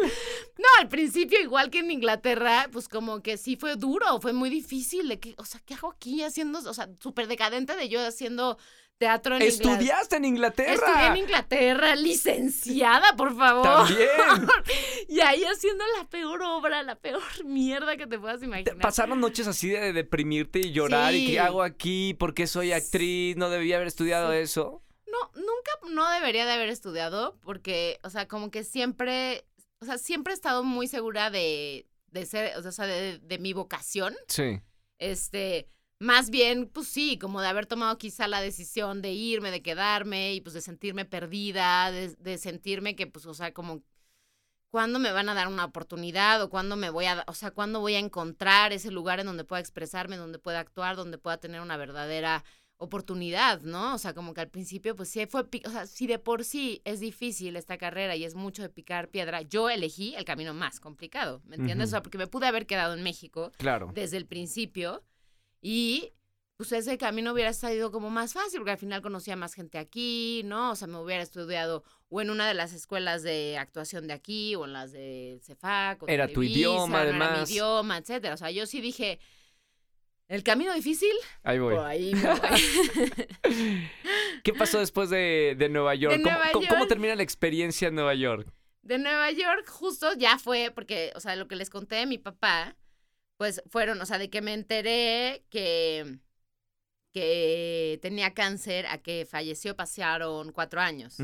No, 0.58 0.66
al 0.80 0.90
principio, 0.90 1.40
igual 1.42 1.70
que 1.70 1.80
en 1.80 1.92
Inglaterra, 1.92 2.68
pues 2.72 2.88
como 2.90 3.22
que 3.22 3.38
sí 3.38 3.56
fue 3.56 3.76
duro, 3.76 4.20
fue 4.22 4.34
muy 4.34 4.50
difícil 4.50 5.08
de 5.08 5.20
que, 5.20 5.34
o 5.38 5.46
sea, 5.46 5.62
¿qué 5.66 5.74
hago 5.76 5.92
aquí 5.92 6.24
haciendo, 6.24 6.60
o 6.60 6.74
sea, 6.74 6.90
súper 7.00 7.28
decadente 7.28 7.76
de 7.76 7.88
yo 7.90 8.06
haciendo 8.06 8.58
teatro 9.00 9.36
en 9.38 9.42
Inglaterra. 9.42 9.72
¿Estudiaste 9.74 10.16
en 10.18 10.26
Inglaterra? 10.26 10.74
Estudié 10.74 11.08
en 11.08 11.18
Inglaterra, 11.18 11.96
licenciada, 11.96 13.16
por 13.16 13.36
favor. 13.36 13.64
También. 13.88 14.08
y 15.08 15.22
ahí 15.22 15.44
haciendo 15.46 15.84
la 15.98 16.08
peor 16.10 16.42
obra, 16.44 16.84
la 16.84 16.96
peor 16.96 17.22
mierda 17.46 17.98
que 17.98 18.06
te 18.06 18.20
puedas 18.20 18.40
¿Te 18.42 18.46
imaginar. 18.46 18.78
¿Pasaron 18.78 19.20
noches 19.20 19.48
así 19.48 19.70
de 19.70 19.94
deprimirte 19.94 20.60
y 20.60 20.72
llorar? 20.72 21.16
¿Y 21.16 21.28
qué 21.28 21.40
hago 21.40 21.64
aquí? 21.64 22.14
¿Por 22.14 22.34
qué 22.34 22.46
soy 22.46 22.74
actriz? 22.74 23.36
¿No 23.38 23.50
debía 23.50 23.78
haber 23.78 23.88
estudiado 23.88 24.32
Sí. 24.32 24.38
eso? 24.38 24.84
No, 25.08 25.32
nunca, 25.34 25.72
no 25.92 26.08
debería 26.12 26.46
de 26.46 26.52
haber 26.52 26.70
estudiado 26.70 27.40
porque, 27.42 28.00
o 28.04 28.10
sea, 28.10 28.28
como 28.28 28.52
que 28.52 28.64
siempre, 28.64 29.46
o 29.82 29.86
sea, 29.86 29.98
siempre 29.98 30.34
he 30.34 30.36
estado 30.36 30.64
muy 30.64 30.88
segura 30.88 31.32
de, 31.32 31.88
de 32.12 32.26
ser, 32.26 32.56
o 32.58 32.72
sea, 32.72 32.86
de, 32.86 33.18
de 33.18 33.40
mi 33.40 33.54
vocación. 33.54 34.16
Sí. 34.28 34.60
Este, 35.00 35.68
más 36.00 36.30
bien, 36.30 36.68
pues 36.68 36.88
sí, 36.88 37.18
como 37.20 37.42
de 37.42 37.48
haber 37.48 37.66
tomado 37.66 37.98
quizá 37.98 38.28
la 38.28 38.42
decisión 38.42 39.02
de 39.02 39.12
irme, 39.12 39.52
de 39.52 39.62
quedarme 39.62 40.34
y 40.34 40.42
pues 40.42 40.54
de 40.54 40.62
sentirme 40.62 41.04
perdida, 41.06 41.92
de, 41.92 42.16
de 42.16 42.38
sentirme 42.38 42.96
que, 42.96 43.06
pues, 43.06 43.26
o 43.26 43.34
sea, 43.34 43.54
como, 43.54 43.84
¿cuándo 44.72 44.98
me 44.98 45.12
van 45.12 45.28
a 45.28 45.34
dar 45.34 45.50
una 45.50 45.66
oportunidad 45.66 46.42
o 46.42 46.50
cuándo 46.50 46.78
me 46.78 46.90
voy 46.90 47.06
a, 47.06 47.26
o 47.28 47.34
sea, 47.34 47.52
cuándo 47.52 47.82
voy 47.82 47.96
a 47.96 48.00
encontrar 48.00 48.72
ese 48.72 48.92
lugar 48.92 49.20
en 49.20 49.26
donde 49.26 49.44
pueda 49.44 49.60
expresarme, 49.60 50.16
donde 50.16 50.40
pueda 50.40 50.60
actuar, 50.60 50.96
donde 50.96 51.18
pueda 51.18 51.38
tener 51.38 51.60
una 51.60 51.76
verdadera 51.76 52.46
oportunidad, 52.78 53.60
¿no? 53.62 53.94
O 53.94 53.98
sea, 53.98 54.14
como 54.14 54.34
que 54.34 54.40
al 54.40 54.48
principio, 54.48 54.96
pues 54.96 55.10
sí 55.10 55.26
fue, 55.26 55.42
o 55.66 55.70
sea, 55.70 55.86
si 55.86 56.08
de 56.08 56.18
por 56.18 56.46
sí 56.46 56.82
es 56.86 57.02
difícil 57.02 57.58
esta 57.58 57.78
carrera 57.78 58.16
y 58.16 58.24
es 58.24 58.36
mucho 58.36 58.62
de 58.62 58.70
picar 58.70 59.10
piedra, 59.10 59.42
yo 59.42 59.70
elegí 59.70 60.16
el 60.16 60.24
camino 60.24 60.54
más 60.54 60.80
complicado, 60.80 61.42
¿me 61.46 61.58
entiendes? 61.58 61.90
O 61.90 61.92
sea, 61.92 62.02
porque 62.02 62.18
me 62.18 62.28
pude 62.28 62.48
haber 62.48 62.66
quedado 62.66 62.94
en 62.94 63.04
México 63.04 63.52
Claro. 63.58 63.92
desde 63.94 64.16
el 64.16 64.26
principio 64.26 65.04
y 65.62 66.14
pues 66.58 66.72
ese 66.74 66.98
camino 66.98 67.32
hubiera 67.32 67.54
sido 67.54 67.90
como 67.92 68.10
más 68.10 68.34
fácil 68.34 68.60
porque 68.60 68.72
al 68.72 68.78
final 68.78 69.02
conocía 69.02 69.36
más 69.38 69.54
gente 69.54 69.78
aquí, 69.78 70.42
¿no? 70.44 70.72
O 70.72 70.76
sea, 70.76 70.88
me 70.90 70.98
hubiera 71.00 71.24
estudiado 71.24 71.84
o 72.10 72.20
en 72.22 72.30
una 72.30 72.48
de 72.48 72.54
las 72.54 72.74
escuelas 72.74 73.24
de 73.24 73.58
actuación 73.58 74.08
de 74.08 74.14
aquí 74.14 74.56
o 74.56 74.66
en 74.66 74.74
las 74.74 74.92
de 74.92 75.40
CEFAC. 75.44 76.04
O 76.04 76.06
de 76.06 76.14
Era 76.14 76.28
tu 76.28 76.44
idioma, 76.44 76.88
no 76.88 76.98
Era 76.98 77.10
además. 77.12 77.48
mi 77.50 77.54
idioma, 77.56 77.98
etcétera. 77.98 78.34
O 78.34 78.38
sea, 78.38 78.52
yo 78.52 78.66
sí 78.66 78.82
dije, 78.82 79.20
el 80.28 80.44
camino 80.44 80.74
difícil, 80.74 81.14
Ahí 81.44 81.60
voy. 81.60 81.76
por 81.76 81.86
ahí 81.86 82.14
me 82.14 82.28
voy. 82.34 82.40
¿Qué 84.44 84.54
pasó 84.54 84.80
después 84.80 85.10
de, 85.10 85.56
de 85.58 85.70
Nueva 85.70 85.96
York? 85.96 86.16
¿Cómo, 86.18 86.30
Nueva 86.30 86.52
cómo- 86.52 86.68
cómo 86.68 86.80
York. 86.80 86.90
termina 86.90 87.16
la 87.16 87.24
experiencia 87.24 87.88
en 87.88 87.96
Nueva 87.96 88.16
York? 88.16 88.52
De 88.82 88.98
Nueva 88.98 89.32
York 89.32 89.68
justo 89.70 90.14
ya 90.18 90.38
fue, 90.40 90.72
porque, 90.74 91.12
o 91.16 91.20
sea, 91.20 91.36
lo 91.36 91.48
que 91.48 91.56
les 91.56 91.70
conté 91.70 91.96
de 91.96 92.06
mi 92.06 92.18
papá, 92.18 92.76
pues 93.40 93.64
fueron, 93.70 94.02
o 94.02 94.06
sea, 94.06 94.18
de 94.18 94.30
que 94.30 94.42
me 94.42 94.54
enteré 94.54 95.46
que, 95.50 96.20
que 97.14 97.98
tenía 98.02 98.34
cáncer 98.34 98.86
a 98.88 98.98
que 99.00 99.26
falleció 99.26 99.76
pasaron 99.78 100.52
cuatro 100.52 100.82
años. 100.82 101.18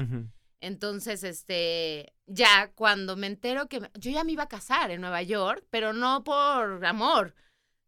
Entonces, 0.61 1.23
este, 1.25 2.13
ya 2.25 2.71
cuando 2.73 3.17
me 3.17 3.27
entero 3.27 3.67
que 3.67 3.81
me- 3.81 3.91
yo 3.95 4.11
ya 4.11 4.23
me 4.23 4.31
iba 4.31 4.43
a 4.43 4.47
casar 4.47 4.91
en 4.91 5.01
Nueva 5.01 5.21
York, 5.23 5.65
pero 5.69 5.91
no 5.91 6.23
por 6.23 6.83
amor, 6.85 7.35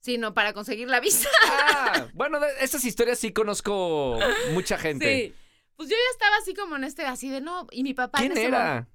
sino 0.02 0.34
para 0.34 0.52
conseguir 0.52 0.90
la 0.90 1.00
visa. 1.00 1.30
Ah, 1.46 2.08
bueno, 2.14 2.40
de 2.42 2.48
esas 2.60 2.84
historias 2.84 3.18
sí 3.20 3.32
conozco 3.32 4.20
mucha 4.52 4.78
gente. 4.78 5.28
Sí. 5.30 5.36
Pues 5.78 5.90
yo 5.90 5.96
ya 5.96 6.12
estaba 6.12 6.36
así 6.38 6.54
como 6.54 6.76
en 6.76 6.84
este, 6.84 7.06
así 7.06 7.30
de 7.30 7.40
no, 7.40 7.66
y 7.72 7.84
mi 7.84 7.94
papá 7.94 8.20
en 8.20 8.26
¿Quién 8.28 8.38
ese 8.38 8.48
era? 8.48 8.60
momento- 8.68 8.92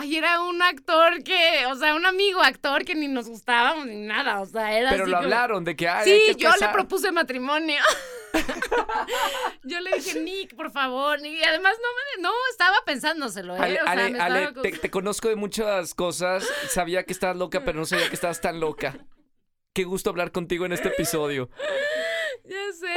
Ay, 0.00 0.16
era 0.16 0.40
un 0.42 0.62
actor 0.62 1.24
que, 1.24 1.66
o 1.66 1.74
sea, 1.74 1.94
un 1.96 2.06
amigo 2.06 2.40
actor 2.40 2.84
que 2.84 2.94
ni 2.94 3.08
nos 3.08 3.28
gustábamos 3.28 3.84
ni 3.86 3.96
nada, 3.96 4.40
o 4.40 4.46
sea, 4.46 4.72
era 4.78 4.90
Pero 4.90 5.02
así 5.02 5.10
lo 5.10 5.16
como- 5.16 5.24
hablaron 5.26 5.64
de 5.64 5.74
que 5.74 5.88
ay, 5.88 6.04
Sí, 6.04 6.10
hay 6.28 6.34
que 6.36 6.42
yo 6.44 6.50
le 6.60 6.68
propuse 6.68 7.10
matrimonio. 7.10 7.82
yo 9.64 9.80
le 9.80 9.90
dije, 9.96 10.20
Nick, 10.20 10.54
por 10.54 10.70
favor. 10.70 11.20
Nick", 11.20 11.40
Y 11.40 11.42
además 11.42 11.74
no 11.82 11.88
me, 12.22 12.22
no, 12.22 12.32
estaba 12.52 12.76
pensándoselo, 12.86 13.56
¿eh? 13.56 13.60
Ale, 13.60 13.80
o 13.80 13.84
sea, 13.84 13.92
Ale, 13.92 14.10
me 14.10 14.20
Ale, 14.20 14.52
te 14.52 14.90
conozco 14.90 15.28
de 15.28 15.34
muchas 15.36 15.94
cosas. 15.94 16.46
Sabía 16.68 17.04
que 17.04 17.12
estabas 17.12 17.36
loca, 17.36 17.64
pero 17.64 17.78
no 17.80 17.84
sabía 17.84 18.08
que 18.08 18.14
estabas 18.14 18.40
tan 18.40 18.60
loca. 18.60 18.96
Qué 19.74 19.82
gusto 19.84 20.10
hablar 20.10 20.30
contigo 20.30 20.64
en 20.64 20.72
este 20.72 20.88
episodio. 20.88 21.50
Ya 22.48 22.72
sé. 22.72 22.94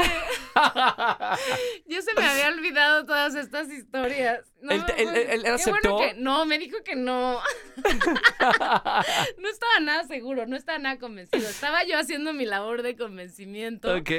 Ya 1.88 2.02
se 2.02 2.14
me 2.16 2.26
había 2.26 2.48
olvidado 2.50 3.06
todas 3.06 3.36
estas 3.36 3.70
historias. 3.70 4.42
No, 4.62 4.72
Él 4.72 4.84
él- 4.98 5.16
él- 5.30 5.44
que- 5.44 6.14
no, 6.18 6.46
me 6.46 6.58
dijo 6.60 6.78
que 6.84 6.96
no. 6.96 7.40
No 9.38 9.50
estaba 9.50 9.80
nada 9.82 10.04
seguro, 10.08 10.46
no 10.48 10.56
estaba 10.56 10.80
nada 10.80 10.98
convencido. 11.00 11.48
Estaba 11.48 11.84
yo 11.86 11.98
haciendo 11.98 12.34
mi 12.34 12.46
labor 12.46 12.82
de 12.82 12.96
convencimiento. 12.96 13.94
ok. 13.96 14.10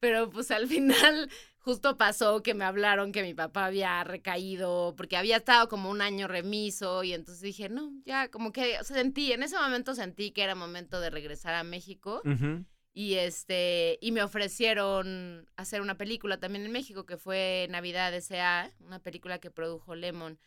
Pero 0.00 0.30
pues 0.30 0.50
al 0.50 0.66
final 0.66 1.30
justo 1.58 1.96
pasó 1.96 2.42
que 2.42 2.54
me 2.54 2.64
hablaron 2.64 3.12
que 3.12 3.22
mi 3.22 3.34
papá 3.34 3.66
había 3.66 4.02
recaído 4.02 4.94
porque 4.96 5.16
había 5.16 5.36
estado 5.36 5.68
como 5.68 5.90
un 5.90 6.02
año 6.02 6.26
remiso 6.26 7.04
y 7.04 7.12
entonces 7.12 7.40
dije, 7.40 7.68
no, 7.68 7.92
ya 8.04 8.28
como 8.28 8.50
que 8.52 8.80
o 8.80 8.84
sea, 8.84 8.96
sentí, 8.96 9.32
en 9.32 9.44
ese 9.44 9.56
momento 9.56 9.94
sentí 9.94 10.32
que 10.32 10.42
era 10.42 10.56
momento 10.56 10.98
de 11.00 11.10
regresar 11.10 11.54
a 11.54 11.62
México 11.62 12.20
Ujú. 12.24 12.64
Y 12.94 13.14
este 13.14 13.98
y 14.02 14.12
me 14.12 14.22
ofrecieron 14.22 15.48
hacer 15.56 15.80
una 15.80 15.96
película 15.96 16.38
también 16.38 16.64
en 16.66 16.72
México 16.72 17.06
que 17.06 17.16
fue 17.16 17.66
Navidad 17.70 18.12
S.A., 18.14 18.70
una 18.80 18.98
película 18.98 19.38
que 19.38 19.50
produjo 19.50 19.94
Lemon. 19.94 20.38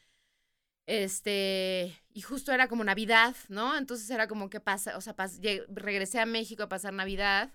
Este, 0.88 2.00
y 2.14 2.22
justo 2.22 2.52
era 2.52 2.68
como 2.68 2.84
Navidad, 2.84 3.36
¿no? 3.48 3.76
Entonces 3.76 4.08
era 4.12 4.28
como 4.28 4.50
que 4.52 4.60
pasa, 4.60 4.96
o 4.98 5.02
sea, 5.02 5.16
pas- 5.16 5.40
regresé 5.70 6.20
a 6.20 6.28
México 6.28 6.62
a 6.64 6.70
pasar 6.70 6.94
Navidad. 6.94 7.52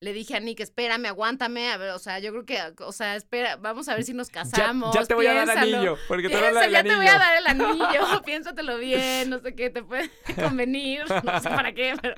Le 0.00 0.12
dije 0.12 0.36
a 0.36 0.40
Nick, 0.40 0.60
espérame, 0.60 1.06
aguántame, 1.06 1.70
a 1.70 1.78
ver, 1.78 1.90
o 1.90 1.98
sea, 1.98 2.18
yo 2.18 2.30
creo 2.32 2.44
que, 2.44 2.82
o 2.84 2.92
sea, 2.92 3.16
espera, 3.16 3.56
vamos 3.56 3.88
a 3.88 3.94
ver 3.94 4.04
si 4.04 4.12
nos 4.12 4.28
Ya, 4.28 4.42
casamos. 4.42 4.94
ya 4.94 5.06
te 5.06 5.14
voy 5.14 5.26
a 5.26 5.32
dar 5.32 5.46
piénsalo. 5.46 5.76
anillo, 5.76 5.98
porque 6.08 6.28
te 6.28 6.34
dar 6.34 6.64
el 6.64 6.72
ya 6.72 6.80
anillo. 6.80 6.92
te 6.94 6.96
voy 6.98 7.06
a 7.06 7.18
dar 7.18 7.36
el 7.38 7.46
anillo, 7.46 8.22
piénsatelo 8.26 8.76
bien, 8.76 9.30
no 9.30 9.38
sé 9.38 9.54
qué, 9.54 9.70
te 9.70 9.82
puede 9.82 10.10
convenir, 10.36 11.04
no 11.08 11.40
sé 11.40 11.48
para 11.48 11.72
qué, 11.72 11.94
pero... 12.02 12.16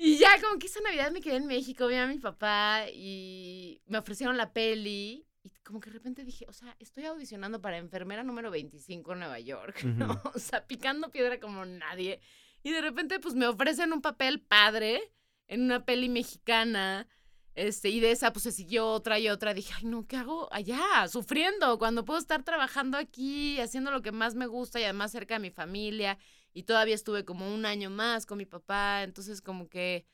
Y 0.00 0.16
ya 0.16 0.40
como 0.40 0.58
que 0.60 0.68
esa 0.68 0.80
Navidad 0.80 1.10
me 1.10 1.20
quedé 1.20 1.36
en 1.36 1.46
México, 1.46 1.88
vi 1.88 1.96
a 1.96 2.06
mi 2.06 2.18
papá 2.18 2.84
y 2.94 3.82
me 3.86 3.98
ofrecieron 3.98 4.36
la 4.36 4.52
peli 4.52 5.26
y 5.42 5.50
como 5.64 5.80
que 5.80 5.90
de 5.90 5.94
repente 5.94 6.24
dije, 6.24 6.46
o 6.48 6.52
sea, 6.52 6.76
estoy 6.78 7.04
audicionando 7.06 7.60
para 7.60 7.78
enfermera 7.78 8.22
número 8.22 8.50
25 8.50 9.12
en 9.12 9.18
Nueva 9.18 9.40
York, 9.40 9.82
¿no? 9.84 10.22
O 10.34 10.38
sea, 10.38 10.66
picando 10.66 11.10
piedra 11.10 11.40
como 11.40 11.64
nadie. 11.64 12.20
Y 12.62 12.70
de 12.70 12.80
repente 12.80 13.18
pues 13.18 13.34
me 13.34 13.46
ofrecen 13.46 13.92
un 13.92 14.00
papel 14.00 14.40
padre 14.40 15.12
en 15.46 15.62
una 15.62 15.84
peli 15.84 16.08
mexicana. 16.08 17.08
Este, 17.54 17.88
y 17.88 17.98
de 17.98 18.12
esa 18.12 18.32
pues 18.32 18.44
se 18.44 18.52
siguió 18.52 18.86
otra 18.86 19.18
y 19.18 19.28
otra. 19.28 19.52
Dije, 19.52 19.74
ay, 19.76 19.84
no, 19.84 20.06
¿qué 20.06 20.16
hago 20.16 20.48
allá? 20.52 21.08
Sufriendo, 21.08 21.78
cuando 21.78 22.04
puedo 22.04 22.20
estar 22.20 22.44
trabajando 22.44 22.96
aquí, 22.98 23.58
haciendo 23.60 23.90
lo 23.90 24.00
que 24.00 24.12
más 24.12 24.36
me 24.36 24.46
gusta 24.46 24.78
y 24.78 24.84
además 24.84 25.10
cerca 25.10 25.34
de 25.34 25.40
mi 25.40 25.50
familia. 25.50 26.18
Y 26.52 26.64
todavía 26.64 26.94
estuve 26.94 27.24
como 27.24 27.52
un 27.54 27.66
año 27.66 27.90
más 27.90 28.26
con 28.26 28.38
mi 28.38 28.46
papá. 28.46 29.02
Entonces, 29.04 29.40
como 29.40 29.68
que, 29.68 30.06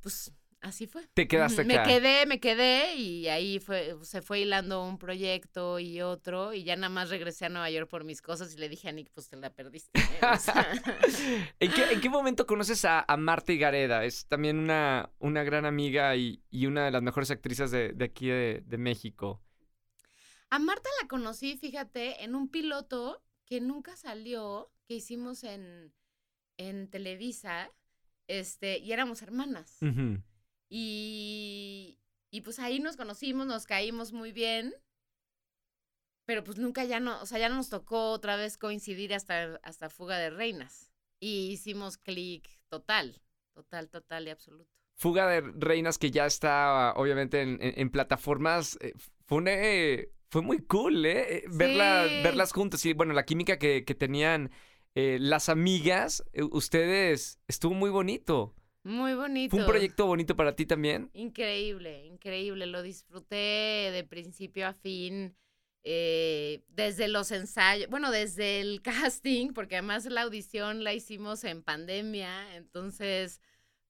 pues, 0.00 0.32
así 0.60 0.86
fue. 0.86 1.06
Te 1.14 1.28
quedaste 1.28 1.64
Me 1.64 1.74
acá. 1.74 1.84
quedé, 1.84 2.26
me 2.26 2.40
quedé 2.40 2.94
y 2.96 3.28
ahí 3.28 3.60
fue, 3.60 3.96
se 4.02 4.22
fue 4.22 4.40
hilando 4.40 4.82
un 4.84 4.98
proyecto 4.98 5.78
y 5.78 6.00
otro 6.00 6.52
y 6.54 6.64
ya 6.64 6.76
nada 6.76 6.88
más 6.88 7.10
regresé 7.10 7.46
a 7.46 7.48
Nueva 7.48 7.70
York 7.70 7.88
por 7.88 8.04
mis 8.04 8.22
cosas 8.22 8.54
y 8.54 8.58
le 8.58 8.68
dije 8.68 8.88
a 8.88 8.92
Nick, 8.92 9.10
pues 9.12 9.28
te 9.28 9.36
la 9.36 9.50
perdiste. 9.52 9.90
¿eh? 10.00 10.18
O 10.32 10.36
sea, 10.36 10.66
¿En 11.60 11.72
qué, 11.72 11.92
en 11.92 12.00
qué 12.00 12.08
momento 12.08 12.46
conoces 12.46 12.84
a, 12.84 13.04
a 13.06 13.16
Marta 13.16 13.52
Higareda? 13.52 14.04
Es 14.04 14.26
también 14.26 14.58
una, 14.58 15.10
una 15.18 15.42
gran 15.44 15.64
amiga 15.64 16.16
y, 16.16 16.42
y 16.50 16.66
una 16.66 16.86
de 16.86 16.90
las 16.92 17.02
mejores 17.02 17.30
actrices 17.30 17.70
de, 17.70 17.92
de 17.92 18.04
aquí 18.04 18.28
de, 18.28 18.62
de 18.66 18.78
México. 18.78 19.42
a 20.50 20.58
Marta 20.58 20.88
la 21.02 21.08
conocí, 21.08 21.56
fíjate, 21.56 22.24
en 22.24 22.34
un 22.34 22.48
piloto 22.50 23.22
que 23.48 23.60
nunca 23.60 23.96
salió, 23.96 24.70
que 24.86 24.94
hicimos 24.94 25.42
en, 25.44 25.92
en 26.58 26.88
Televisa, 26.90 27.70
este, 28.26 28.78
y 28.78 28.92
éramos 28.92 29.22
hermanas. 29.22 29.78
Y, 30.68 31.98
y 32.30 32.40
pues 32.42 32.58
ahí 32.58 32.78
nos 32.80 32.96
conocimos, 32.96 33.46
nos 33.46 33.64
caímos 33.66 34.12
muy 34.12 34.32
bien. 34.32 34.74
Pero 36.26 36.44
pues 36.44 36.58
nunca 36.58 36.84
ya 36.84 37.00
no, 37.00 37.20
o 37.22 37.26
sea, 37.26 37.38
ya 37.38 37.48
no 37.48 37.54
nos 37.56 37.70
tocó 37.70 38.10
otra 38.10 38.36
vez 38.36 38.58
coincidir 38.58 39.14
hasta, 39.14 39.58
hasta 39.62 39.88
Fuga 39.88 40.18
de 40.18 40.28
Reinas. 40.28 40.92
Y 41.20 41.50
hicimos 41.50 41.96
clic 41.96 42.46
total, 42.68 43.22
total, 43.54 43.88
total 43.88 44.26
y 44.26 44.30
absoluto. 44.30 44.70
Fuga 44.94 45.26
de 45.28 45.40
Reinas 45.40 45.96
que 45.96 46.10
ya 46.10 46.26
está 46.26 46.92
obviamente 46.96 47.40
en, 47.40 47.62
en- 47.62 47.80
en 47.80 47.90
plataformas. 47.90 48.76
eh, 48.82 48.92
fue, 49.24 49.38
una, 49.38 49.52
eh, 49.54 50.12
fue 50.30 50.42
muy 50.42 50.58
cool, 50.58 51.04
¿eh? 51.06 51.38
Eh, 51.38 51.44
Verla- 51.48 52.08
Sí. 52.08 52.22
verlas 52.22 52.52
juntas 52.52 52.84
y 52.86 52.92
bueno, 52.92 53.12
la 53.14 53.24
química 53.24 53.58
que, 53.58 53.84
que 53.84 53.94
tenían 53.94 54.50
eh, 54.94 55.18
las 55.20 55.48
amigas, 55.48 56.24
eh, 56.32 56.42
ustedes, 56.42 57.38
estuvo 57.48 57.74
muy 57.74 57.90
bonito. 57.90 58.54
Muy 58.84 59.14
bonito. 59.14 59.50
Fue 59.56 59.60
un 59.64 59.70
proyecto 59.70 60.06
bonito 60.06 60.34
para 60.36 60.54
ti 60.56 60.64
también. 60.66 61.10
Increíble, 61.12 62.06
increíble. 62.06 62.66
Lo 62.66 62.82
disfruté 62.82 63.36
de 63.92 64.04
principio 64.08 64.66
a 64.66 64.72
fin. 64.72 65.34
eh, 65.84 66.64
desde 66.68 67.08
los 67.08 67.30
ensayos, 67.30 67.88
bueno, 67.88 68.10
desde 68.10 68.60
el 68.60 68.82
casting, 69.12 69.52
porque 69.52 69.76
además 69.76 70.04
la 70.06 70.22
audición 70.22 70.84
la 70.84 70.92
hicimos 70.92 71.44
en 71.44 71.62
pandemia, 71.62 72.56
entonces, 72.56 73.40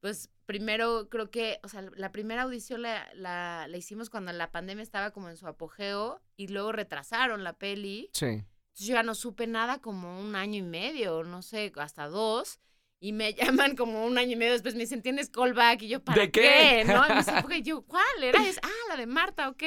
pues 0.00 0.30
primero 0.48 1.10
creo 1.10 1.30
que, 1.30 1.60
o 1.62 1.68
sea, 1.68 1.84
la 1.94 2.10
primera 2.10 2.44
audición 2.44 2.80
la, 2.80 3.06
la, 3.12 3.66
la 3.68 3.76
hicimos 3.76 4.08
cuando 4.08 4.32
la 4.32 4.50
pandemia 4.50 4.82
estaba 4.82 5.10
como 5.10 5.28
en 5.28 5.36
su 5.36 5.46
apogeo 5.46 6.22
y 6.38 6.48
luego 6.48 6.72
retrasaron 6.72 7.44
la 7.44 7.52
peli. 7.52 8.08
Sí. 8.14 8.24
Entonces 8.24 8.86
yo 8.86 8.94
ya 8.94 9.02
no 9.02 9.14
supe 9.14 9.46
nada 9.46 9.82
como 9.82 10.18
un 10.18 10.34
año 10.36 10.56
y 10.60 10.62
medio, 10.62 11.22
no 11.22 11.42
sé, 11.42 11.70
hasta 11.76 12.08
dos. 12.08 12.60
Y 12.98 13.12
me 13.12 13.34
llaman 13.34 13.76
como 13.76 14.06
un 14.06 14.16
año 14.16 14.32
y 14.32 14.36
medio 14.36 14.52
después, 14.54 14.74
me 14.74 14.80
dicen, 14.80 15.02
¿tienes 15.02 15.28
callback? 15.28 15.82
Y 15.82 15.88
yo, 15.88 16.02
¿para 16.02 16.22
¿De 16.22 16.30
qué? 16.30 16.82
¿No? 16.86 17.04
Y 17.06 17.10
me 17.10 17.16
dicen, 17.16 17.36
"Ok", 17.44 17.52
yo, 17.62 17.82
¿cuál 17.82 18.22
era? 18.22 18.42
esa? 18.48 18.62
ah, 18.64 18.88
la 18.88 18.96
de 18.96 19.06
Marta, 19.06 19.50
ok. 19.50 19.62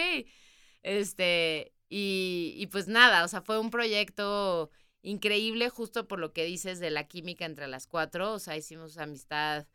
Este, 0.82 1.74
y, 1.90 2.56
y 2.58 2.66
pues 2.68 2.88
nada, 2.88 3.24
o 3.24 3.28
sea, 3.28 3.42
fue 3.44 3.60
un 3.60 3.70
proyecto 3.70 4.72
increíble 5.04 5.70
justo 5.70 6.08
por 6.08 6.18
lo 6.18 6.34
que 6.34 6.44
dices 6.44 6.80
de 6.80 6.90
la 6.90 7.08
química 7.08 7.46
entre 7.46 7.68
las 7.68 7.86
cuatro. 7.86 8.34
O 8.34 8.40
sea, 8.40 8.58
hicimos 8.58 8.98
amistad 8.98 9.68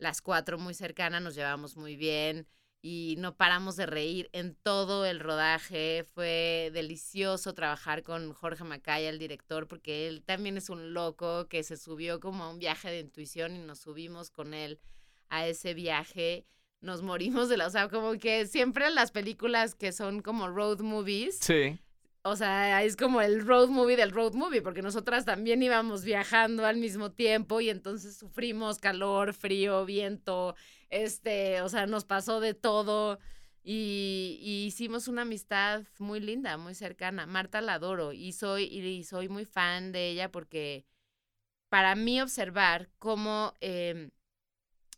las 0.00 0.20
cuatro 0.22 0.58
muy 0.58 0.74
cercana, 0.74 1.20
nos 1.20 1.34
llevamos 1.34 1.76
muy 1.76 1.94
bien 1.94 2.46
y 2.82 3.16
no 3.18 3.36
paramos 3.36 3.76
de 3.76 3.86
reír 3.86 4.30
en 4.32 4.54
todo 4.54 5.04
el 5.04 5.20
rodaje. 5.20 6.04
Fue 6.14 6.70
delicioso 6.72 7.52
trabajar 7.52 8.02
con 8.02 8.32
Jorge 8.32 8.64
Macaya, 8.64 9.10
el 9.10 9.18
director, 9.18 9.68
porque 9.68 10.08
él 10.08 10.22
también 10.24 10.56
es 10.56 10.70
un 10.70 10.94
loco 10.94 11.46
que 11.48 11.62
se 11.62 11.76
subió 11.76 12.18
como 12.20 12.44
a 12.44 12.50
un 12.50 12.58
viaje 12.58 12.90
de 12.90 13.00
intuición 13.00 13.54
y 13.54 13.58
nos 13.58 13.80
subimos 13.80 14.30
con 14.30 14.54
él 14.54 14.80
a 15.28 15.46
ese 15.46 15.74
viaje. 15.74 16.46
Nos 16.80 17.02
morimos 17.02 17.50
de 17.50 17.58
la, 17.58 17.66
o 17.66 17.70
sea, 17.70 17.88
como 17.88 18.18
que 18.18 18.46
siempre 18.46 18.90
las 18.90 19.10
películas 19.10 19.74
que 19.74 19.92
son 19.92 20.22
como 20.22 20.48
road 20.48 20.80
movies, 20.80 21.38
Sí. 21.38 21.78
O 22.22 22.36
sea, 22.36 22.82
es 22.82 22.96
como 22.96 23.20
el 23.22 23.46
road 23.46 23.68
movie 23.68 23.96
del 23.96 24.10
road 24.10 24.34
movie, 24.34 24.62
porque 24.62 24.82
nosotras 24.82 25.24
también 25.24 25.62
íbamos 25.62 26.04
viajando 26.04 26.66
al 26.66 26.76
mismo 26.76 27.12
tiempo 27.12 27.60
y 27.60 27.70
entonces 27.70 28.16
sufrimos 28.16 28.78
calor, 28.78 29.32
frío, 29.32 29.84
viento, 29.86 30.54
este, 30.90 31.62
o 31.62 31.68
sea, 31.68 31.86
nos 31.86 32.04
pasó 32.04 32.40
de 32.40 32.54
todo 32.54 33.18
y, 33.62 34.38
y 34.42 34.66
hicimos 34.66 35.08
una 35.08 35.22
amistad 35.22 35.84
muy 35.98 36.20
linda, 36.20 36.56
muy 36.58 36.74
cercana. 36.74 37.26
Marta 37.26 37.60
la 37.60 37.74
adoro 37.74 38.12
y 38.12 38.32
soy, 38.32 38.64
y 38.64 39.04
soy 39.04 39.28
muy 39.28 39.44
fan 39.46 39.92
de 39.92 40.10
ella 40.10 40.30
porque 40.30 40.86
para 41.68 41.94
mí 41.94 42.20
observar 42.20 42.90
cómo 42.98 43.54
em, 43.60 44.10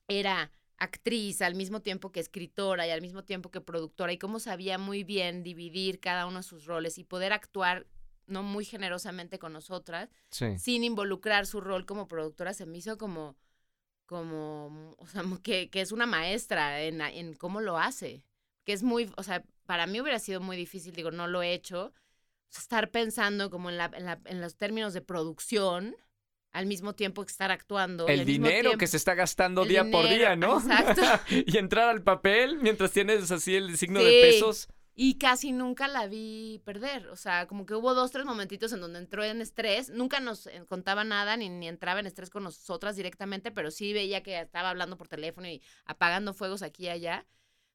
era 0.09 0.51
actriz 0.83 1.43
al 1.43 1.55
mismo 1.55 1.81
tiempo 1.81 2.11
que 2.13 2.21
escritora 2.21 2.87
y 2.87 2.91
al 2.91 3.01
mismo 3.03 3.25
tiempo 3.25 3.51
que 3.51 3.61
productora 3.61 4.13
y 4.13 4.19
cómo 4.19 4.41
sabía 4.41 4.79
muy 4.79 5.05
bien 5.05 5.43
dividir 5.43 6.01
cada 6.01 6.27
uno 6.27 6.39
de 6.39 6.43
sus 6.43 6.65
roles 6.67 6.99
y 6.99 7.05
poder 7.05 7.33
actuar 7.33 7.87
no 8.27 8.43
muy 8.43 8.65
generosamente 8.65 9.39
con 9.39 9.53
nosotras 9.53 10.09
Sí. 10.31 10.59
sin 10.59 10.85
involucrar 10.85 11.47
su 11.47 11.61
rol 11.61 11.87
como 11.87 12.09
productora 12.09 12.53
se 12.55 12.67
me 12.67 12.79
hizo 12.79 12.99
como 12.99 13.37
como 14.07 14.95
o 14.99 15.07
sea 15.07 15.23
que, 15.43 15.71
que 15.71 15.81
es 15.81 15.93
una 15.93 16.07
maestra 16.07 16.83
en, 16.83 17.35
cómo 17.35 17.61
lo 17.61 17.79
hace 17.79 18.25
que 18.65 18.73
es 18.73 18.83
muy 18.83 19.11
o 19.17 19.23
sea 19.23 19.45
para 19.67 19.87
mí 19.87 20.01
hubiera 20.01 20.19
sido 20.19 20.41
muy 20.41 20.57
difícil 20.57 20.93
digo 20.95 21.11
no 21.11 21.27
lo 21.27 21.43
he 21.43 21.53
hecho 21.55 21.93
estar 22.51 22.91
pensando 22.91 23.51
como 23.51 23.71
en, 23.71 23.79
la, 23.79 23.91
en, 23.95 24.05
la- 24.05 24.21
en 24.27 24.41
los 24.41 24.57
términos 24.57 24.93
de 24.95 25.01
producción 25.01 25.97
al 26.53 26.67
mismo 26.67 26.95
tiempo 26.95 27.25
que 27.25 27.31
estar 27.31 27.51
actuando 27.51 28.07
El 28.09 28.25
dinero 28.25 28.61
tiempo- 28.61 28.79
que 28.79 28.87
se 28.87 28.97
está 28.97 29.15
gastando 29.15 29.65
día 29.65 29.91
por 29.91 30.09
día, 30.09 30.37
¿no? 30.37 30.59
exacto. 30.59 31.03
y 31.31 31.57
entrar 31.59 31.89
al 31.89 32.03
papel 32.03 32.59
mientras 32.61 32.93
tienes 32.93 33.31
así 33.31 33.55
el 33.57 33.77
signo 33.79 34.01
de 34.01 34.21
pesos. 34.23 34.69
Y 34.95 35.15
casi 35.15 35.53
nunca 35.53 35.89
la 35.89 36.07
vi 36.07 36.61
perder. 36.67 37.09
O 37.09 37.17
sea, 37.17 37.47
como 37.47 37.65
que 37.65 37.75
hubo 37.75 37.95
dos, 37.95 38.11
tres 38.11 38.27
momentitos 38.27 38.75
en 38.75 38.81
donde 38.83 38.99
entró 38.99 39.25
en 39.25 39.41
estrés. 39.41 39.89
Nunca 39.89 40.21
nos 40.21 40.47
eh, 40.47 40.63
contaba 40.69 41.03
nada 41.03 41.39
ni, 41.39 41.49
ni 41.49 41.67
entraba 41.67 42.01
en 42.01 42.07
estrés 42.07 42.29
con 42.29 42.43
nosotras 42.45 42.95
directamente, 42.95 43.51
pero 43.51 43.71
sí 43.71 43.95
veía 43.95 44.23
que 44.23 44.39
estaba 44.39 44.69
hablando 44.69 44.99
por 44.99 45.09
teléfono 45.09 45.49
y 45.49 45.63
apagando 45.87 46.35
fuegos 46.35 46.61
aquí 46.61 46.85
y 46.85 46.89
allá. 46.91 47.27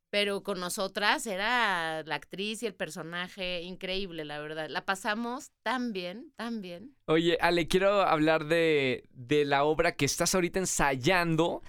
Pero 0.09 0.41
con 0.41 0.59
nosotras 0.59 1.27
era 1.27 2.01
la 2.03 2.15
actriz 2.15 2.63
y 2.63 2.65
el 2.65 2.73
personaje 2.73 3.61
increíble, 3.61 4.23
la 4.23 4.39
verdad. 4.39 4.69
La 4.69 4.85
pasamos 4.85 5.51
tan 5.63 5.91
bien, 5.91 6.31
tan 6.37 6.61
bien. 6.61 6.95
Oye, 7.05 7.37
Ale, 7.41 7.67
quiero 7.67 8.01
hablar 8.01 8.45
de, 8.45 9.09
de 9.11 9.43
la 9.43 9.65
obra 9.65 9.95
que 9.95 10.05
estás 10.05 10.33
ahorita 10.33 10.59
ensayando, 10.59 11.61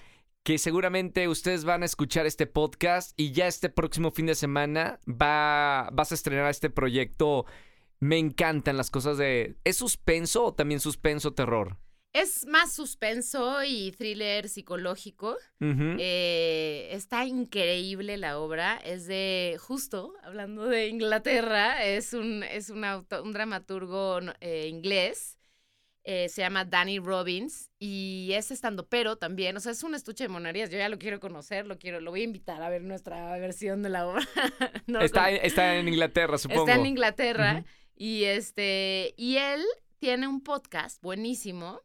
que 0.43 0.57
seguramente 0.57 1.27
ustedes 1.27 1.65
van 1.65 1.83
a 1.83 1.85
escuchar 1.85 2.25
este 2.25 2.47
podcast 2.47 3.11
y 3.19 3.33
ya 3.33 3.47
este 3.47 3.69
próximo 3.69 4.11
fin 4.11 4.27
de 4.27 4.35
semana 4.35 4.99
va, 5.05 5.89
vas 5.91 6.11
a 6.13 6.15
estrenar 6.15 6.49
este 6.49 6.69
proyecto. 6.69 7.45
Me 7.99 8.17
encantan 8.17 8.77
las 8.77 8.89
cosas 8.89 9.17
de... 9.17 9.57
¿Es 9.65 9.75
suspenso 9.75 10.45
o 10.45 10.53
también 10.53 10.79
suspenso 10.79 11.33
terror? 11.33 11.77
Es 12.11 12.47
más 12.47 12.73
suspenso 12.73 13.63
y 13.63 13.91
thriller 13.91 14.49
psicológico. 14.49 15.37
Eh, 15.99 16.89
está 16.91 17.25
increíble 17.25 18.17
la 18.17 18.39
obra. 18.39 18.77
Es 18.83 19.05
de, 19.05 19.57
justo, 19.59 20.13
hablando 20.23 20.65
de 20.65 20.87
Inglaterra, 20.87 21.83
es 21.85 22.13
un, 22.13 22.43
es 22.43 22.71
un, 22.71 22.83
auto- 22.83 23.21
un 23.23 23.31
dramaturgo 23.31 24.19
eh, 24.41 24.67
inglés. 24.67 25.37
eh, 26.03 26.29
se 26.29 26.41
llama 26.41 26.65
Danny 26.65 26.97
Robbins 26.97 27.69
y 27.77 28.31
es 28.33 28.49
estando 28.49 28.87
pero 28.87 29.17
también, 29.17 29.55
o 29.55 29.59
sea, 29.59 29.73
es 29.73 29.83
un 29.83 29.93
estuche 29.93 30.23
de 30.23 30.29
monerías. 30.29 30.71
Yo 30.71 30.77
ya 30.79 30.89
lo 30.89 30.97
quiero 30.97 31.19
conocer, 31.19 31.67
lo 31.67 31.77
quiero, 31.77 31.99
lo 32.01 32.09
voy 32.09 32.21
a 32.21 32.23
invitar 32.23 32.63
a 32.63 32.69
ver 32.69 32.81
nuestra 32.81 33.37
versión 33.37 33.83
de 33.83 33.89
la 33.89 34.07
obra. 34.07 34.27
No, 34.87 35.01
está, 35.01 35.25
con- 35.25 35.35
está 35.43 35.75
en 35.75 35.87
Inglaterra, 35.87 36.39
supongo. 36.39 36.61
Está 36.65 36.79
en 36.79 36.85
Inglaterra 36.87 37.63
y 37.95 38.23
este 38.23 39.13
y 39.17 39.35
él 39.37 39.61
tiene 39.99 40.27
un 40.27 40.41
podcast 40.41 40.99
buenísimo 41.03 41.81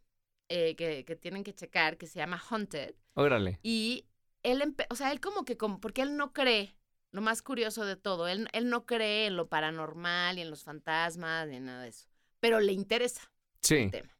eh, 0.56 0.76
que, 0.76 1.04
que 1.04 1.16
tienen 1.16 1.42
que 1.42 1.52
checar 1.54 1.96
que 1.98 2.06
se 2.06 2.18
llama 2.20 2.40
Haunted 2.50 2.94
Órale. 3.14 3.58
y 3.62 4.06
él, 4.42 4.74
o 4.90 4.94
sea, 4.94 5.10
él 5.10 5.20
como 5.20 5.44
que, 5.44 5.56
como, 5.56 5.80
porque 5.80 6.02
él 6.02 6.16
no 6.16 6.32
cree, 6.32 6.76
lo 7.10 7.20
más 7.22 7.42
curioso 7.42 7.84
de 7.84 7.96
todo, 7.96 8.28
él, 8.28 8.48
él 8.52 8.68
no 8.68 8.84
cree 8.86 9.26
en 9.26 9.36
lo 9.36 9.48
paranormal 9.48 10.38
y 10.38 10.42
en 10.42 10.50
los 10.50 10.62
fantasmas 10.62 11.48
ni 11.48 11.56
en 11.56 11.64
nada 11.64 11.82
de 11.82 11.88
eso, 11.88 12.06
pero 12.40 12.60
le 12.60 12.72
interesa 12.72 13.32
Sí. 13.62 13.76
el 13.76 13.90
tema. 13.90 14.16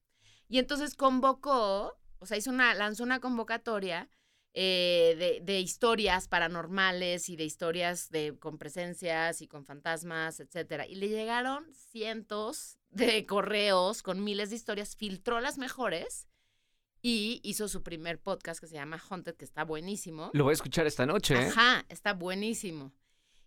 Y 0.48 0.58
entonces 0.58 0.94
convocó, 0.94 1.98
o 2.18 2.26
sea, 2.26 2.36
hizo 2.36 2.50
una, 2.50 2.74
lanzó 2.74 3.02
una 3.04 3.20
convocatoria 3.20 4.08
eh, 4.54 5.14
de, 5.18 5.40
de 5.44 5.60
historias 5.60 6.28
paranormales 6.28 7.28
y 7.28 7.36
de 7.36 7.44
historias 7.44 8.08
de, 8.10 8.36
con 8.38 8.56
presencias 8.56 9.42
y 9.42 9.48
con 9.48 9.64
fantasmas, 9.66 10.40
etcétera. 10.40 10.86
Y 10.86 10.94
le 10.94 11.08
llegaron 11.08 11.66
cientos 11.74 12.78
de 12.94 13.26
correos 13.26 14.02
con 14.02 14.22
miles 14.24 14.50
de 14.50 14.56
historias, 14.56 14.96
filtró 14.96 15.40
las 15.40 15.58
mejores 15.58 16.26
y 17.02 17.40
hizo 17.42 17.68
su 17.68 17.82
primer 17.82 18.20
podcast 18.20 18.60
que 18.60 18.66
se 18.66 18.74
llama 18.74 19.02
Haunted, 19.10 19.34
que 19.36 19.44
está 19.44 19.64
buenísimo. 19.64 20.30
Lo 20.32 20.44
voy 20.44 20.52
a 20.52 20.54
escuchar 20.54 20.86
esta 20.86 21.04
noche, 21.04 21.34
¿eh? 21.34 21.46
Ajá, 21.48 21.84
está 21.88 22.14
buenísimo. 22.14 22.92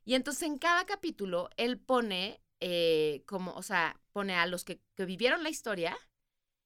Y 0.05 0.13
entonces 0.13 0.43
en 0.43 0.57
cada 0.57 0.85
capítulo 0.85 1.49
él 1.57 1.79
pone 1.79 2.41
eh, 2.59 3.23
como, 3.25 3.51
o 3.53 3.63
sea, 3.63 3.99
pone 4.13 4.35
a 4.35 4.45
los 4.45 4.63
que, 4.63 4.79
que 4.95 5.05
vivieron 5.05 5.43
la 5.43 5.49
historia 5.49 5.97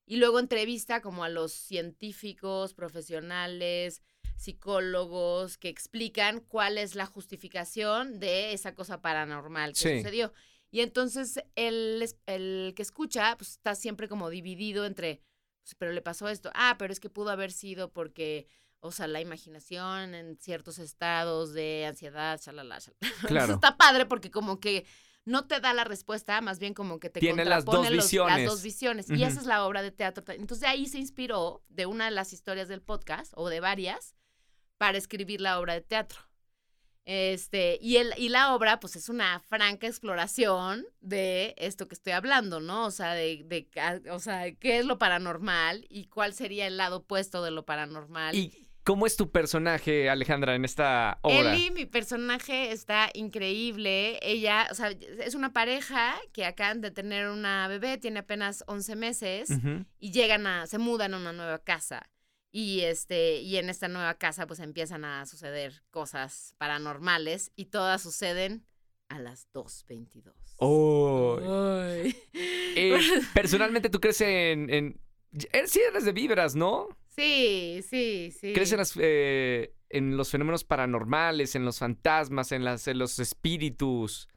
y 0.06 0.18
luego 0.18 0.40
entrevista 0.40 1.02
como 1.02 1.24
a 1.24 1.30
los 1.30 1.52
científicos, 1.54 2.74
profesionales, 2.74 4.02
psicólogos 4.36 5.58
que 5.58 5.70
explican 5.70 6.40
cuál 6.42 6.78
es 6.78 6.96
la 6.96 7.06
justificación 7.06 8.20
de 8.20 8.54
esa 8.54 8.76
cosa 8.76 9.02
paranormal 9.02 9.74
que 9.74 9.80
Sí. 9.80 9.98
sucedió. 9.98 10.34
Y 10.72 10.80
entonces 10.82 11.40
el, 11.56 12.04
el 12.26 12.74
que 12.76 12.82
escucha 12.82 13.36
pues, 13.38 13.52
está 13.52 13.76
siempre 13.76 14.08
como 14.08 14.30
dividido 14.30 14.86
entre, 14.86 15.22
pues, 15.64 15.76
pero 15.78 15.92
le 15.92 16.02
pasó 16.02 16.30
esto, 16.30 16.50
ah, 16.56 16.76
pero 16.80 16.94
es 16.94 17.00
que 17.00 17.10
pudo 17.10 17.30
haber 17.30 17.52
sido 17.52 17.92
porque, 17.92 18.48
o 18.80 18.92
sea, 18.92 19.08
la 19.08 19.20
imaginación 19.22 20.16
en 20.16 20.38
ciertos 20.40 20.80
estados 20.80 21.54
de 21.54 21.86
ansiedad, 21.88 22.40
shalala, 22.42 22.80
Claro. 23.28 23.56
está 23.56 23.76
padre 23.78 24.06
porque 24.06 24.32
como 24.32 24.60
que 24.62 24.86
no 25.24 25.46
te 25.46 25.60
da 25.60 25.74
la 25.74 25.84
respuesta, 25.84 26.42
más 26.42 26.58
bien 26.58 26.74
como 26.74 27.00
que 27.00 27.10
te 27.12 27.20
Tiene 27.20 27.46
las 27.46 27.64
dos 27.66 27.76
los- 27.92 28.06
visiones. 28.06 28.38
las 28.40 28.46
dos 28.50 28.64
visiones. 28.64 29.10
Y 29.12 29.24
esa 29.24 29.40
es 29.40 29.46
la 29.46 29.66
obra 29.68 29.84
de 29.84 29.92
teatro. 29.92 30.24
Entonces 30.30 30.62
de 30.62 30.68
ahí 30.68 30.88
se 30.88 30.98
inspiró 30.98 31.64
de 31.70 31.86
una 31.86 32.06
de 32.06 32.12
las 32.12 32.34
historias 32.34 32.68
del 32.68 32.82
podcast, 32.82 33.32
o 33.36 33.50
de 33.50 33.60
varias, 33.60 34.16
para 34.80 34.98
escribir 34.98 35.40
la 35.42 35.60
obra 35.60 35.74
de 35.76 35.82
teatro. 35.82 36.20
Este, 37.14 37.78
y, 37.82 37.98
el, 37.98 38.14
y 38.16 38.30
la 38.30 38.56
obra, 38.56 38.80
pues 38.80 38.96
es 38.96 39.10
una 39.10 39.42
franca 39.42 39.86
exploración 39.86 40.86
de 41.02 41.54
esto 41.58 41.90
que 41.90 41.96
estoy 41.96 42.14
hablando, 42.14 42.62
¿no? 42.62 42.86
O 42.86 42.92
sea, 42.92 43.14
de, 43.16 43.44
de 43.44 43.68
o 44.10 44.20
sea, 44.20 44.50
qué 44.54 44.80
es 44.80 44.86
lo 44.86 44.98
paranormal 44.98 45.86
y 45.90 46.06
cuál 46.06 46.34
sería 46.34 46.68
el 46.68 46.78
lado 46.78 47.00
opuesto 47.00 47.44
de 47.44 47.52
lo 47.52 47.66
paranormal. 47.66 48.34
¿Y 48.34 48.70
cómo 48.86 49.06
es 49.06 49.18
tu 49.18 49.30
personaje, 49.30 50.10
Alejandra, 50.10 50.56
en 50.56 50.64
esta 50.64 51.20
obra? 51.22 51.54
Ellie, 51.54 51.72
mi 51.72 51.86
personaje, 51.86 52.72
está 52.72 53.10
increíble. 53.14 54.18
Ella, 54.22 54.70
o 54.72 54.74
sea, 54.74 54.92
es 54.92 55.36
una 55.36 55.52
pareja 55.52 56.16
que 56.32 56.46
acaban 56.46 56.80
de 56.80 56.92
tener 56.92 57.28
una 57.28 57.68
bebé, 57.68 57.98
tiene 57.98 58.20
apenas 58.20 58.64
11 58.68 58.96
meses 58.96 59.50
y 60.00 60.14
llegan 60.14 60.48
a, 60.48 60.66
se 60.66 60.78
mudan 60.78 61.14
a 61.14 61.18
una 61.18 61.34
nueva 61.34 61.60
casa. 61.60 62.10
Y 62.52 62.82
este, 62.82 63.38
y 63.38 63.58
en 63.58 63.70
esta 63.70 63.88
nueva 63.88 64.14
casa 64.16 64.46
pues 64.46 64.60
empiezan 64.60 65.06
a 65.06 65.26
suceder 65.26 65.84
cosas 65.90 66.54
paranormales 66.58 67.52
y 67.56 67.66
todas 67.66 68.02
suceden 68.02 68.66
a 69.08 69.20
las 69.20 69.48
2.22. 69.54 70.34
Oh. 70.58 71.40
Eh, 72.74 72.98
personalmente, 73.34 73.90
¿tú 73.90 74.00
crees 74.00 74.22
en, 74.22 74.70
en... 74.70 75.02
eh, 75.52 75.64
Sí 75.68 75.82
eres 75.82 76.06
de 76.06 76.14
vibras, 76.14 76.56
¿no? 76.56 76.88
Sí, 77.14 77.82
sí, 77.88 78.32
sí. 78.32 78.54
¿Crees 78.54 78.72
en, 78.72 78.78
las, 78.78 78.94
eh, 78.98 79.74
en 79.90 80.16
los 80.16 80.32
fenómenos 80.32 80.64
paranormales, 80.64 81.56
en 81.56 81.66
los 81.66 81.80
fantasmas, 81.80 82.54
en, 82.54 82.64
las, 82.64 82.88
en 82.88 82.98
los 82.98 83.20
espíritus? 83.20 84.30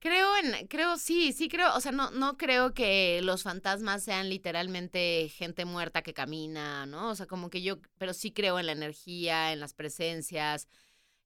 Creo 0.00 0.34
en, 0.38 0.66
creo, 0.68 0.96
sí, 0.96 1.32
sí 1.32 1.48
creo, 1.48 1.74
o 1.76 1.80
sea, 1.80 1.92
no, 1.92 2.10
no 2.10 2.38
creo 2.38 2.72
que 2.72 3.20
los 3.22 3.42
fantasmas 3.42 4.02
sean 4.02 4.30
literalmente 4.30 5.28
gente 5.28 5.66
muerta 5.66 6.02
que 6.02 6.14
camina, 6.14 6.86
¿no? 6.86 7.10
O 7.10 7.14
sea, 7.14 7.26
como 7.26 7.50
que 7.50 7.60
yo, 7.60 7.78
pero 7.98 8.14
sí 8.14 8.32
creo 8.32 8.58
en 8.58 8.66
la 8.66 8.72
energía, 8.72 9.52
en 9.52 9.60
las 9.60 9.74
presencias, 9.74 10.68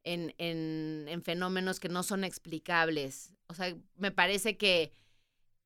en, 0.03 0.35
en, 0.39 1.07
en 1.09 1.23
fenómenos 1.23 1.79
que 1.79 1.89
no 1.89 2.03
son 2.03 2.25
explicables. 2.25 3.33
O 3.47 3.55
sea, 3.55 3.77
me 3.97 4.11
parece 4.11 4.57
que 4.57 4.93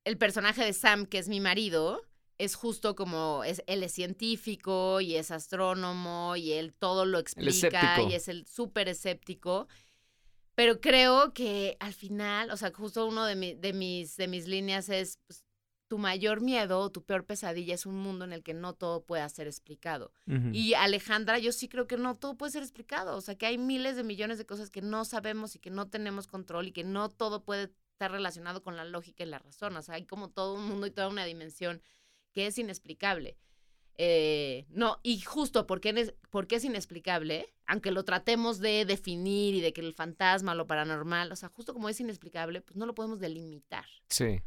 el 0.03 0.17
personaje 0.17 0.63
de 0.63 0.73
Sam, 0.73 1.07
que 1.07 1.17
es 1.17 1.29
mi 1.29 1.39
marido, 1.39 2.03
es 2.37 2.55
justo 2.55 2.95
como 2.95 3.43
es, 3.43 3.61
él 3.67 3.83
es 3.83 3.91
científico 3.91 5.01
y 5.01 5.15
es 5.15 5.29
astrónomo 5.29 6.35
y 6.35 6.53
él 6.53 6.73
todo 6.73 7.05
lo 7.05 7.19
explica 7.19 8.01
y 8.01 8.13
es 8.13 8.27
el 8.27 8.47
súper 8.47 8.87
escéptico. 8.87 9.67
Pero 10.59 10.81
creo 10.81 11.33
que 11.33 11.77
al 11.79 11.93
final, 11.93 12.51
o 12.51 12.57
sea, 12.57 12.73
justo 12.73 13.07
uno 13.07 13.23
de, 13.23 13.55
de, 13.55 13.71
mis, 13.71 14.17
de 14.17 14.27
mis 14.27 14.45
líneas 14.45 14.89
es, 14.89 15.17
pues, 15.25 15.45
tu 15.87 15.97
mayor 15.97 16.41
miedo, 16.41 16.89
tu 16.89 17.01
peor 17.01 17.25
pesadilla 17.25 17.73
es 17.73 17.85
un 17.85 17.95
mundo 17.95 18.25
en 18.25 18.33
el 18.33 18.43
que 18.43 18.53
no 18.53 18.73
todo 18.73 19.05
puede 19.05 19.29
ser 19.29 19.47
explicado. 19.47 20.11
Y 20.51 20.73
Alejandra, 20.73 21.39
yo 21.39 21.53
sí 21.53 21.69
creo 21.69 21.87
que 21.87 21.95
no 21.95 22.13
todo 22.13 22.35
puede 22.35 22.51
ser 22.51 22.61
explicado, 22.61 23.15
o 23.15 23.21
sea, 23.21 23.35
que 23.35 23.45
hay 23.45 23.57
miles 23.57 23.95
de 23.95 24.03
millones 24.03 24.37
de 24.37 24.45
cosas 24.45 24.69
que 24.69 24.81
no 24.81 25.05
sabemos 25.05 25.55
y 25.55 25.59
que 25.59 25.69
no 25.69 25.87
tenemos 25.87 26.27
control 26.27 26.67
y 26.67 26.71
que 26.73 26.83
no 26.83 27.07
todo 27.07 27.45
puede 27.45 27.71
estar 27.93 28.11
relacionado 28.11 28.61
con 28.61 28.75
la 28.75 28.83
lógica 28.83 29.23
y 29.23 29.27
la 29.27 29.39
razón, 29.39 29.77
o 29.77 29.81
sea, 29.81 29.95
hay 29.95 30.05
como 30.05 30.27
todo 30.27 30.55
un 30.55 30.67
mundo 30.67 30.87
y 30.87 30.91
toda 30.91 31.07
una 31.07 31.23
dimensión 31.23 31.81
que 32.33 32.47
es 32.47 32.57
inexplicable. 32.57 33.37
Eh, 34.01 34.65
no, 34.69 34.97
y 35.03 35.19
justo 35.19 35.67
porque, 35.67 36.13
porque 36.29 36.55
es 36.55 36.63
inexplicable, 36.63 37.53
aunque 37.67 37.91
lo 37.91 38.05
tratemos 38.05 38.59
de 38.59 38.85
definir 38.85 39.55
y 39.55 39.59
de 39.59 39.73
que 39.73 39.81
el 39.81 39.93
fantasma, 39.93 40.55
lo 40.55 40.67
paranormal, 40.67 41.33
o 41.33 41.35
sea, 41.35 41.49
justo 41.49 41.73
como 41.73 41.89
es 41.89 41.99
inexplicable, 41.99 42.61
pues 42.61 42.77
no 42.77 42.85
lo 42.85 42.95
podemos 42.95 43.19
delimitar. 43.19 43.83
Sí. 44.07 44.41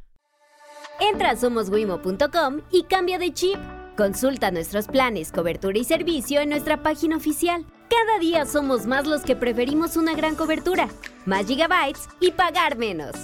Entra 1.01 1.33
a 1.33 1.37
somoswimo.com 1.37 2.63
y 2.71 2.85
cambia 2.85 3.19
de 3.19 3.35
chip. 3.35 3.59
Consulta 3.95 4.51
nuestros 4.51 4.87
planes, 4.87 5.31
cobertura 5.31 5.79
y 5.79 5.85
servicio 5.85 6.41
en 6.41 6.49
nuestra 6.49 6.83
página 6.83 7.19
oficial. 7.19 7.67
Cada 7.91 8.19
día 8.21 8.47
somos 8.47 8.87
más 8.87 9.07
los 9.07 9.21
que 9.21 9.37
preferimos 9.37 9.99
una 9.99 10.15
gran 10.15 10.35
cobertura, 10.35 10.89
más 11.27 11.47
gigabytes 11.47 12.09
y 12.21 12.31
pagar 12.31 12.79
menos. 12.79 13.17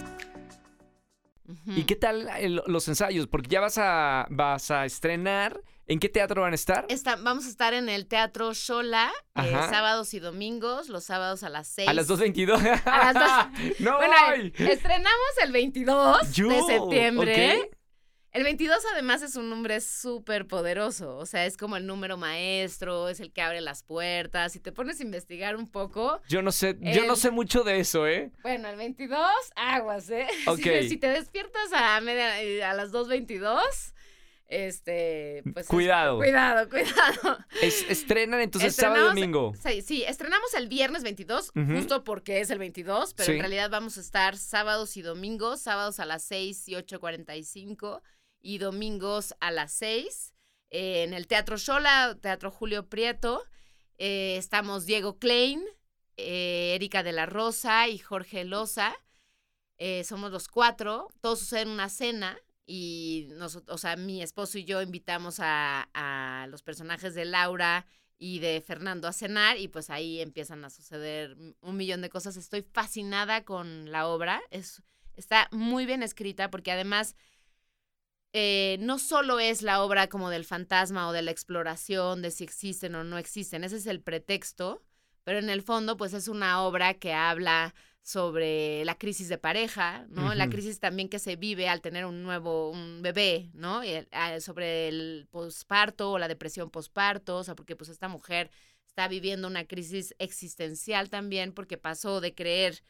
¿Y 1.66 1.84
qué 1.84 1.96
tal 1.96 2.28
los 2.66 2.88
ensayos? 2.88 3.26
Porque 3.26 3.48
ya 3.48 3.60
vas 3.60 3.78
a, 3.78 4.26
vas 4.30 4.70
a 4.70 4.84
estrenar. 4.84 5.62
¿En 5.90 6.00
qué 6.00 6.10
teatro 6.10 6.42
van 6.42 6.52
a 6.52 6.54
estar? 6.54 6.86
vamos 7.22 7.46
a 7.46 7.48
estar 7.48 7.72
en 7.72 7.88
el 7.88 8.06
Teatro 8.06 8.52
Shola, 8.52 9.10
eh, 9.36 9.50
sábados 9.70 10.12
y 10.12 10.20
domingos, 10.20 10.90
los 10.90 11.04
sábados 11.04 11.42
a 11.42 11.48
las 11.48 11.66
6. 11.68 11.88
¿A 11.88 11.94
las 11.94 12.10
2.22? 12.10 12.82
a 12.84 13.12
las 13.12 13.50
2. 13.54 13.78
¡No 13.80 13.96
bueno, 13.96 14.14
estrenamos 14.58 15.30
el 15.42 15.50
22 15.50 16.34
de 16.36 16.62
septiembre. 16.66 17.70
El 18.38 18.44
22 18.44 18.78
además 18.92 19.22
es 19.22 19.34
un 19.34 19.50
nombre 19.50 19.80
súper 19.80 20.46
poderoso, 20.46 21.16
o 21.16 21.26
sea, 21.26 21.44
es 21.44 21.56
como 21.56 21.76
el 21.76 21.88
número 21.88 22.16
maestro, 22.16 23.08
es 23.08 23.18
el 23.18 23.32
que 23.32 23.42
abre 23.42 23.60
las 23.60 23.82
puertas. 23.82 24.52
Si 24.52 24.60
te 24.60 24.70
pones 24.70 25.00
a 25.00 25.02
investigar 25.02 25.56
un 25.56 25.68
poco... 25.68 26.22
Yo 26.28 26.40
no 26.40 26.52
sé, 26.52 26.78
yo 26.80 27.04
no 27.04 27.16
sé 27.16 27.32
mucho 27.32 27.64
de 27.64 27.80
eso, 27.80 28.06
¿eh? 28.06 28.30
Bueno, 28.44 28.68
el 28.68 28.76
22, 28.76 29.20
aguas, 29.56 30.08
¿eh? 30.10 30.28
Si, 30.88 30.98
te 30.98 31.08
despiertas 31.08 31.72
a, 31.72 32.00
media, 32.00 32.40
eh, 32.40 32.62
a 32.62 32.74
las 32.74 32.92
2.22... 32.92 33.58
Este, 34.46 35.42
pues. 35.52 35.66
Cuidado. 35.66 36.16
cuidado, 36.16 36.70
cuidado. 36.70 37.38
estrenan 37.60 38.40
entonces 38.40 38.74
sábado 38.74 39.06
y 39.06 39.20
domingo. 39.20 39.52
Sí, 39.62 39.82
sí, 39.82 40.04
estrenamos 40.04 40.54
el 40.54 40.68
viernes 40.68 41.02
22, 41.02 41.52
justo 41.74 42.02
porque 42.02 42.40
es 42.40 42.48
el 42.48 42.58
22, 42.58 43.12
pero 43.12 43.32
en 43.32 43.40
realidad 43.40 43.68
vamos 43.68 43.98
a 43.98 44.00
estar 44.00 44.38
sábados 44.38 44.96
y 44.96 45.02
domingos, 45.02 45.60
sábados 45.60 46.00
a 46.00 46.06
las 46.06 46.22
6 46.22 46.66
y 46.68 46.72
8.45 46.76 48.00
y 48.40 48.58
domingos 48.58 49.34
a 49.40 49.50
las 49.50 49.72
6 49.72 50.34
eh, 50.70 51.02
en 51.04 51.14
el 51.14 51.26
Teatro 51.26 51.56
Shola, 51.56 52.16
Teatro 52.20 52.50
Julio 52.50 52.88
Prieto. 52.88 53.42
Eh, 53.98 54.36
estamos 54.36 54.86
Diego 54.86 55.18
Klein, 55.18 55.62
eh, 56.16 56.74
Erika 56.74 57.02
de 57.02 57.12
la 57.12 57.26
Rosa 57.26 57.88
y 57.88 57.98
Jorge 57.98 58.44
Loza. 58.44 58.94
somos 60.04 60.30
los 60.30 60.48
cuatro. 60.48 61.08
Todo 61.20 61.36
sucede 61.36 61.62
en 61.62 61.70
una 61.70 61.88
cena 61.88 62.38
y 62.66 63.28
nosotros, 63.30 63.74
o 63.74 63.78
sea, 63.78 63.96
mi 63.96 64.22
esposo 64.22 64.58
y 64.58 64.64
yo 64.64 64.82
invitamos 64.82 65.40
a, 65.40 65.88
a, 65.94 66.46
los 66.48 66.62
personajes 66.62 67.14
de 67.14 67.24
Laura 67.24 67.86
y 68.18 68.40
de 68.40 68.60
Fernando 68.60 69.08
a 69.08 69.12
cenar 69.12 69.56
y 69.56 69.68
pues 69.68 69.90
ahí 69.90 70.20
empiezan 70.20 70.64
a 70.64 70.70
suceder 70.70 71.36
un 71.60 71.76
millón 71.76 72.02
de 72.02 72.10
cosas. 72.10 72.36
Estoy 72.36 72.62
fascinada 72.62 73.44
con 73.44 73.90
la 73.90 74.06
obra. 74.08 74.42
Es, 74.50 74.82
está 75.16 75.48
muy 75.52 75.86
bien 75.86 76.02
escrita 76.02 76.50
porque 76.50 76.72
además 76.72 77.14
eh, 78.32 78.76
no 78.80 78.98
solo 78.98 79.40
es 79.40 79.62
la 79.62 79.82
obra 79.82 80.08
como 80.08 80.30
del 80.30 80.44
fantasma 80.44 81.08
o 81.08 81.12
de 81.12 81.22
la 81.22 81.30
exploración 81.30 82.22
de 82.22 82.30
si 82.30 82.44
existen 82.44 82.94
o 82.94 83.04
no 83.04 83.18
existen, 83.18 83.64
ese 83.64 83.76
es 83.76 83.86
el 83.86 84.00
pretexto, 84.00 84.82
pero 85.24 85.38
en 85.38 85.50
el 85.50 85.62
fondo 85.62 85.96
pues 85.96 86.12
es 86.14 86.28
una 86.28 86.62
obra 86.62 86.94
que 86.94 87.12
habla 87.14 87.74
sobre 88.02 88.86
la 88.86 88.96
crisis 88.96 89.28
de 89.28 89.36
pareja, 89.36 90.06
¿no? 90.08 90.34
La 90.34 90.48
crisis 90.48 90.80
también 90.80 91.10
que 91.10 91.18
se 91.18 91.36
vive 91.36 91.68
al 91.68 91.82
tener 91.82 92.06
un 92.06 92.22
nuevo, 92.22 92.70
un 92.70 93.02
bebé, 93.02 93.50
¿no? 93.52 93.82
Ah, 94.12 94.40
sobre 94.40 94.88
el 94.88 95.28
posparto 95.30 96.12
o 96.12 96.18
la 96.18 96.26
depresión 96.26 96.70
posparto, 96.70 97.36
o 97.36 97.44
sea, 97.44 97.54
porque 97.54 97.76
pues 97.76 97.90
esta 97.90 98.08
mujer 98.08 98.50
está 98.86 99.08
viviendo 99.08 99.46
una 99.46 99.66
crisis 99.66 100.14
existencial 100.18 101.10
también 101.10 101.52
porque 101.52 101.76
pasó 101.76 102.22
de 102.22 102.34
creer 102.34 102.82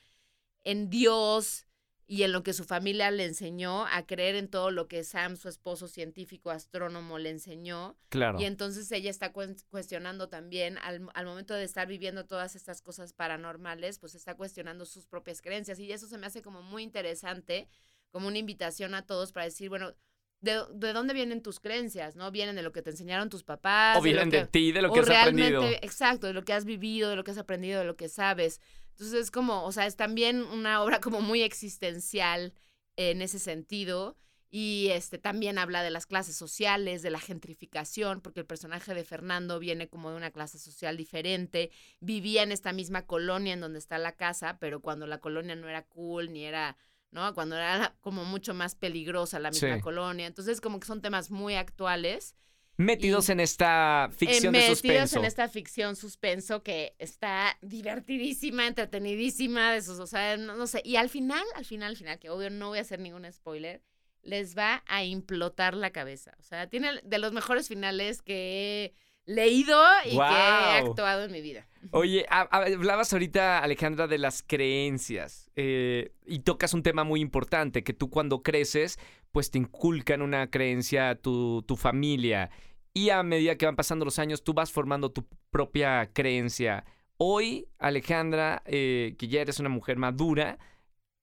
en 0.62 0.88
Dios 0.88 1.66
y 2.10 2.22
en 2.22 2.32
lo 2.32 2.42
que 2.42 2.54
su 2.54 2.64
familia 2.64 3.10
le 3.10 3.26
enseñó 3.26 3.86
a 3.86 4.06
creer 4.06 4.34
en 4.34 4.48
todo 4.48 4.70
lo 4.70 4.88
que 4.88 5.04
Sam, 5.04 5.36
su 5.36 5.50
esposo 5.50 5.88
científico 5.88 6.50
astrónomo, 6.50 7.18
le 7.18 7.28
enseñó. 7.28 7.98
Claro. 8.08 8.40
Y 8.40 8.46
entonces 8.46 8.90
ella 8.92 9.10
está 9.10 9.30
cuestionando 9.30 10.30
también, 10.30 10.78
al, 10.78 11.06
al, 11.12 11.26
momento 11.26 11.52
de 11.52 11.64
estar 11.64 11.86
viviendo 11.86 12.24
todas 12.24 12.56
estas 12.56 12.80
cosas 12.80 13.12
paranormales, 13.12 13.98
pues 13.98 14.14
está 14.14 14.34
cuestionando 14.34 14.86
sus 14.86 15.06
propias 15.06 15.42
creencias. 15.42 15.78
Y 15.78 15.92
eso 15.92 16.06
se 16.06 16.16
me 16.16 16.26
hace 16.26 16.40
como 16.40 16.62
muy 16.62 16.82
interesante, 16.82 17.68
como 18.10 18.28
una 18.28 18.38
invitación 18.38 18.94
a 18.94 19.02
todos 19.02 19.32
para 19.32 19.44
decir, 19.44 19.68
bueno, 19.68 19.92
de, 20.40 20.62
de, 20.72 20.94
dónde 20.94 21.12
vienen 21.12 21.42
tus 21.42 21.60
creencias, 21.60 22.16
¿no? 22.16 22.30
Vienen 22.30 22.56
de 22.56 22.62
lo 22.62 22.72
que 22.72 22.80
te 22.80 22.88
enseñaron 22.88 23.28
tus 23.28 23.44
papás. 23.44 23.98
O 23.98 24.00
vienen 24.00 24.30
de, 24.30 24.46
ti, 24.46 24.72
de 24.72 24.80
lo 24.80 24.90
que 24.94 25.00
has 25.00 25.10
aprendido. 25.10 25.62
Exacto, 25.82 26.26
de 26.26 26.32
lo 26.32 26.42
que 26.42 26.54
has 26.54 26.64
vivido, 26.64 27.10
de 27.10 27.16
lo 27.16 27.24
que 27.24 27.32
has 27.32 27.38
aprendido, 27.38 27.80
de 27.80 27.84
lo 27.84 27.96
que 27.96 28.08
sabes. 28.08 28.62
Entonces 28.98 29.20
es 29.20 29.30
como, 29.30 29.64
o 29.64 29.70
sea, 29.70 29.86
es 29.86 29.94
también 29.94 30.42
una 30.42 30.82
obra 30.82 30.98
como 31.00 31.20
muy 31.20 31.42
existencial 31.42 32.52
en 32.96 33.22
ese 33.22 33.38
sentido. 33.38 34.16
Y 34.50 34.88
este 34.92 35.18
también 35.18 35.58
habla 35.58 35.82
de 35.82 35.90
las 35.90 36.06
clases 36.06 36.34
sociales, 36.34 37.02
de 37.02 37.10
la 37.10 37.20
gentrificación, 37.20 38.20
porque 38.22 38.40
el 38.40 38.46
personaje 38.46 38.94
de 38.94 39.04
Fernando 39.04 39.58
viene 39.58 39.88
como 39.88 40.10
de 40.10 40.16
una 40.16 40.30
clase 40.30 40.58
social 40.58 40.96
diferente, 40.96 41.70
vivía 42.00 42.42
en 42.42 42.50
esta 42.50 42.72
misma 42.72 43.06
colonia 43.06 43.52
en 43.52 43.60
donde 43.60 43.78
está 43.78 43.98
la 43.98 44.16
casa, 44.16 44.58
pero 44.58 44.80
cuando 44.80 45.06
la 45.06 45.20
colonia 45.20 45.54
no 45.54 45.68
era 45.68 45.82
cool 45.86 46.32
ni 46.32 46.44
era 46.44 46.76
¿no? 47.10 47.32
Cuando 47.34 47.56
era 47.56 47.94
como 48.00 48.24
mucho 48.24 48.52
más 48.52 48.74
peligrosa 48.74 49.38
la 49.38 49.50
misma 49.50 49.80
colonia. 49.80 50.26
Entonces, 50.26 50.60
como 50.60 50.80
que 50.80 50.86
son 50.86 51.00
temas 51.00 51.30
muy 51.30 51.54
actuales. 51.54 52.34
Metidos 52.78 53.28
en 53.28 53.40
esta 53.40 54.08
ficción 54.16 54.52
de 54.52 54.68
suspenso. 54.68 54.86
Metidos 54.86 55.12
en 55.14 55.24
esta 55.24 55.48
ficción 55.48 55.96
suspenso 55.96 56.62
que 56.62 56.94
está 57.00 57.58
divertidísima, 57.60 58.68
entretenidísima, 58.68 59.72
de 59.72 59.78
esos, 59.78 59.98
o 59.98 60.06
sea, 60.06 60.36
no, 60.36 60.64
sé. 60.68 60.80
Y 60.84 60.94
al 60.94 61.08
final, 61.08 61.44
al 61.56 61.64
final, 61.64 61.90
al 61.90 61.96
final, 61.96 62.20
que 62.20 62.30
obvio 62.30 62.50
no 62.50 62.68
voy 62.68 62.78
a 62.78 62.82
hacer 62.82 63.00
ningún 63.00 63.30
spoiler, 63.32 63.82
les 64.22 64.56
va 64.56 64.84
a 64.86 65.02
implotar 65.02 65.74
la 65.74 65.90
cabeza. 65.90 66.36
O 66.38 66.44
sea, 66.44 66.68
tiene 66.68 67.00
de 67.02 67.18
los 67.18 67.32
mejores 67.32 67.66
finales 67.66 68.22
que 68.22 68.94
leído 69.28 69.78
y 70.06 70.10
que 70.10 70.16
he 70.16 70.78
actuado 70.78 71.24
en 71.24 71.32
mi 71.32 71.42
vida. 71.42 71.66
Oye, 71.92 72.26
hablabas 72.28 73.12
ahorita, 73.12 73.58
Alejandra, 73.58 74.06
de 74.06 74.18
las 74.18 74.42
creencias 74.42 75.50
eh, 75.54 76.12
y 76.26 76.40
tocas 76.40 76.74
un 76.74 76.82
tema 76.82 77.04
muy 77.04 77.20
importante, 77.20 77.84
que 77.84 77.92
tú 77.92 78.10
cuando 78.10 78.42
creces, 78.42 78.98
pues 79.30 79.50
te 79.50 79.58
inculcan 79.58 80.22
una 80.22 80.50
creencia 80.50 81.14
tu, 81.14 81.62
tu 81.62 81.76
familia 81.76 82.50
y 82.94 83.10
a 83.10 83.22
medida 83.22 83.56
que 83.56 83.66
van 83.66 83.76
pasando 83.76 84.04
los 84.04 84.18
años, 84.18 84.42
tú 84.42 84.54
vas 84.54 84.72
formando 84.72 85.12
tu 85.12 85.26
propia 85.50 86.10
creencia. 86.12 86.84
Hoy, 87.18 87.68
Alejandra, 87.78 88.62
eh, 88.64 89.14
que 89.18 89.28
ya 89.28 89.42
eres 89.42 89.60
una 89.60 89.68
mujer 89.68 89.98
madura, 89.98 90.58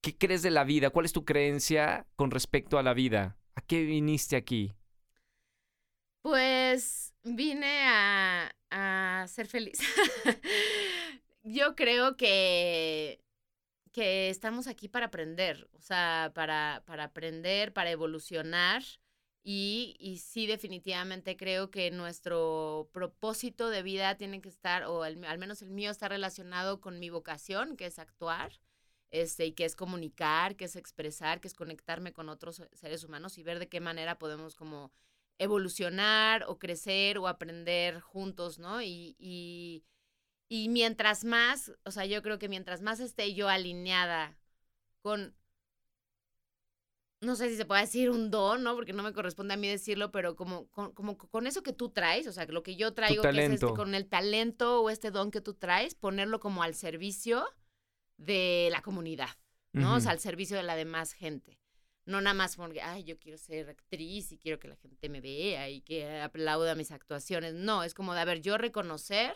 ¿qué 0.02 0.16
crees 0.16 0.44
de 0.44 0.52
la 0.52 0.64
vida? 0.64 0.92
¿Cuál 0.92 1.06
es 1.06 1.12
tu 1.12 1.26
creencia 1.26 2.06
con 2.16 2.32
respecto 2.32 2.78
a 2.78 2.84
la 2.84 2.94
vida? 2.94 3.36
¿A 3.56 3.62
qué 3.62 3.84
viniste 3.84 4.36
aquí? 4.36 4.74
Pues 6.26 7.14
vine 7.24 7.84
a, 7.86 9.26
ser 9.28 9.46
feliz. 9.46 9.78
Yo 11.44 11.76
creo 11.76 12.18
que, 12.18 13.22
que 13.92 14.32
estamos 14.32 14.66
aquí 14.66 14.88
para 14.90 15.06
aprender, 15.06 15.70
o 15.74 15.82
sea, 15.82 16.32
para, 16.34 16.82
para 16.88 17.04
aprender, 17.06 17.74
para 17.74 17.92
evolucionar 17.92 18.82
Y, 19.44 19.96
y 20.00 20.18
sí, 20.18 20.48
definitivamente 20.48 21.38
creo 21.38 21.70
que 21.70 21.92
nuestro 21.92 22.90
propósito 22.92 23.70
de 23.70 23.84
vida 23.84 24.16
tiene 24.18 24.42
que 24.42 24.50
estar, 24.50 24.86
o 24.86 25.04
al 25.04 25.18
menos 25.38 25.62
el 25.62 25.70
mío 25.70 25.92
está 25.92 26.10
relacionado 26.10 26.82
con 26.82 27.00
mi 27.00 27.12
vocación, 27.12 27.78
que 27.78 27.86
es 27.86 28.00
actuar, 28.00 28.60
este, 29.12 29.46
y 29.46 29.52
que 29.54 29.66
es 29.66 29.76
comunicar, 29.76 30.56
que 30.56 30.66
es 30.66 30.76
expresar, 30.76 31.40
que 31.40 31.50
es 31.50 31.54
conectarme 31.54 32.14
con 32.14 32.30
otros 32.30 32.64
seres 32.74 33.04
humanos 33.04 33.38
y 33.38 33.44
ver 33.44 33.60
de 33.60 33.70
qué 33.70 33.80
manera 33.80 34.18
podemos 34.18 34.56
como 34.56 34.92
evolucionar 35.38 36.46
o 36.48 36.58
crecer 36.58 37.18
o 37.18 37.28
aprender 37.28 38.00
juntos, 38.00 38.60
¿no? 38.60 38.82
Y, 38.82 39.16
y, 39.20 39.84
y 40.48 40.70
mientras 40.70 41.24
más, 41.26 41.72
o 41.84 41.92
sea, 41.92 42.06
yo 42.06 42.22
creo 42.22 42.40
que 42.40 42.50
mientras 42.50 42.82
más 42.82 43.00
esté 43.00 43.34
yo 43.34 43.50
alineada 43.50 44.38
con 45.02 45.36
no 47.22 47.36
sé 47.36 47.50
si 47.50 47.58
se 47.58 47.66
puede 47.66 47.82
decir 47.82 48.10
un 48.10 48.30
don, 48.30 48.64
¿no? 48.64 48.76
Porque 48.76 48.94
no 48.94 49.04
me 49.04 49.14
corresponde 49.14 49.54
a 49.54 49.58
mí 49.58 49.68
decirlo, 49.68 50.12
pero 50.12 50.36
como 50.36 50.68
con, 50.68 50.94
como 50.94 51.18
con 51.18 51.48
eso 51.48 51.64
que 51.64 51.74
tú 51.74 51.90
traes, 51.90 52.28
o 52.28 52.32
sea, 52.32 52.46
lo 52.46 52.64
que 52.64 52.76
yo 52.76 52.94
traigo, 52.94 53.24
que 53.24 53.30
es 53.30 53.52
este, 53.52 53.68
con 53.68 53.96
el 53.96 54.08
talento 54.08 54.82
o 54.82 54.90
este 54.90 55.12
don 55.12 55.32
que 55.32 55.42
tú 55.42 55.56
traes, 55.56 55.96
ponerlo 55.96 56.40
como 56.40 56.64
al 56.64 56.76
servicio 56.76 57.46
de 58.18 58.70
la 58.72 58.82
comunidad, 58.82 59.30
¿no? 59.74 59.96
O 59.96 60.00
sea, 60.00 60.12
al 60.12 60.20
servicio 60.20 60.56
de 60.56 60.64
la 60.64 60.76
demás 60.76 61.14
gente. 61.14 61.60
No 62.06 62.22
nada 62.22 62.34
más 62.36 62.56
porque, 62.56 62.82
ay, 62.82 63.04
yo 63.04 63.18
quiero 63.18 63.38
ser 63.38 63.70
actriz 63.70 64.32
y 64.32 64.38
quiero 64.38 64.60
que 64.60 64.68
la 64.68 64.76
gente 64.76 65.10
me 65.10 65.22
vea 65.22 65.70
y 65.70 65.82
que 65.82 66.20
aplauda 66.22 66.76
mis 66.76 66.92
actuaciones. 66.92 67.54
No, 67.56 67.84
es 67.84 67.94
como 67.94 68.14
de, 68.14 68.20
a 68.22 68.26
ver, 68.26 68.42
yo 68.42 68.58
reconocer, 68.58 69.36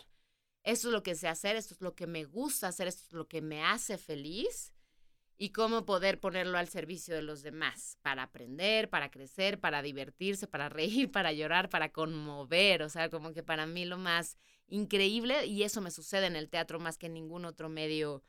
esto 0.63 0.89
es 0.89 0.93
lo 0.93 1.03
que 1.03 1.15
sé 1.15 1.27
hacer, 1.27 1.55
esto 1.55 1.73
es 1.73 1.81
lo 1.81 1.95
que 1.95 2.05
me 2.05 2.25
gusta 2.25 2.67
hacer, 2.67 2.87
esto 2.87 3.03
es 3.07 3.13
lo 3.13 3.27
que 3.27 3.41
me 3.41 3.63
hace 3.63 3.97
feliz 3.97 4.73
y 5.41 5.51
cómo 5.51 5.85
poder 5.85 6.19
ponerlo 6.19 6.57
al 6.57 6.67
servicio 6.67 7.15
de 7.15 7.21
los 7.21 7.41
demás 7.41 7.97
para 8.01 8.23
aprender, 8.23 8.89
para 8.89 9.09
crecer, 9.09 9.57
para 9.59 9.81
divertirse, 9.81 10.47
para 10.47 10.67
reír, 10.69 11.11
para 11.11 11.31
llorar, 11.31 11.69
para 11.69 11.91
conmover. 11.91 12.83
O 12.83 12.89
sea, 12.89 13.09
como 13.09 13.31
que 13.31 13.41
para 13.41 13.65
mí 13.65 13.85
lo 13.85 13.97
más 13.97 14.37
increíble, 14.67 15.45
y 15.45 15.63
eso 15.63 15.81
me 15.81 15.91
sucede 15.91 16.27
en 16.27 16.35
el 16.35 16.49
teatro 16.49 16.77
más 16.79 16.97
que 16.97 17.07
en 17.07 17.13
ningún 17.13 17.45
otro 17.45 17.69
medio, 17.69 18.21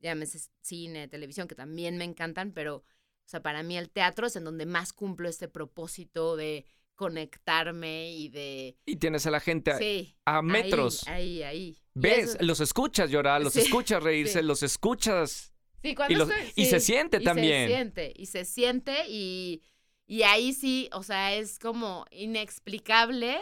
llámese 0.00 0.40
cine, 0.60 1.08
televisión, 1.08 1.48
que 1.48 1.54
también 1.54 1.96
me 1.96 2.04
encantan, 2.04 2.52
pero, 2.52 2.82
o 3.26 3.28
sea, 3.28 3.42
para 3.42 3.64
mí 3.64 3.76
el 3.76 3.90
teatro 3.90 4.28
es 4.28 4.36
en 4.36 4.44
donde 4.44 4.66
más 4.66 4.92
cumplo 4.92 5.28
este 5.28 5.48
propósito 5.48 6.36
de 6.36 6.64
conectarme 6.94 8.12
y 8.12 8.28
de... 8.28 8.76
Y 8.86 8.96
tienes 8.96 9.26
a 9.26 9.32
la 9.32 9.40
gente 9.40 10.14
a, 10.24 10.42
metros. 10.42 11.06
Ahí, 11.08 11.42
ahí, 11.42 11.76
¿Ves? 11.94 12.38
Los 12.40 12.60
escuchas 12.60 13.10
llorar, 13.10 13.42
los 13.42 13.56
escuchas 13.56 14.00
reírse, 14.00 14.42
los 14.44 14.62
escuchas 14.62 15.52
y, 16.54 16.66
se 16.66 16.80
siente 16.80 17.20
también. 17.20 17.68
Se 17.68 17.74
siente, 17.74 18.12
y 18.16 18.26
se 18.26 18.44
siente, 18.44 19.08
y, 19.08 19.62
y 20.06 20.22
ahí 20.22 20.52
sí, 20.52 20.88
o 20.92 21.02
sea, 21.02 21.34
es 21.34 21.58
como 21.58 22.06
inexplicable 22.10 23.40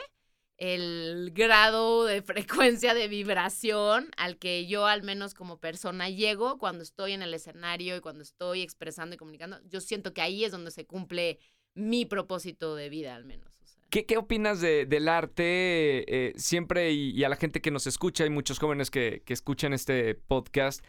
el 0.59 1.33
grado 1.33 2.05
de 2.05 2.23
frecuencia 2.23 2.95
de 2.95 3.09
vibración 3.09 4.11
al 4.17 4.39
que 4.39 4.67
yo 4.67 4.87
al 4.87 5.03
menos 5.03 5.35
como 5.35 5.59
persona 5.59 6.09
llego 6.09 6.59
cuando 6.59 6.83
estoy 6.83 7.13
en 7.13 7.23
el 7.23 7.35
escenario 7.35 7.97
y 7.97 8.01
cuando 8.01 8.23
estoy 8.23 8.63
expresando 8.63 9.15
y 9.15 9.19
comunicando. 9.19 9.59
Yo 9.69 9.81
siento 9.81 10.13
que 10.13 10.23
ahí 10.23 10.45
es 10.45 10.53
donde 10.53 10.71
se 10.71 10.87
cumple 10.87 11.39
mi 11.75 12.07
propósito 12.07 12.77
de 12.77 12.89
vida 12.89 13.15
al 13.15 13.25
menos. 13.25 13.53
¿Qué, 13.91 14.07
¿Qué, 14.07 14.17
opinas 14.17 14.61
de, 14.61 14.87
del 14.87 15.09
arte? 15.09 16.05
Eh, 16.09 16.33
siempre 16.37 16.91
y, 16.93 17.23
a 17.23 17.29
la 17.29 17.37
gente 17.37 17.61
que 17.61 17.71
nos 17.71 17.87
escucha, 17.87 18.25
hay 18.25 18.31
muchos 18.31 18.59
jóvenes 18.59 18.91
que, 18.91 19.23
que 19.25 19.33
escuchan 19.33 19.73
este 19.73 20.17
podcast 20.17 20.85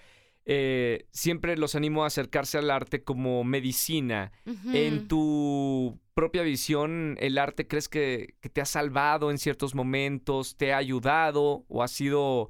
eh, 0.46 1.08
siempre 1.12 1.58
los 1.58 1.74
animo 1.74 2.04
a 2.04 2.08
acercarse 2.08 2.60
al 2.60 2.70
arte 2.70 3.04
como 3.04 3.44
medicina. 3.44 4.32
En 4.72 5.08
tu 5.08 6.00
propia 6.14 6.44
visión, 6.44 7.18
¿el 7.20 7.38
arte 7.38 7.68
crees 7.68 7.90
que, 7.90 8.36
te 8.54 8.62
ha 8.62 8.66
salvado 8.66 9.32
en 9.32 9.40
ciertos 9.40 9.74
momentos, 9.74 10.56
te 10.56 10.72
ha 10.72 10.78
ayudado 10.78 11.66
o 11.68 11.82
ha 11.82 11.88
sido 11.88 12.50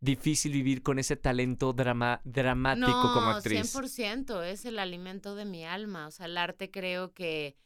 difícil 0.00 0.52
vivir 0.52 0.82
con 0.82 0.98
ese 0.98 1.16
talento 1.16 1.74
drama, 1.74 2.22
dramático 2.24 3.12
como 3.12 3.30
actriz? 3.30 3.74
100%, 3.74 4.42
es 4.44 4.64
el 4.64 4.78
alimento 4.78 5.34
de 5.34 5.44
mi 5.44 5.66
alma. 5.66 6.06
O 6.06 6.10
sea, 6.10 6.26
el 6.26 6.38
arte 6.38 6.70
creo 6.70 7.12
que 7.12 7.56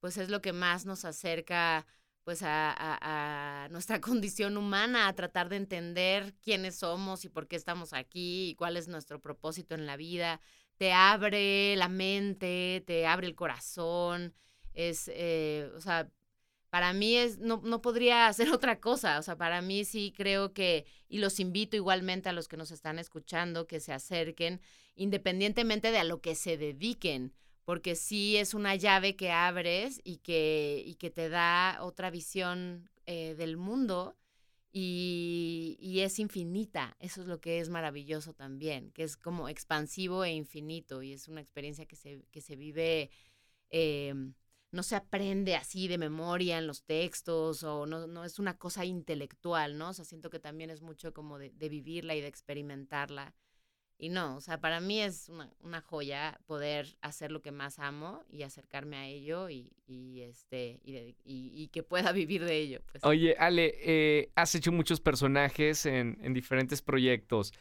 pues 0.00 0.16
es 0.16 0.30
lo 0.30 0.40
que 0.40 0.52
más 0.52 0.84
nos 0.84 1.04
acerca 1.04 1.86
pues 2.28 2.42
a, 2.42 3.68
nuestra 3.70 4.00
condición 4.02 4.58
humana, 4.58 5.08
a 5.08 5.14
tratar 5.14 5.48
de 5.48 5.56
entender 5.56 6.34
quiénes 6.42 6.76
somos 6.76 7.24
y 7.24 7.30
por 7.30 7.48
qué 7.48 7.56
estamos 7.56 7.94
aquí 7.94 8.50
y 8.50 8.54
cuál 8.54 8.76
es 8.76 8.86
nuestro 8.86 9.18
propósito 9.18 9.74
en 9.74 9.86
la 9.86 9.96
vida. 9.96 10.38
Te 10.76 10.92
abre 10.92 11.74
la 11.76 11.88
mente, 11.88 12.84
te 12.86 13.06
abre 13.06 13.28
el 13.28 13.34
corazón. 13.34 14.34
Es, 14.74 15.10
eh, 15.14 15.70
o 15.74 15.80
sea, 15.80 16.10
para 16.68 16.92
mí 16.92 17.16
es, 17.16 17.38
no, 17.38 17.62
no 17.64 17.80
podría 17.80 18.26
hacer 18.26 18.50
otra 18.52 18.78
cosa. 18.78 19.18
O 19.18 19.22
sea, 19.22 19.38
para 19.38 19.62
mí 19.62 19.86
sí 19.86 20.12
creo 20.14 20.52
que, 20.52 20.84
y 21.08 21.20
los 21.20 21.40
invito 21.40 21.76
igualmente 21.76 22.28
a 22.28 22.34
los 22.34 22.46
que 22.46 22.58
nos 22.58 22.72
están 22.72 22.98
escuchando, 22.98 23.66
que 23.66 23.80
se 23.80 23.94
acerquen, 23.94 24.60
independientemente 24.96 25.90
de 25.92 25.98
a 26.00 26.04
lo 26.04 26.20
que 26.20 26.34
se 26.34 26.58
dediquen 26.58 27.32
porque 27.68 27.96
sí 27.96 28.38
es 28.38 28.54
una 28.54 28.76
llave 28.76 29.14
que 29.14 29.30
abres 29.30 30.00
y 30.02 30.20
que, 30.20 30.82
y 30.86 30.94
que 30.94 31.10
te 31.10 31.28
da 31.28 31.80
otra 31.82 32.08
visión 32.08 32.88
eh, 33.04 33.34
del 33.34 33.58
mundo 33.58 34.16
y, 34.72 35.76
y, 35.78 36.00
es 36.00 36.18
infinita. 36.18 36.96
Eso 36.98 37.20
es 37.20 37.26
lo 37.26 37.42
que 37.42 37.60
es 37.60 37.68
maravilloso 37.68 38.32
también, 38.32 38.90
que 38.92 39.02
es 39.02 39.18
como 39.18 39.50
expansivo 39.50 40.24
e 40.24 40.32
infinito 40.32 41.02
y 41.02 41.12
es 41.12 41.28
una 41.28 41.42
experiencia 41.42 41.84
que 41.84 41.96
se, 41.96 42.24
que 42.30 42.40
se 42.40 42.56
vive, 42.56 43.10
eh, 43.68 44.14
no 44.70 44.82
se 44.82 44.96
aprende 44.96 45.54
así 45.54 45.88
de 45.88 45.98
memoria 45.98 46.56
en 46.56 46.66
los 46.66 46.84
textos 46.84 47.64
o 47.64 47.84
no, 47.84 48.06
no 48.06 48.24
es 48.24 48.38
una 48.38 48.56
cosa 48.56 48.86
intelectual, 48.86 49.76
¿no? 49.76 49.90
O 49.90 49.92
sea, 49.92 50.06
siento 50.06 50.30
que 50.30 50.40
también 50.40 50.70
es 50.70 50.80
mucho 50.80 51.12
como 51.12 51.38
de, 51.38 51.50
de 51.50 51.68
vivirla 51.68 52.14
y 52.14 52.22
de 52.22 52.28
experimentarla. 52.28 53.34
Y 54.00 54.10
no, 54.10 54.36
o 54.36 54.40
sea, 54.40 54.60
para 54.60 54.78
mí 54.80 55.00
es 55.00 55.28
una, 55.28 55.80
joya 55.80 56.38
poder 56.46 56.86
hacer 57.00 57.32
lo 57.32 57.42
que 57.42 57.50
más 57.50 57.80
amo 57.80 58.22
y 58.30 58.44
acercarme 58.44 58.96
a 58.96 59.06
ello 59.06 59.50
y, 59.50 59.72
este 60.22 60.80
y, 60.84 61.68
que 61.72 61.82
pueda 61.82 62.12
vivir 62.12 62.44
de 62.44 62.58
ello. 62.58 62.80
Pues. 62.92 63.02
Oye, 63.04 63.34
Ale, 63.36 63.74
eh, 63.80 64.30
has 64.36 64.54
hecho 64.54 64.70
muchos 64.70 65.00
personajes 65.00 65.84
en, 65.84 66.16
en, 66.22 66.32
diferentes 66.32 66.80
proyectos 66.80 67.52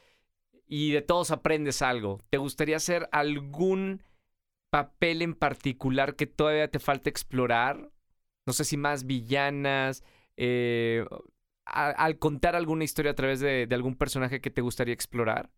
y 0.67 0.91
de 0.91 1.01
todos 1.01 1.31
aprendes 1.31 1.81
algo. 1.81 2.21
¿Te 2.29 2.37
gustaría 2.37 2.77
hacer 2.77 3.09
algún 3.11 4.03
papel 4.69 5.23
en 5.23 5.33
particular 5.33 6.15
que 6.15 6.27
todavía 6.27 6.69
te 6.69 6.77
falta 6.77 7.09
explorar? 7.09 7.89
No 8.45 8.53
sé 8.53 8.63
si 8.63 8.77
más 8.77 9.07
villanas. 9.07 10.03
Eh, 10.35 11.03
al 11.65 12.19
contar 12.19 12.55
alguna 12.55 12.83
historia 12.83 13.11
a 13.11 13.15
través 13.15 13.39
de 13.39 13.67
algún 13.71 13.95
personaje 13.95 14.39
que 14.39 14.51
te 14.51 14.61
gustaría 14.61 14.93
explorar 14.93 15.49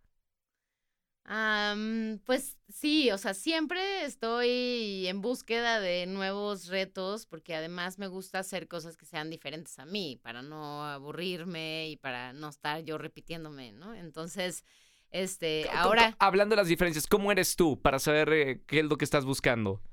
pues 2.25 2.57
sí, 2.69 3.11
o 3.11 3.17
sea, 3.19 3.35
siempre 3.35 4.03
estoy 4.03 5.05
en 5.05 5.21
búsqueda 5.21 5.79
de 5.79 6.07
nuevos 6.07 6.67
retos 6.67 7.27
porque 7.27 7.55
además 7.55 7.99
me 7.99 8.07
gusta 8.07 8.39
hacer 8.39 8.67
cosas 8.67 8.97
que 8.97 9.05
sean 9.05 9.29
diferentes 9.29 9.77
a 9.77 9.85
mí 9.85 10.19
para 10.23 10.41
no 10.41 10.83
aburrirme 10.85 11.89
y 11.89 11.97
para 11.97 12.33
no 12.33 12.49
estar 12.49 12.81
yo 12.83 12.97
repitiéndome, 12.97 13.71
¿no? 13.73 13.93
Entonces, 13.93 14.65
este, 15.11 15.69
ahora... 15.69 16.15
Hablando 16.17 16.53
de 16.53 16.61
las 16.61 16.67
diferencias, 16.67 17.05
¿cómo 17.05 17.31
eres 17.31 17.55
tú 17.55 17.79
para 17.79 17.99
saber 17.99 18.33
eh, 18.33 18.63
qué 18.65 18.79
es 18.79 18.85
lo 18.85 18.97
que 18.97 19.05
estás 19.05 19.23
buscando? 19.23 19.83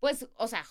Pues, 0.00 0.26
o 0.36 0.48
sea, 0.48 0.64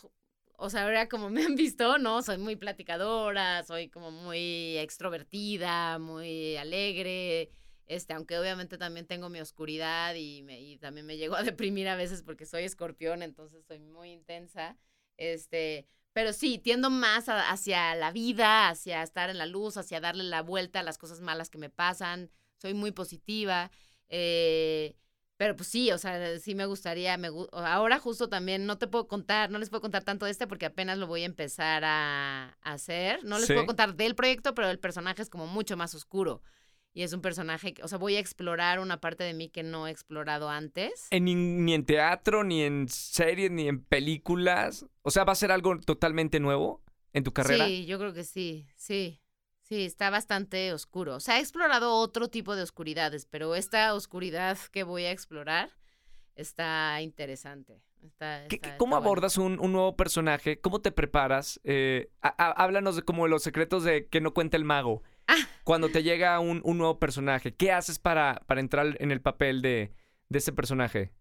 o 0.58 0.72
sea, 0.72 0.86
ahora 0.86 1.08
como 1.10 1.30
me 1.30 1.46
han 1.46 1.54
visto, 1.54 2.00
¿no? 2.00 2.24
Soy 2.24 2.40
muy 2.40 2.56
platicadora, 2.56 3.64
soy 3.66 3.90
como 3.90 4.10
muy 4.10 4.80
extrovertida, 4.80 6.00
muy 6.00 6.58
alegre 6.58 7.52
este, 7.88 8.14
aunque 8.14 8.38
obviamente 8.38 8.78
también 8.78 9.08
tengo 9.08 9.30
mi 9.30 9.40
oscuridad 9.40 10.14
y, 10.16 10.44
me, 10.44 10.60
y 10.60 10.78
también 10.78 11.06
me 11.06 11.18
llego 11.18 11.36
a 11.36 11.44
deprimir 11.44 11.88
a 11.88 11.96
veces 11.96 12.22
porque 12.22 12.46
soy 12.46 12.64
escorpión, 12.64 13.24
entonces 13.24 13.66
soy 13.66 13.80
muy 13.80 14.12
intensa. 14.12 14.78
Este, 15.16 15.88
pero 16.14 16.34
sí, 16.34 16.58
tiendo 16.60 16.90
más 16.90 17.26
hacia 17.28 17.96
la 17.96 18.12
vida, 18.12 18.70
hacia 18.70 19.04
estar 19.04 19.30
en 19.30 19.38
la 19.38 19.46
luz, 19.46 19.78
hacia 19.78 20.02
darle 20.02 20.24
la 20.24 20.42
vuelta 20.42 20.82
a 20.82 20.84
las 20.84 20.98
cosas 20.98 21.22
malas 21.22 21.50
que 21.50 21.58
me 21.58 21.70
pasan. 21.70 22.30
Soy 22.58 22.74
muy 22.74 22.92
positiva. 22.92 23.72
Eh, 24.10 24.96
pero 25.38 25.56
pues 25.56 25.70
sí, 25.70 25.92
o 25.92 26.00
sea, 26.00 26.40
sí 26.40 26.56
me 26.56 26.66
gustaría, 26.66 27.16
me, 27.18 27.30
ahora 27.52 28.00
justo 28.00 28.28
también, 28.28 28.66
no 28.66 28.80
te 28.80 28.88
puedo 28.88 29.08
contar, 29.08 29.52
no 29.52 29.60
les 29.60 29.70
puedo 29.70 29.82
contar 29.82 30.04
tanto 30.04 30.26
de 30.26 30.32
este 30.32 30.48
porque 30.48 30.66
apenas 30.66 30.98
lo 30.98 31.06
voy 31.06 31.22
a 31.22 31.28
empezar 31.28 31.84
a, 31.86 32.58
hacer. 32.64 33.24
No 33.24 33.38
les 33.38 33.48
puedo 33.48 33.68
contar 33.68 33.96
del 33.96 34.16
proyecto, 34.16 34.56
pero 34.56 34.70
el 34.70 34.80
personaje 34.80 35.22
es 35.22 35.30
como 35.30 35.46
mucho 35.46 35.78
más 35.78 35.94
oscuro 35.94 36.42
y 36.98 37.04
es 37.04 37.14
un 37.14 37.22
personaje, 37.22 37.76
o 37.84 37.88
sea, 37.88 38.00
voy 38.00 38.16
a 38.16 38.20
explorar 38.20 38.80
una 38.80 39.00
parte 39.00 39.24
de 39.24 39.36
mí 39.36 39.50
que 39.50 39.62
no 39.62 39.86
he 39.88 39.92
explorado 39.92 40.50
antes. 40.50 41.06
En, 41.12 41.26
ni 41.64 41.74
en 41.76 41.86
teatro, 41.86 42.44
ni 42.44 42.64
en 42.64 42.88
series, 42.90 43.52
ni 43.52 43.68
en 43.68 43.84
películas. 43.84 44.84
O 45.04 45.12
sea, 45.12 45.24
¿va 45.24 45.34
a 45.34 45.36
ser 45.36 45.52
algo 45.52 45.80
totalmente 45.80 46.40
nuevo 46.40 46.82
en 47.14 47.24
tu 47.24 47.34
carrera? 47.34 47.68
Sí, 47.68 47.86
yo 47.86 48.00
creo 48.00 48.14
que 48.14 48.24
sí, 48.24 48.68
sí. 48.76 49.22
Sí, 49.62 49.86
está 49.86 50.10
bastante 50.10 50.74
oscuro. 50.74 51.18
O 51.18 51.20
sea, 51.20 51.38
he 51.38 51.42
explorado 51.42 51.94
otro 51.98 52.30
tipo 52.30 52.56
de 52.56 52.64
oscuridades, 52.64 53.28
pero 53.28 53.54
esta 53.54 53.94
oscuridad 53.94 54.58
que 54.72 54.82
voy 54.82 55.04
a 55.04 55.12
explorar 55.12 55.70
está 56.36 57.00
interesante. 57.02 57.84
Está- 58.02 58.48
¿Qué- 58.48 58.56
está- 58.56 58.78
¿Cómo 58.78 58.96
bueno. 58.96 59.06
abordas 59.06 59.38
un, 59.38 59.60
un 59.60 59.72
nuevo 59.74 59.96
personaje? 59.96 60.60
¿Cómo 60.62 60.82
te 60.82 60.92
preparas? 60.92 61.60
Eh, 61.64 62.10
há- 62.22 62.34
há- 62.38 62.52
háblanos 62.64 62.96
de 62.96 63.02
como 63.04 63.28
los 63.28 63.44
secretos 63.44 63.84
de 63.84 64.08
que 64.08 64.22
no 64.22 64.34
cuenta 64.34 64.58
el 64.58 64.64
mago. 64.66 65.04
Cuando 65.68 65.90
te 65.90 66.02
llega 66.02 66.40
un, 66.40 66.62
un 66.64 66.78
nuevo 66.78 66.98
personaje, 66.98 67.54
¿qué 67.54 67.74
haces 67.74 68.00
para, 68.00 68.42
para 68.48 68.62
entrar 68.62 68.96
en 69.02 69.12
el 69.12 69.20
papel 69.20 69.62
de, 69.62 69.94
de 70.30 70.38
ese 70.40 70.54
personaje? 70.54 71.12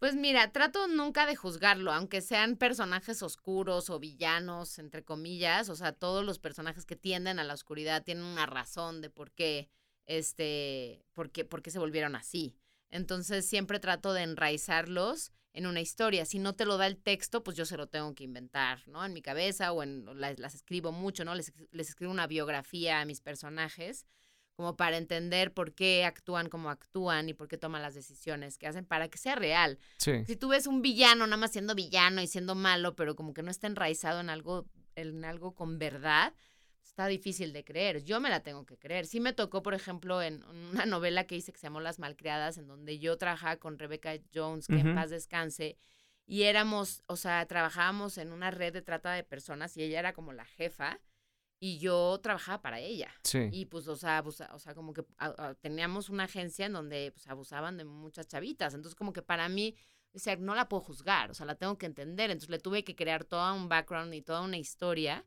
Pues 0.00 0.16
mira, 0.16 0.50
trato 0.50 0.88
nunca 0.88 1.24
de 1.24 1.36
juzgarlo, 1.36 1.92
aunque 1.92 2.20
sean 2.20 2.56
personajes 2.56 3.22
oscuros 3.22 3.90
o 3.90 4.00
villanos, 4.00 4.80
entre 4.80 5.04
comillas, 5.04 5.68
o 5.68 5.76
sea, 5.76 5.92
todos 5.92 6.24
los 6.24 6.40
personajes 6.40 6.84
que 6.84 6.96
tienden 6.96 7.38
a 7.38 7.44
la 7.44 7.54
oscuridad 7.54 8.02
tienen 8.02 8.24
una 8.24 8.44
razón 8.44 9.02
de 9.02 9.08
por 9.08 9.30
qué, 9.30 9.70
este, 10.06 11.06
por 11.12 11.30
qué, 11.30 11.44
por 11.44 11.62
qué 11.62 11.70
se 11.70 11.78
volvieron 11.78 12.16
así. 12.16 12.56
Entonces 12.90 13.46
siempre 13.46 13.78
trato 13.78 14.12
de 14.14 14.24
enraizarlos 14.24 15.30
en 15.52 15.66
una 15.66 15.80
historia. 15.80 16.24
Si 16.24 16.38
no 16.38 16.54
te 16.54 16.64
lo 16.64 16.76
da 16.76 16.86
el 16.86 16.96
texto, 16.96 17.44
pues 17.44 17.56
yo 17.56 17.64
se 17.64 17.76
lo 17.76 17.88
tengo 17.88 18.14
que 18.14 18.24
inventar, 18.24 18.86
¿no? 18.88 19.04
En 19.04 19.12
mi 19.12 19.22
cabeza 19.22 19.72
o 19.72 19.82
en 19.82 20.06
las, 20.20 20.38
las 20.38 20.54
escribo 20.54 20.92
mucho, 20.92 21.24
¿no? 21.24 21.34
Les, 21.34 21.52
les 21.70 21.88
escribo 21.88 22.12
una 22.12 22.26
biografía 22.26 23.00
a 23.00 23.04
mis 23.04 23.20
personajes 23.20 24.06
como 24.54 24.76
para 24.76 24.96
entender 24.98 25.52
por 25.52 25.74
qué 25.74 26.04
actúan 26.04 26.48
como 26.48 26.70
actúan 26.70 27.28
y 27.28 27.34
por 27.34 27.48
qué 27.48 27.56
toman 27.56 27.82
las 27.82 27.94
decisiones 27.94 28.58
que 28.58 28.66
hacen 28.66 28.84
para 28.84 29.08
que 29.08 29.18
sea 29.18 29.34
real. 29.34 29.78
Sí. 29.96 30.24
Si 30.26 30.36
tú 30.36 30.48
ves 30.48 30.66
un 30.66 30.82
villano 30.82 31.26
nada 31.26 31.38
más 31.38 31.52
siendo 31.52 31.74
villano 31.74 32.20
y 32.20 32.26
siendo 32.26 32.54
malo, 32.54 32.94
pero 32.94 33.16
como 33.16 33.34
que 33.34 33.42
no 33.42 33.50
está 33.50 33.66
enraizado 33.66 34.20
en 34.20 34.30
algo, 34.30 34.66
en 34.94 35.24
algo 35.24 35.54
con 35.54 35.78
verdad, 35.78 36.34
está 36.92 37.06
difícil 37.06 37.52
de 37.54 37.64
creer. 37.64 38.04
Yo 38.04 38.20
me 38.20 38.28
la 38.28 38.40
tengo 38.42 38.66
que 38.66 38.76
creer. 38.76 39.06
Sí 39.06 39.18
me 39.18 39.32
tocó, 39.32 39.62
por 39.62 39.72
ejemplo, 39.74 40.20
en 40.20 40.44
una 40.44 40.84
novela 40.86 41.26
que 41.26 41.36
hice 41.36 41.50
que 41.52 41.58
se 41.58 41.66
llamó 41.66 41.80
Las 41.80 41.98
Malcriadas, 41.98 42.58
en 42.58 42.66
donde 42.68 42.98
yo 42.98 43.16
trabajaba 43.16 43.56
con 43.56 43.78
Rebecca 43.78 44.12
Jones, 44.34 44.66
que 44.66 44.76
Ujú. 44.76 44.88
en 44.88 44.94
paz 44.94 45.08
descanse, 45.10 45.78
y 46.26 46.42
éramos, 46.42 47.02
o 47.06 47.16
sea, 47.16 47.44
trabajábamos 47.46 48.18
en 48.18 48.30
una 48.32 48.50
red 48.50 48.72
de 48.74 48.82
trata 48.82 49.12
de 49.12 49.24
personas 49.24 49.76
y 49.76 49.82
ella 49.82 49.98
era 50.00 50.12
como 50.12 50.32
la 50.34 50.44
jefa 50.44 51.00
y 51.58 51.78
yo 51.78 52.20
trabajaba 52.22 52.60
para 52.60 52.78
ella. 52.80 53.10
Sí. 53.24 53.48
Y 53.50 53.64
pues, 53.66 53.88
o 53.88 53.96
sea, 53.96 54.18
abusa- 54.22 54.52
o 54.54 54.58
sea, 54.58 54.74
como 54.74 54.92
que 54.92 55.02
a- 55.16 55.48
a- 55.48 55.54
teníamos 55.54 56.10
una 56.10 56.24
agencia 56.24 56.66
en 56.66 56.74
donde 56.74 57.10
pues 57.12 57.26
abusaban 57.26 57.78
de 57.78 57.84
muchas 57.84 58.26
chavitas. 58.28 58.74
Entonces, 58.74 58.94
como 58.96 59.12
que 59.14 59.22
para 59.22 59.48
mí, 59.48 59.74
o 60.12 60.18
sea, 60.18 60.36
no 60.36 60.54
la 60.54 60.68
puedo 60.68 60.82
juzgar, 60.82 61.30
o 61.30 61.34
sea, 61.34 61.46
la 61.46 61.54
tengo 61.54 61.78
que 61.78 61.86
entender. 61.86 62.30
Entonces 62.30 62.50
le 62.50 62.58
tuve 62.58 62.84
que 62.84 62.94
crear 62.94 63.24
todo 63.24 63.54
un 63.54 63.68
background 63.70 64.12
y 64.12 64.20
toda 64.22 64.42
una 64.42 64.58
historia. 64.58 65.24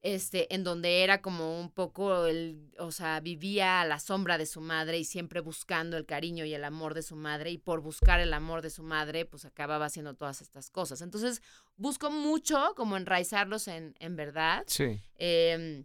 Este, 0.00 0.54
en 0.54 0.62
donde 0.62 1.02
era 1.02 1.20
como 1.20 1.60
un 1.60 1.72
poco 1.72 2.26
el, 2.26 2.70
o 2.78 2.92
sea, 2.92 3.18
vivía 3.18 3.80
a 3.80 3.84
la 3.84 3.98
sombra 3.98 4.38
de 4.38 4.46
su 4.46 4.60
madre 4.60 4.96
y 4.98 5.04
siempre 5.04 5.40
buscando 5.40 5.96
el 5.96 6.06
cariño 6.06 6.44
y 6.44 6.54
el 6.54 6.62
amor 6.62 6.94
de 6.94 7.02
su 7.02 7.16
madre 7.16 7.50
y 7.50 7.58
por 7.58 7.80
buscar 7.80 8.20
el 8.20 8.32
amor 8.32 8.62
de 8.62 8.70
su 8.70 8.84
madre, 8.84 9.24
pues 9.24 9.44
acababa 9.44 9.86
haciendo 9.86 10.14
todas 10.14 10.40
estas 10.40 10.70
cosas. 10.70 11.02
Entonces, 11.02 11.42
busco 11.76 12.12
mucho 12.12 12.74
como 12.76 12.96
enraizarlos 12.96 13.66
en, 13.66 13.96
en 13.98 14.14
verdad. 14.14 14.62
Sí. 14.68 15.00
Em, 15.16 15.84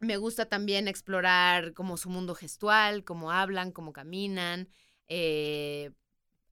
me 0.00 0.16
gusta 0.16 0.46
también 0.46 0.88
explorar 0.88 1.74
como 1.74 1.96
su 1.96 2.10
mundo 2.10 2.34
gestual, 2.34 3.04
cómo 3.04 3.30
hablan, 3.30 3.70
cómo 3.70 3.92
caminan. 3.92 4.68
Eh, 5.06 5.92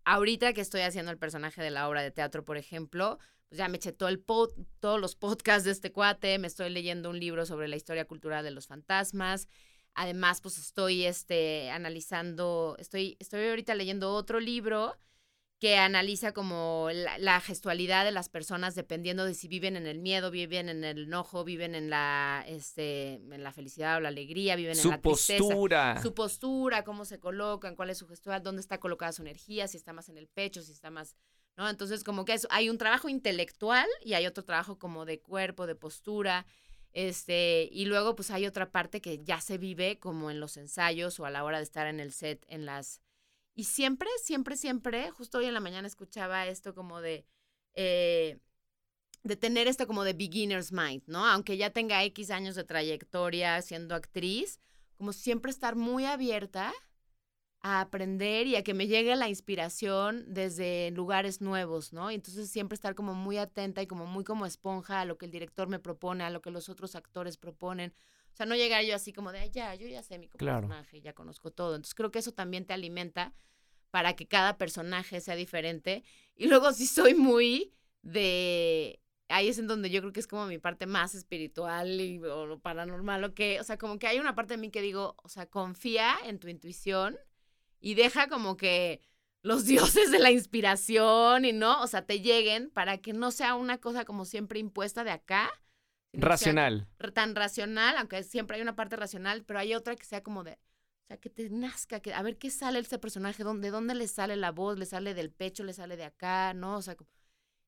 ahorita 0.04 0.52
que 0.52 0.60
estoy 0.60 0.82
haciendo 0.82 1.10
el 1.10 1.18
personaje 1.18 1.62
de 1.62 1.70
la 1.70 1.88
obra 1.88 2.02
de 2.02 2.10
teatro, 2.10 2.44
por 2.44 2.56
ejemplo, 2.56 3.18
pues 3.48 3.58
ya 3.58 3.68
me 3.68 3.76
eché 3.76 3.92
todo 3.92 4.08
el 4.08 4.24
pod- 4.24 4.54
todos 4.80 5.00
los 5.00 5.14
podcasts 5.14 5.64
de 5.64 5.72
este 5.72 5.92
cuate, 5.92 6.38
me 6.38 6.46
estoy 6.46 6.70
leyendo 6.70 7.10
un 7.10 7.18
libro 7.20 7.46
sobre 7.46 7.68
la 7.68 7.76
historia 7.76 8.06
cultural 8.06 8.44
de 8.44 8.50
los 8.50 8.66
fantasmas. 8.66 9.48
Además, 9.94 10.40
pues 10.40 10.58
estoy 10.58 11.04
este, 11.04 11.70
analizando, 11.70 12.76
estoy, 12.78 13.16
estoy 13.20 13.46
ahorita 13.48 13.74
leyendo 13.74 14.12
otro 14.14 14.40
libro 14.40 14.96
que 15.62 15.76
analiza 15.76 16.32
como 16.32 16.88
la, 16.92 17.18
la 17.18 17.40
gestualidad 17.40 18.04
de 18.04 18.10
las 18.10 18.28
personas 18.28 18.74
dependiendo 18.74 19.24
de 19.24 19.32
si 19.32 19.46
viven 19.46 19.76
en 19.76 19.86
el 19.86 20.00
miedo, 20.00 20.32
viven 20.32 20.68
en 20.68 20.82
el 20.82 21.04
enojo, 21.04 21.44
viven 21.44 21.76
en 21.76 21.88
la, 21.88 22.44
este, 22.48 23.12
en 23.30 23.44
la 23.44 23.52
felicidad 23.52 23.98
o 23.98 24.00
la 24.00 24.08
alegría, 24.08 24.56
viven 24.56 24.76
en 24.76 24.90
la 24.90 25.00
tristeza. 25.00 25.38
postura. 25.38 26.02
Su 26.02 26.14
postura, 26.14 26.82
cómo 26.82 27.04
se 27.04 27.20
colocan, 27.20 27.76
cuál 27.76 27.90
es 27.90 27.98
su 27.98 28.08
gestual, 28.08 28.42
dónde 28.42 28.60
está 28.60 28.80
colocada 28.80 29.12
su 29.12 29.22
energía, 29.22 29.68
si 29.68 29.76
está 29.76 29.92
más 29.92 30.08
en 30.08 30.18
el 30.18 30.26
pecho, 30.26 30.62
si 30.62 30.72
está 30.72 30.90
más, 30.90 31.14
¿no? 31.56 31.70
Entonces, 31.70 32.02
como 32.02 32.24
que 32.24 32.32
es- 32.32 32.48
hay 32.50 32.68
un 32.68 32.76
trabajo 32.76 33.08
intelectual 33.08 33.86
y 34.04 34.14
hay 34.14 34.26
otro 34.26 34.42
trabajo 34.44 34.80
como 34.80 35.04
de 35.04 35.20
cuerpo, 35.20 35.68
de 35.68 35.76
postura, 35.76 36.44
este, 36.92 37.68
y 37.70 37.84
luego 37.84 38.16
pues 38.16 38.32
hay 38.32 38.46
otra 38.46 38.72
parte 38.72 39.00
que 39.00 39.22
ya 39.22 39.40
se 39.40 39.58
vive 39.58 40.00
como 40.00 40.28
en 40.32 40.40
los 40.40 40.56
ensayos 40.56 41.20
o 41.20 41.24
a 41.24 41.30
la 41.30 41.44
hora 41.44 41.58
de 41.58 41.62
estar 41.62 41.86
en 41.86 42.00
el 42.00 42.10
set, 42.12 42.44
en 42.48 42.66
las... 42.66 43.00
Y 43.54 43.64
siempre, 43.64 44.08
siempre, 44.22 44.56
siempre, 44.56 45.10
justo 45.10 45.38
hoy 45.38 45.46
en 45.46 45.54
la 45.54 45.60
mañana 45.60 45.86
escuchaba 45.86 46.46
esto 46.46 46.74
como 46.74 47.00
de... 47.00 47.26
eh, 47.74 48.38
de 49.24 49.36
tener 49.36 49.68
esto 49.68 49.86
como 49.86 50.04
de 50.04 50.14
beginner's 50.14 50.72
mind, 50.72 51.02
¿no? 51.06 51.24
Aunque 51.26 51.56
ya 51.56 51.70
tenga 51.70 52.02
X 52.04 52.30
años 52.30 52.56
de 52.56 52.64
trayectoria 52.64 53.62
siendo 53.62 53.94
actriz, 53.94 54.60
como 54.96 55.12
siempre 55.12 55.50
estar 55.50 55.76
muy 55.76 56.04
abierta 56.06 56.72
a 57.60 57.80
aprender 57.80 58.48
y 58.48 58.56
a 58.56 58.64
que 58.64 58.74
me 58.74 58.88
llegue 58.88 59.14
la 59.14 59.28
inspiración 59.28 60.24
desde 60.26 60.90
lugares 60.90 61.40
nuevos, 61.40 61.92
¿no? 61.92 62.10
Entonces 62.10 62.50
siempre 62.50 62.74
estar 62.74 62.96
como 62.96 63.14
muy 63.14 63.38
atenta 63.38 63.80
y 63.82 63.86
como 63.86 64.06
muy 64.06 64.24
como 64.24 64.46
esponja 64.46 65.00
a 65.00 65.04
lo 65.04 65.16
que 65.16 65.26
el 65.26 65.32
director 65.32 65.68
me 65.68 65.78
propone, 65.78 66.24
a 66.24 66.30
lo 66.30 66.42
que 66.42 66.50
los 66.50 66.68
otros 66.68 66.96
actores 66.96 67.36
proponen. 67.36 67.94
O 68.32 68.36
sea, 68.36 68.46
no 68.46 68.54
llegar 68.56 68.84
yo 68.84 68.94
así 68.94 69.12
como 69.12 69.30
de, 69.32 69.40
"Ay, 69.40 69.50
ya, 69.50 69.74
yo 69.74 69.86
ya 69.88 70.02
sé 70.02 70.18
mi 70.18 70.28
Claro. 70.28 70.68
personaje, 70.68 71.00
ya 71.00 71.12
conozco 71.12 71.50
todo. 71.50 71.74
Entonces 71.76 71.94
creo 71.94 72.10
que 72.10 72.18
eso 72.18 72.32
también 72.32 72.64
te 72.64 72.72
alimenta 72.72 73.34
para 73.90 74.14
que 74.16 74.26
cada 74.26 74.56
personaje 74.56 75.20
sea 75.20 75.36
diferente. 75.36 76.02
Y 76.34 76.46
luego 76.46 76.72
sí 76.72 76.86
soy 76.86 77.14
muy 77.14 77.72
de... 78.02 78.98
Ahí 79.28 79.48
es 79.48 79.58
en 79.58 79.66
donde 79.66 79.88
yo 79.90 80.00
creo 80.00 80.12
que 80.12 80.20
es 80.20 80.26
como 80.26 80.46
mi 80.46 80.58
parte 80.58 80.84
más 80.86 81.14
espiritual 81.14 82.00
y, 82.00 82.18
o 82.18 82.44
lo 82.46 82.58
paranormal, 82.58 83.24
o 83.24 83.34
que, 83.34 83.60
o 83.60 83.64
sea, 83.64 83.78
como 83.78 83.98
que 83.98 84.06
hay 84.06 84.18
una 84.18 84.34
parte 84.34 84.54
de 84.54 84.58
mí 84.58 84.70
que 84.70 84.82
digo, 84.82 85.14
o 85.22 85.28
sea, 85.28 85.46
confía 85.46 86.14
en 86.26 86.38
tu 86.38 86.48
intuición 86.48 87.16
y 87.80 87.94
deja 87.94 88.28
como 88.28 88.56
que 88.58 89.00
los 89.42 89.64
dioses 90.04 90.10
de 90.10 90.18
la 90.18 90.30
inspiración 90.30 91.44
y 91.46 91.52
no, 91.52 91.82
o 91.82 91.86
sea, 91.86 92.04
te 92.04 92.20
lleguen 92.20 92.70
para 92.70 92.98
que 92.98 93.12
no 93.14 93.30
sea 93.30 93.54
una 93.54 93.78
cosa 93.78 94.04
como 94.04 94.24
siempre 94.26 94.58
impuesta 94.58 95.02
de 95.04 95.10
acá. 95.12 95.50
Racional. 96.12 96.86
tan 97.14 97.34
racional, 97.34 97.96
aunque 97.96 98.22
siempre 98.22 98.56
hay 98.56 98.62
una 98.62 98.76
parte 98.76 98.96
racional, 98.96 99.44
pero 99.44 99.58
hay 99.58 99.74
otra 99.74 99.96
que 99.96 100.04
sea 100.04 100.22
como 100.22 100.44
de, 100.44 100.52
o 100.52 101.06
sea, 101.08 101.16
que 101.16 101.30
te 101.30 101.48
nazca, 101.50 102.00
que 102.00 102.12
a 102.12 102.22
ver 102.22 102.36
qué 102.38 102.50
sale 102.50 102.78
ese 102.78 102.98
personaje, 102.98 103.42
dónde, 103.44 103.70
dónde 103.70 103.94
le 103.94 104.08
sale 104.08 104.36
la 104.36 104.50
voz, 104.52 104.78
le 104.78 104.86
sale 104.86 105.14
del 105.14 105.30
pecho, 105.30 105.64
le 105.64 105.72
sale 105.72 105.96
de 105.96 106.04
acá, 106.04 106.52
¿no? 106.54 106.76
O 106.76 106.82
sea, 106.82 106.94
como- 106.96 107.10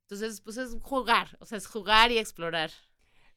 entonces, 0.03 0.40
pues 0.42 0.59
es 0.59 0.76
jugar, 0.82 1.36
o 1.40 1.47
sea, 1.47 1.57
es 1.59 1.66
jugar 1.66 2.12
y 2.12 2.18
explorar. 2.18 2.70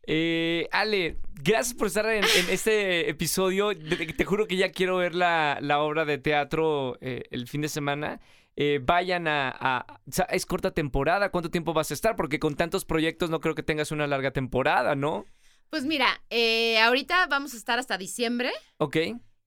Eh, 0.10 0.68
Ale, 0.72 1.18
gracias 1.44 1.74
por 1.74 1.88
estar 1.88 2.06
en, 2.06 2.24
en 2.24 2.50
este 2.50 3.10
episodio. 3.10 3.76
Te, 3.78 4.06
te 4.14 4.26
juro 4.26 4.48
que 4.48 4.56
ya 4.56 4.72
quiero 4.72 4.98
ver 4.98 5.16
la, 5.16 5.58
la 5.62 5.80
obra 5.82 6.06
de 6.06 6.18
teatro 6.18 6.98
eh, 7.02 7.24
el 7.32 7.48
fin 7.48 7.62
de 7.62 7.68
semana. 7.70 8.22
Eh, 8.60 8.80
vayan 8.82 9.28
a, 9.28 9.86
Es 10.30 10.46
corta 10.48 10.72
temporada. 10.72 11.30
¿Cuánto 11.30 11.52
tiempo 11.52 11.74
vas 11.74 11.92
a 11.92 11.94
estar? 11.94 12.16
Porque 12.16 12.40
con 12.40 12.56
tantos 12.56 12.86
proyectos 12.86 13.30
no 13.30 13.40
creo 13.40 13.54
que 13.54 13.62
tengas 13.64 13.92
una 13.92 14.08
larga 14.08 14.32
temporada, 14.32 14.96
¿no? 14.96 15.26
Pues 15.70 15.86
mira, 15.86 16.08
eh, 16.32 16.80
ahorita 16.80 17.28
vamos 17.28 17.54
a 17.54 17.58
estar 17.58 17.78
hasta 17.78 17.98
diciembre. 17.98 18.52
Ok. 18.78 18.98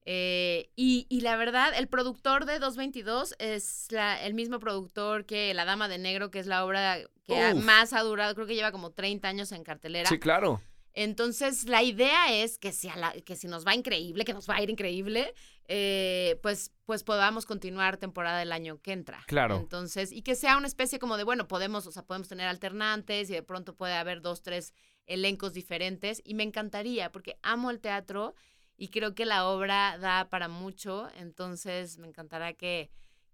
eh, 0.06 0.70
y, 0.76 1.06
y 1.08 1.20
la 1.22 1.36
verdad, 1.36 1.72
el 1.76 1.86
productor 1.88 2.44
de 2.46 2.58
222 2.58 3.34
es 3.38 3.86
la- 3.90 4.20
el 4.24 4.34
mismo 4.34 4.58
productor 4.58 5.24
que 5.26 5.52
La 5.54 5.64
Dama 5.64 5.88
de 5.88 5.98
Negro, 5.98 6.30
que 6.30 6.38
es 6.38 6.46
la 6.46 6.64
obra 6.64 6.98
que 7.26 7.36
ha- 7.40 7.54
más 7.54 7.92
ha 7.92 8.00
durado, 8.00 8.34
creo 8.34 8.46
que 8.46 8.54
lleva 8.54 8.72
como 8.72 8.90
30 8.92 9.28
años 9.28 9.52
en 9.52 9.62
cartelera. 9.64 10.08
Sí, 10.08 10.18
claro. 10.18 10.60
Entonces, 10.94 11.64
la 11.64 11.82
idea 11.82 12.32
es 12.32 12.58
que 12.58 12.72
si, 12.72 12.88
a 12.88 12.96
la- 12.96 13.12
que 13.12 13.36
si 13.36 13.46
nos 13.48 13.66
va 13.66 13.74
increíble, 13.74 14.24
que 14.24 14.32
nos 14.34 14.48
va 14.48 14.56
a 14.56 14.62
ir 14.62 14.70
increíble, 14.70 15.34
eh, 15.68 16.38
pues, 16.42 16.72
pues 16.84 17.04
podamos 17.04 17.46
continuar 17.46 17.96
temporada 17.96 18.42
el 18.42 18.50
año 18.52 18.80
que 18.82 18.92
entra. 18.92 19.22
Claro. 19.28 19.56
Entonces, 19.56 20.10
y 20.10 20.22
que 20.22 20.34
sea 20.34 20.56
una 20.56 20.66
especie 20.66 20.98
como 20.98 21.16
de, 21.16 21.24
bueno, 21.24 21.46
podemos, 21.46 21.86
o 21.86 21.92
sea, 21.92 22.04
podemos 22.04 22.28
tener 22.28 22.48
alternantes 22.48 23.30
y 23.30 23.34
de 23.34 23.42
pronto 23.42 23.76
puede 23.76 23.94
haber 23.94 24.20
dos, 24.20 24.42
tres 24.42 24.74
elencos 25.06 25.52
diferentes. 25.52 26.20
Y 26.24 26.34
me 26.34 26.42
encantaría, 26.42 27.12
porque 27.12 27.38
amo 27.42 27.70
el 27.70 27.80
teatro 27.80 28.34
y 28.76 28.88
creo 28.88 29.14
que 29.14 29.26
la 29.26 29.46
obra 29.46 29.96
da 29.98 30.28
para 30.28 30.48
mucho. 30.48 31.08
Entonces, 31.16 31.98
me 31.98 32.08
encantará 32.08 32.52
que, 32.54 32.90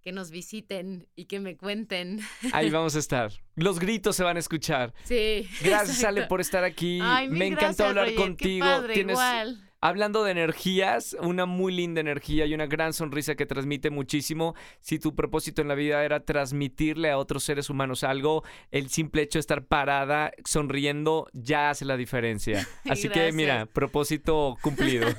que 0.07 0.13
nos 0.13 0.31
visiten 0.31 1.09
y 1.17 1.25
que 1.25 1.41
me 1.41 1.57
cuenten. 1.57 2.21
Ahí 2.53 2.71
vamos 2.71 2.95
a 2.95 3.01
estar. 3.01 3.33
Los 3.57 3.81
gritos 3.81 4.15
se 4.15 4.23
van 4.23 4.37
a 4.37 4.39
escuchar. 4.39 4.95
Sí. 5.03 5.49
Gracias, 5.65 6.05
Ale, 6.05 6.27
por 6.29 6.41
estar 6.41 6.63
aquí. 6.63 7.01
Ay, 7.03 7.27
Me 7.27 7.49
encantó 7.49 7.83
gracias, 7.83 7.89
hablar 7.89 8.05
Roger, 8.05 8.17
qué 8.17 8.23
contigo. 8.23 8.65
padre, 8.67 8.95
Tienes, 8.95 9.15
igual. 9.15 9.66
Hablando 9.87 10.25
de 10.25 10.33
energías, 10.33 11.17
una 11.21 11.47
muy 11.47 11.73
linda 11.73 12.01
energía 12.01 12.45
y 12.47 12.55
una 12.55 12.67
gran 12.67 12.93
sonrisa 12.93 13.37
que 13.37 13.47
transmite 13.47 13.91
muchísimo. 13.91 14.55
Si 14.81 14.99
tu 14.99 15.15
propósito 15.15 15.63
en 15.63 15.69
la 15.69 15.77
vida 15.77 16.05
era 16.05 16.21
transmitirle 16.25 17.09
a 17.11 17.19
otros 17.19 17.45
seres 17.45 17.71
humanos 17.71 18.03
algo, 18.03 18.43
el 18.73 18.89
simple 18.89 19.23
hecho 19.23 19.39
de 19.39 19.41
estar 19.41 19.65
parada, 19.65 20.33
sonriendo, 20.45 21.29
ya 21.33 21.71
hace 21.71 21.85
la 21.85 21.97
diferencia. 21.97 22.67
Así 22.91 23.09
que 23.09 23.31
mira, 23.31 23.67
propósito 23.67 24.57
cumplido. 24.61 25.07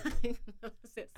Gracias. 0.61 1.09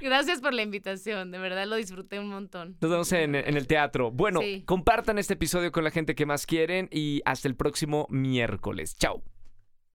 Gracias 0.00 0.40
por 0.40 0.54
la 0.54 0.62
invitación. 0.62 1.30
De 1.32 1.38
verdad 1.38 1.66
lo 1.66 1.76
disfruté 1.76 2.18
un 2.20 2.28
montón. 2.28 2.76
Nos 2.80 2.90
vemos 2.90 3.10
en, 3.12 3.34
en 3.34 3.56
el 3.56 3.66
teatro. 3.66 4.10
Bueno, 4.12 4.40
Sí. 4.40 4.62
compartan 4.66 5.18
este 5.18 5.34
episodio 5.34 5.72
con 5.72 5.82
la 5.82 5.90
gente 5.90 6.14
que 6.14 6.26
más 6.26 6.46
quieren 6.46 6.88
y 6.92 7.22
hasta 7.24 7.48
el 7.48 7.56
próximo 7.56 8.06
miércoles. 8.10 8.96
Chao. 8.96 9.22